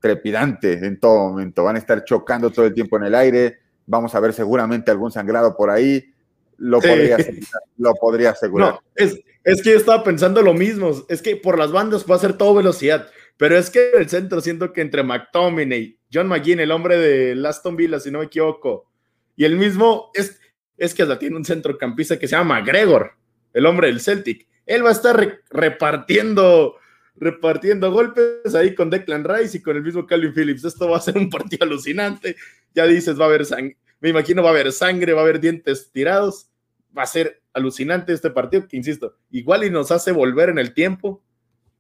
trepidante 0.05 0.85
en 0.85 1.01
todo 1.01 1.31
momento. 1.31 1.65
Van 1.65 1.77
a 1.77 1.79
estar 1.79 2.05
chocando 2.05 2.51
todo 2.51 2.67
el 2.67 2.75
tiempo 2.75 2.99
en 2.99 3.05
el 3.05 3.15
aire. 3.15 3.57
Vamos 3.87 4.15
a 4.15 4.21
ver 4.21 4.35
seguramente 4.35 4.91
algún 4.91 5.11
sangrado 5.11 5.57
por 5.57 5.71
ahí. 5.71 6.13
Lo, 6.59 6.79
podría, 6.79 7.17
lo 7.79 7.95
podría 7.95 8.31
asegurar. 8.31 8.73
No, 8.73 8.81
es, 8.95 9.19
es 9.43 9.63
que 9.63 9.71
yo 9.71 9.79
estaba 9.79 10.05
pensando 10.05 10.43
lo 10.43 10.53
mismo. 10.53 10.93
Es 11.09 11.23
que 11.23 11.37
por 11.37 11.59
las 11.59 11.73
bandas 11.73 12.05
va 12.09 12.17
a 12.17 12.19
ser 12.19 12.35
todo 12.35 12.55
velocidad. 12.55 13.09
Pero 13.39 13.57
es 13.57 13.71
que 13.71 13.93
el 13.93 14.07
centro 14.11 14.43
siento 14.43 14.75
que 14.75 14.83
entre 14.83 15.03
McTominay, 15.03 15.99
John 16.13 16.29
McGinn, 16.29 16.61
el 16.61 16.71
hombre 16.71 16.99
de 16.99 17.49
Aston 17.49 17.75
Villa, 17.75 17.99
si 17.99 18.11
no 18.11 18.19
me 18.19 18.27
equivoco, 18.27 18.91
y 19.37 19.47
el 19.47 19.57
mismo, 19.57 20.11
es, 20.13 20.39
es 20.77 20.95
que 20.95 21.03
hasta 21.03 21.19
tiene 21.19 21.37
un 21.37 21.47
centrocampista 21.47 22.19
que 22.19 22.29
se 22.29 22.37
llama 22.37 22.61
McGregor, 22.61 23.13
el 23.55 23.65
hombre 23.65 23.87
del 23.87 24.01
Celtic. 24.01 24.47
Él 24.67 24.85
va 24.85 24.91
a 24.91 24.93
estar 24.93 25.41
repartiendo, 25.49 26.77
repartiendo 27.17 27.91
golpes 27.93 28.55
ahí 28.55 28.75
con 28.75 28.91
Declan 28.91 29.25
Rice 29.25 29.59
y 29.59 29.63
con 29.63 29.77
el 29.77 29.83
mismo 29.83 30.07
Calvin 30.07 30.33
Phillips. 30.33 30.65
Esto 30.65 30.89
va 30.89 30.99
a 30.99 31.01
ser 31.01 31.17
un 31.17 31.31
partido 31.31 31.65
alucinante. 31.65 32.37
Ya 32.75 32.87
dices, 32.87 33.19
va 33.19 33.25
a 33.25 33.29
haber 33.29 33.47
sangre, 33.47 33.77
me 34.01 34.09
imagino 34.09 34.43
va 34.43 34.51
a 34.51 34.53
haber 34.53 34.73
sangre, 34.73 35.13
va 35.13 35.21
a 35.21 35.25
haber 35.25 35.41
dientes 35.41 35.91
tirados. 35.93 36.49
Va 36.97 37.03
a 37.03 37.07
ser 37.07 37.43
alucinante 37.53 38.13
este 38.13 38.31
partido, 38.31 38.69
que 38.69 38.77
insisto, 38.77 39.17
igual 39.31 39.65
y 39.65 39.71
nos 39.71 39.91
hace 39.91 40.13
volver 40.13 40.49
en 40.49 40.59
el 40.59 40.75
tiempo 40.75 41.25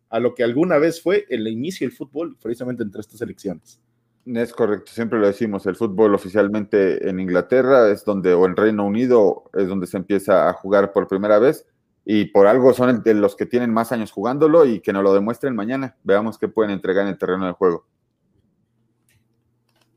a 0.08 0.18
lo 0.18 0.34
que 0.34 0.42
alguna 0.42 0.78
vez 0.78 1.00
fue 1.00 1.26
el 1.28 1.46
inicio 1.46 1.86
del 1.86 1.96
fútbol, 1.96 2.36
precisamente 2.40 2.82
entre 2.82 3.00
estas 3.00 3.20
elecciones. 3.20 3.80
Es 4.26 4.52
correcto, 4.52 4.90
siempre 4.92 5.18
lo 5.18 5.26
decimos, 5.26 5.66
el 5.66 5.76
fútbol 5.76 6.14
oficialmente 6.14 7.08
en 7.08 7.20
Inglaterra 7.20 7.90
es 7.90 8.04
donde, 8.04 8.32
o 8.32 8.46
en 8.46 8.56
Reino 8.56 8.86
Unido, 8.86 9.50
es 9.52 9.68
donde 9.68 9.86
se 9.86 9.98
empieza 9.98 10.48
a 10.48 10.52
jugar 10.54 10.92
por 10.92 11.08
primera 11.08 11.38
vez 11.38 11.66
y 12.04 12.26
por 12.26 12.46
algo 12.46 12.74
son 12.74 13.02
de 13.02 13.14
los 13.14 13.34
que 13.34 13.46
tienen 13.46 13.72
más 13.72 13.92
años 13.92 14.12
jugándolo 14.12 14.66
y 14.66 14.80
que 14.80 14.92
nos 14.92 15.02
lo 15.02 15.14
demuestren 15.14 15.54
mañana. 15.54 15.96
Veamos 16.04 16.38
qué 16.38 16.48
pueden 16.48 16.72
entregar 16.72 17.04
en 17.04 17.12
el 17.12 17.18
terreno 17.18 17.46
de 17.46 17.52
juego. 17.52 17.86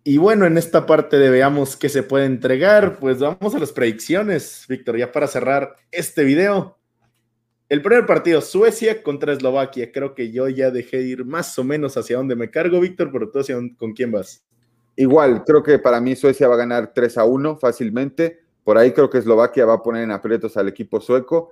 Y 0.04 0.18
bueno, 0.18 0.46
en 0.46 0.58
esta 0.58 0.86
parte 0.86 1.18
de 1.18 1.30
veamos 1.30 1.76
qué 1.76 1.90
se 1.90 2.02
puede 2.02 2.26
entregar, 2.26 2.98
pues 2.98 3.20
vamos 3.20 3.54
a 3.54 3.60
las 3.60 3.74
predicciones, 3.74 4.66
Víctor, 4.70 4.98
ya 4.98 5.12
para 5.12 5.28
cerrar 5.28 5.76
este 5.92 6.24
video. 6.24 6.78
El 7.68 7.82
primer 7.82 8.06
partido, 8.06 8.40
Suecia 8.40 9.04
contra 9.04 9.34
Eslovaquia. 9.34 9.92
Creo 9.92 10.16
que 10.16 10.32
yo 10.32 10.48
ya 10.48 10.72
dejé 10.72 11.00
de 11.00 11.04
ir 11.04 11.26
más 11.26 11.60
o 11.60 11.66
menos 11.66 11.98
hacia 11.98 12.16
donde 12.16 12.38
me 12.38 12.50
cargo, 12.50 12.80
Víctor, 12.80 13.10
pero 13.12 13.30
tú 13.30 13.40
hacia 13.40 13.58
con 13.78 13.92
quién 13.92 14.14
vas. 14.14 14.46
Igual, 14.96 15.44
creo 15.44 15.62
que 15.62 15.78
para 15.78 16.00
mí 16.00 16.16
Suecia 16.16 16.48
va 16.48 16.56
a 16.56 16.60
ganar 16.60 16.94
3 16.96 17.18
a 17.18 17.26
1 17.26 17.58
fácilmente. 17.58 18.40
Por 18.64 18.78
ahí 18.78 18.94
creo 18.94 19.10
que 19.10 19.18
Eslovaquia 19.18 19.66
va 19.66 19.74
a 19.74 19.84
poner 19.84 20.04
en 20.04 20.12
aprietos 20.12 20.56
al 20.56 20.70
equipo 20.70 21.02
sueco. 21.02 21.52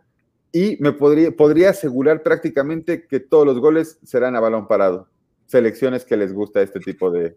Y 0.51 0.77
me 0.79 0.91
podría, 0.93 1.31
podría 1.31 1.71
asegurar 1.71 2.23
prácticamente 2.23 3.05
que 3.07 3.19
todos 3.19 3.45
los 3.45 3.59
goles 3.59 3.99
serán 4.03 4.35
a 4.35 4.39
balón 4.39 4.67
parado. 4.67 5.09
Selecciones 5.45 6.05
que 6.05 6.17
les 6.17 6.33
gusta 6.33 6.61
este 6.61 6.79
tipo 6.79 7.11
de. 7.11 7.35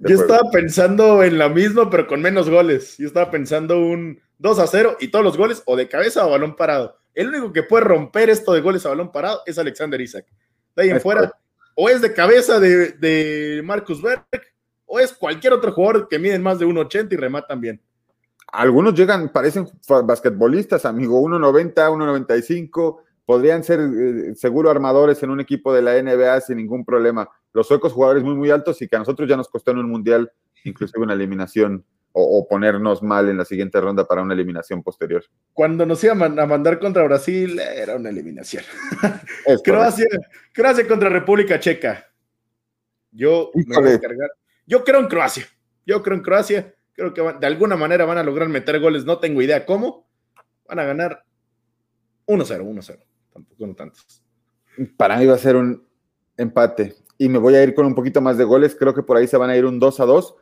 yo 0.00 0.14
estaba 0.14 0.50
pensando 0.50 1.22
en 1.22 1.38
la 1.38 1.48
misma, 1.48 1.90
pero 1.90 2.06
con 2.06 2.22
menos 2.22 2.48
goles. 2.48 2.96
Yo 2.98 3.06
estaba 3.06 3.30
pensando 3.30 3.80
un 3.80 4.20
2 4.38 4.58
a 4.58 4.66
0 4.66 4.96
y 5.00 5.08
todos 5.08 5.24
los 5.24 5.36
goles 5.36 5.62
o 5.66 5.76
de 5.76 5.88
cabeza 5.88 6.26
o 6.26 6.30
balón 6.30 6.56
parado 6.56 6.96
el 7.14 7.28
único 7.28 7.52
que 7.52 7.62
puede 7.62 7.84
romper 7.84 8.28
esto 8.28 8.52
de 8.52 8.60
goles 8.60 8.84
a 8.84 8.90
balón 8.90 9.12
parado 9.12 9.42
es 9.46 9.58
Alexander 9.58 10.00
Isaac. 10.00 10.26
De 10.74 10.82
ahí 10.82 10.90
en 10.90 11.00
fuera, 11.00 11.32
o 11.76 11.88
es 11.88 12.00
de 12.00 12.12
cabeza 12.12 12.58
de, 12.58 13.62
Marcus 13.64 14.02
Berg, 14.02 14.26
o 14.84 14.98
es 14.98 15.12
cualquier 15.12 15.52
otro 15.52 15.72
jugador 15.72 16.08
que 16.08 16.18
miden 16.18 16.42
más 16.42 16.58
de 16.58 16.66
1,80 16.66 17.12
y 17.12 17.16
rematan 17.16 17.60
bien. 17.60 17.80
Algunos 18.52 18.94
llegan, 18.94 19.30
parecen 19.30 19.66
basquetbolistas, 20.04 20.84
amigo, 20.84 21.20
1,90, 21.20 21.74
1,95, 21.74 22.98
podrían 23.26 23.64
ser 23.64 23.80
eh, 23.80 24.34
seguro 24.34 24.70
armadores 24.70 25.22
en 25.22 25.30
un 25.30 25.40
equipo 25.40 25.72
de 25.72 25.82
la 25.82 26.00
NBA 26.00 26.40
sin 26.40 26.58
ningún 26.58 26.84
problema. 26.84 27.28
Los 27.52 27.68
suecos 27.68 27.92
jugadores 27.92 28.22
muy, 28.22 28.34
muy 28.34 28.50
altos 28.50 28.80
y 28.82 28.88
que 28.88 28.96
a 28.96 29.00
nosotros 29.00 29.28
ya 29.28 29.36
nos 29.36 29.48
costó 29.48 29.70
en 29.70 29.78
un 29.78 29.90
mundial, 29.90 30.30
inclusive 30.64 31.02
una 31.02 31.14
eliminación 31.14 31.84
o, 32.16 32.46
ponernos 32.48 33.02
mal 33.02 33.28
en 33.28 33.36
la 33.38 33.44
siguiente 33.44 33.80
ronda 33.80 34.06
para 34.06 34.22
una 34.22 34.34
eliminación 34.34 34.84
posterior. 34.84 35.24
Cuando 35.52 35.84
nos 35.84 36.02
iban 36.04 36.38
a 36.38 36.46
mandar 36.46 36.78
contra 36.78 37.02
Brasil, 37.02 37.58
era 37.58 37.96
una 37.96 38.08
eliminación. 38.08 38.62
Croacia, 39.64 40.06
Croacia 40.52 40.86
contra 40.86 41.08
República 41.08 41.58
Checa. 41.58 42.06
Yo 43.10 43.50
Yo 44.64 44.84
creo 44.84 45.00
en 45.00 45.08
Croacia. 45.08 45.44
Yo 45.84 46.02
creo 46.02 46.16
en 46.16 46.22
Croacia. 46.22 46.74
Creo 46.94 47.12
que 47.12 47.22
de 47.22 47.46
alguna 47.46 47.76
manera 47.76 48.04
van 48.04 48.18
a 48.18 48.22
lograr 48.22 48.48
meter 48.48 48.80
goles. 48.80 49.04
No 49.04 49.18
tengo 49.18 49.42
idea 49.42 49.66
cómo. 49.66 50.06
Van 50.68 50.78
a 50.78 50.84
ganar 50.84 51.24
1-0, 52.26 52.62
1-0. 52.62 52.98
Tampoco 53.32 53.66
no 53.66 53.74
tantos. 53.74 54.22
Para 54.96 55.16
mí 55.18 55.26
va 55.26 55.34
a 55.34 55.38
ser 55.38 55.56
un 55.56 55.86
empate. 56.36 56.94
Y 57.18 57.28
me 57.28 57.38
voy 57.38 57.54
a 57.54 57.62
ir 57.62 57.74
con 57.74 57.86
un 57.86 57.94
poquito 57.94 58.20
más 58.20 58.38
de 58.38 58.44
goles. 58.44 58.76
Creo 58.78 58.94
que 58.94 59.02
por 59.02 59.16
ahí 59.16 59.26
se 59.26 59.36
van 59.36 59.50
a 59.50 59.56
ir 59.56 59.64
un 59.64 59.78
2 59.78 59.96
2 59.96 60.34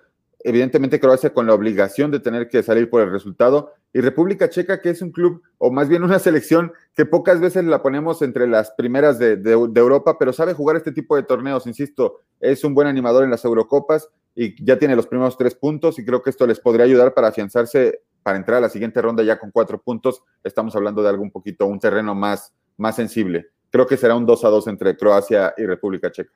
evidentemente 0.45 1.01
Croacia 1.01 1.33
con 1.33 1.47
la 1.47 1.55
obligación 1.55 2.11
de 2.11 2.21
tener 2.21 2.49
que 2.49 2.63
salir 2.63 2.91
por 2.91 3.03
el 3.03 3.11
resultado, 3.11 3.73
y 3.93 4.01
República 4.01 4.49
Checa, 4.49 4.81
que 4.81 4.91
es 4.91 5.03
un 5.03 5.13
club, 5.13 5.43
o 5.59 5.71
más 5.71 5.89
bien 5.89 6.03
una 6.03 6.19
selección, 6.19 6.73
que 6.95 7.07
pocas 7.07 7.41
veces 7.41 7.65
la 7.65 7.83
ponemos 7.83 8.23
entre 8.23 8.47
las 8.47 8.73
primeras 8.73 9.19
de, 9.19 9.35
Europa, 9.45 10.19
pero 10.19 10.33
sabe 10.33 10.55
jugar 10.55 10.77
este 10.77 10.93
tipo 10.93 11.17
de 11.17 11.23
torneos, 11.23 11.67
insisto, 11.67 12.21
es 12.41 12.65
un 12.65 12.75
buen 12.75 12.89
animador 12.89 13.25
en 13.25 13.31
las 13.31 13.45
Eurocopas 13.45 14.09
y 14.35 14.65
ya 14.65 14.79
tiene 14.79 14.97
los 14.97 15.07
primeros 15.07 15.37
tres 15.37 15.55
puntos, 15.55 15.99
y 15.99 16.05
creo 16.05 16.23
que 16.23 16.31
esto 16.31 16.47
les 16.47 16.61
podría 16.61 16.85
ayudar 16.85 17.15
para 17.15 17.29
afianzarse, 17.29 18.01
para 18.23 18.39
entrar 18.39 18.59
a 18.59 18.63
la 18.63 18.69
siguiente 18.69 19.03
ronda 19.03 19.23
ya 19.23 19.39
con 19.39 19.51
cuatro 19.51 19.81
puntos, 19.81 20.23
estamos 20.45 20.75
hablando 20.77 21.03
de 21.03 21.09
algo 21.09 21.23
un 21.23 21.31
poquito, 21.31 21.67
un 21.67 21.79
terreno 21.79 22.15
más, 22.15 22.55
más 22.77 22.97
sensible 22.97 23.51
creo 23.73 23.87
que 23.87 23.97
será 23.97 24.15
un 24.15 24.27
2 24.27 24.45
a 24.45 24.49
2 24.49 24.67
entre 24.69 24.97
Croacia 24.97 25.55
y 25.57 25.65
República 25.65 26.13
Checa. 26.13 26.31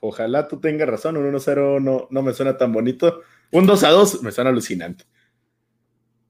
ojalá 0.00 0.46
tú 0.46 0.60
tengas 0.60 0.88
razón, 0.88 1.16
un 1.16 1.26
1 1.26 1.40
0 1.40 1.80
no, 1.80 2.06
no 2.10 2.22
me 2.22 2.32
suena 2.32 2.56
tan 2.56 2.72
bonito. 2.72 3.22
Un 3.50 3.66
2 3.66 3.84
a 3.84 3.90
2 3.90 4.22
me 4.22 4.30
suena 4.30 4.50
alucinante. 4.50 5.04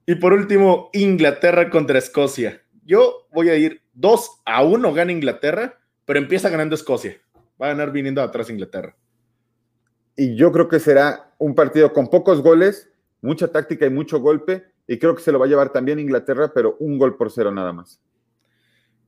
Y 0.07 0.15
por 0.15 0.33
último, 0.33 0.89
Inglaterra 0.93 1.69
contra 1.69 1.99
Escocia. 1.99 2.63
Yo 2.83 3.27
voy 3.31 3.49
a 3.49 3.55
ir 3.55 3.83
2 3.93 4.41
a 4.45 4.63
1 4.63 4.93
gana 4.93 5.11
Inglaterra, 5.11 5.79
pero 6.05 6.19
empieza 6.19 6.49
ganando 6.49 6.75
Escocia. 6.75 7.17
Va 7.61 7.67
a 7.67 7.69
ganar 7.69 7.91
viniendo 7.91 8.21
atrás 8.21 8.49
Inglaterra. 8.49 8.95
Y 10.17 10.35
yo 10.35 10.51
creo 10.51 10.67
que 10.67 10.79
será 10.79 11.33
un 11.37 11.55
partido 11.55 11.93
con 11.93 12.09
pocos 12.09 12.41
goles, 12.41 12.89
mucha 13.21 13.47
táctica 13.47 13.85
y 13.85 13.89
mucho 13.89 14.19
golpe. 14.19 14.65
Y 14.87 14.99
creo 14.99 15.15
que 15.15 15.21
se 15.21 15.31
lo 15.31 15.39
va 15.39 15.45
a 15.45 15.49
llevar 15.49 15.71
también 15.71 15.99
Inglaterra, 15.99 16.51
pero 16.53 16.75
un 16.79 16.97
gol 16.97 17.15
por 17.15 17.31
cero 17.31 17.51
nada 17.51 17.71
más 17.71 18.01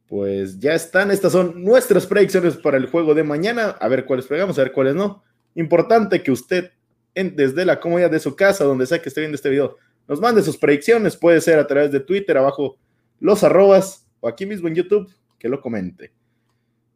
pues 0.10 0.60
ya 0.60 0.74
están. 0.74 1.12
Estas 1.12 1.32
son 1.32 1.64
nuestras 1.64 2.08
predicciones 2.08 2.58
para 2.58 2.78
el 2.78 2.88
juego 2.88 3.14
de 3.14 3.24
mañana. 3.24 3.78
A 3.80 3.88
ver 3.88 4.06
cuáles 4.06 4.26
pegamos, 4.26 4.58
a 4.58 4.64
ver 4.64 4.72
cuáles 4.74 4.96
no. 4.96 5.24
Importante 5.54 6.24
que 6.24 6.32
usted, 6.32 6.72
desde 7.14 7.64
la 7.64 7.80
comodidad 7.80 8.10
de 8.10 8.20
su 8.20 8.36
casa, 8.36 8.64
donde 8.64 8.88
sea 8.88 9.02
que 9.02 9.10
esté 9.10 9.22
viendo 9.22 9.36
este 9.36 9.50
video, 9.50 9.78
nos 10.08 10.20
mande 10.20 10.42
sus 10.42 10.58
predicciones. 10.58 11.16
Puede 11.16 11.40
ser 11.42 11.60
a 11.60 11.68
través 11.68 11.92
de 11.92 12.00
Twitter, 12.00 12.38
abajo 12.38 12.78
los 13.20 13.44
arrobas, 13.44 14.08
o 14.20 14.28
aquí 14.28 14.48
mismo 14.48 14.68
en 14.68 14.76
YouTube, 14.76 15.14
que 15.38 15.48
lo 15.48 15.62
comente. 15.62 16.12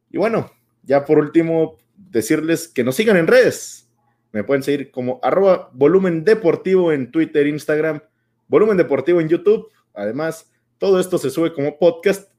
Y 0.09 0.17
bueno, 0.17 0.51
ya 0.81 1.05
por 1.05 1.19
último, 1.19 1.77
decirles 1.95 2.67
que 2.67 2.83
nos 2.83 2.95
sigan 2.95 3.17
en 3.17 3.27
redes. 3.27 3.87
Me 4.33 4.43
pueden 4.43 4.63
seguir 4.63 4.91
como 4.91 5.19
arroba 5.21 5.69
volumen 5.73 6.25
deportivo 6.25 6.91
en 6.91 7.11
Twitter, 7.11 7.45
Instagram, 7.45 8.01
volumen 8.47 8.75
deportivo 8.75 9.21
en 9.21 9.29
YouTube. 9.29 9.67
Además, 9.93 10.51
todo 10.79 10.99
esto 10.99 11.19
se 11.19 11.29
sube 11.29 11.53
como 11.53 11.77
podcast 11.77 12.31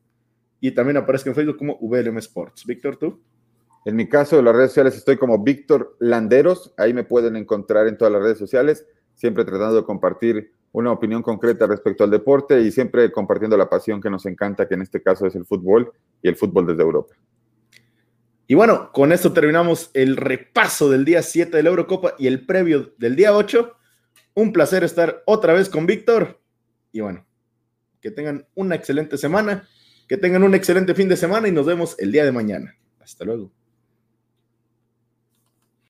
y 0.60 0.72
también 0.72 0.96
aparezco 0.96 1.28
en 1.28 1.36
Facebook 1.36 1.56
como 1.56 1.78
VLM 1.80 2.18
Sports. 2.18 2.66
Víctor, 2.66 2.96
¿tú? 2.96 3.22
En 3.84 3.94
mi 3.94 4.08
caso, 4.08 4.38
en 4.38 4.44
las 4.44 4.56
redes 4.56 4.70
sociales 4.70 4.96
estoy 4.96 5.16
como 5.18 5.44
Víctor 5.44 5.96
Landeros. 6.00 6.74
Ahí 6.76 6.92
me 6.92 7.04
pueden 7.04 7.36
encontrar 7.36 7.86
en 7.86 7.96
todas 7.96 8.12
las 8.12 8.22
redes 8.22 8.38
sociales, 8.38 8.86
siempre 9.14 9.44
tratando 9.44 9.76
de 9.76 9.84
compartir 9.84 10.52
una 10.72 10.90
opinión 10.90 11.22
concreta 11.22 11.68
respecto 11.68 12.02
al 12.02 12.10
deporte 12.10 12.60
y 12.60 12.72
siempre 12.72 13.12
compartiendo 13.12 13.56
la 13.56 13.68
pasión 13.68 14.00
que 14.00 14.10
nos 14.10 14.26
encanta, 14.26 14.66
que 14.66 14.74
en 14.74 14.82
este 14.82 15.00
caso 15.00 15.26
es 15.26 15.36
el 15.36 15.44
fútbol 15.44 15.92
y 16.20 16.28
el 16.28 16.34
fútbol 16.34 16.66
desde 16.66 16.82
Europa. 16.82 17.14
Y 18.46 18.54
bueno, 18.54 18.92
con 18.92 19.12
esto 19.12 19.32
terminamos 19.32 19.90
el 19.94 20.16
repaso 20.16 20.90
del 20.90 21.04
día 21.04 21.22
7 21.22 21.56
de 21.56 21.62
la 21.62 21.70
Eurocopa 21.70 22.14
y 22.18 22.26
el 22.26 22.44
previo 22.44 22.94
del 22.98 23.16
día 23.16 23.34
8. 23.34 23.74
Un 24.34 24.52
placer 24.52 24.84
estar 24.84 25.22
otra 25.26 25.52
vez 25.52 25.68
con 25.68 25.86
Víctor. 25.86 26.40
Y 26.92 27.00
bueno, 27.00 27.26
que 28.00 28.10
tengan 28.10 28.46
una 28.54 28.74
excelente 28.74 29.16
semana 29.16 29.68
que 30.08 30.16
tengan 30.16 30.42
un 30.42 30.54
excelente 30.54 30.94
fin 30.94 31.08
de 31.08 31.16
semana 31.16 31.48
y 31.48 31.52
nos 31.52 31.66
vemos 31.66 31.96
el 31.98 32.12
día 32.12 32.24
de 32.24 32.32
mañana. 32.32 32.76
Hasta 33.00 33.24
luego. 33.24 33.50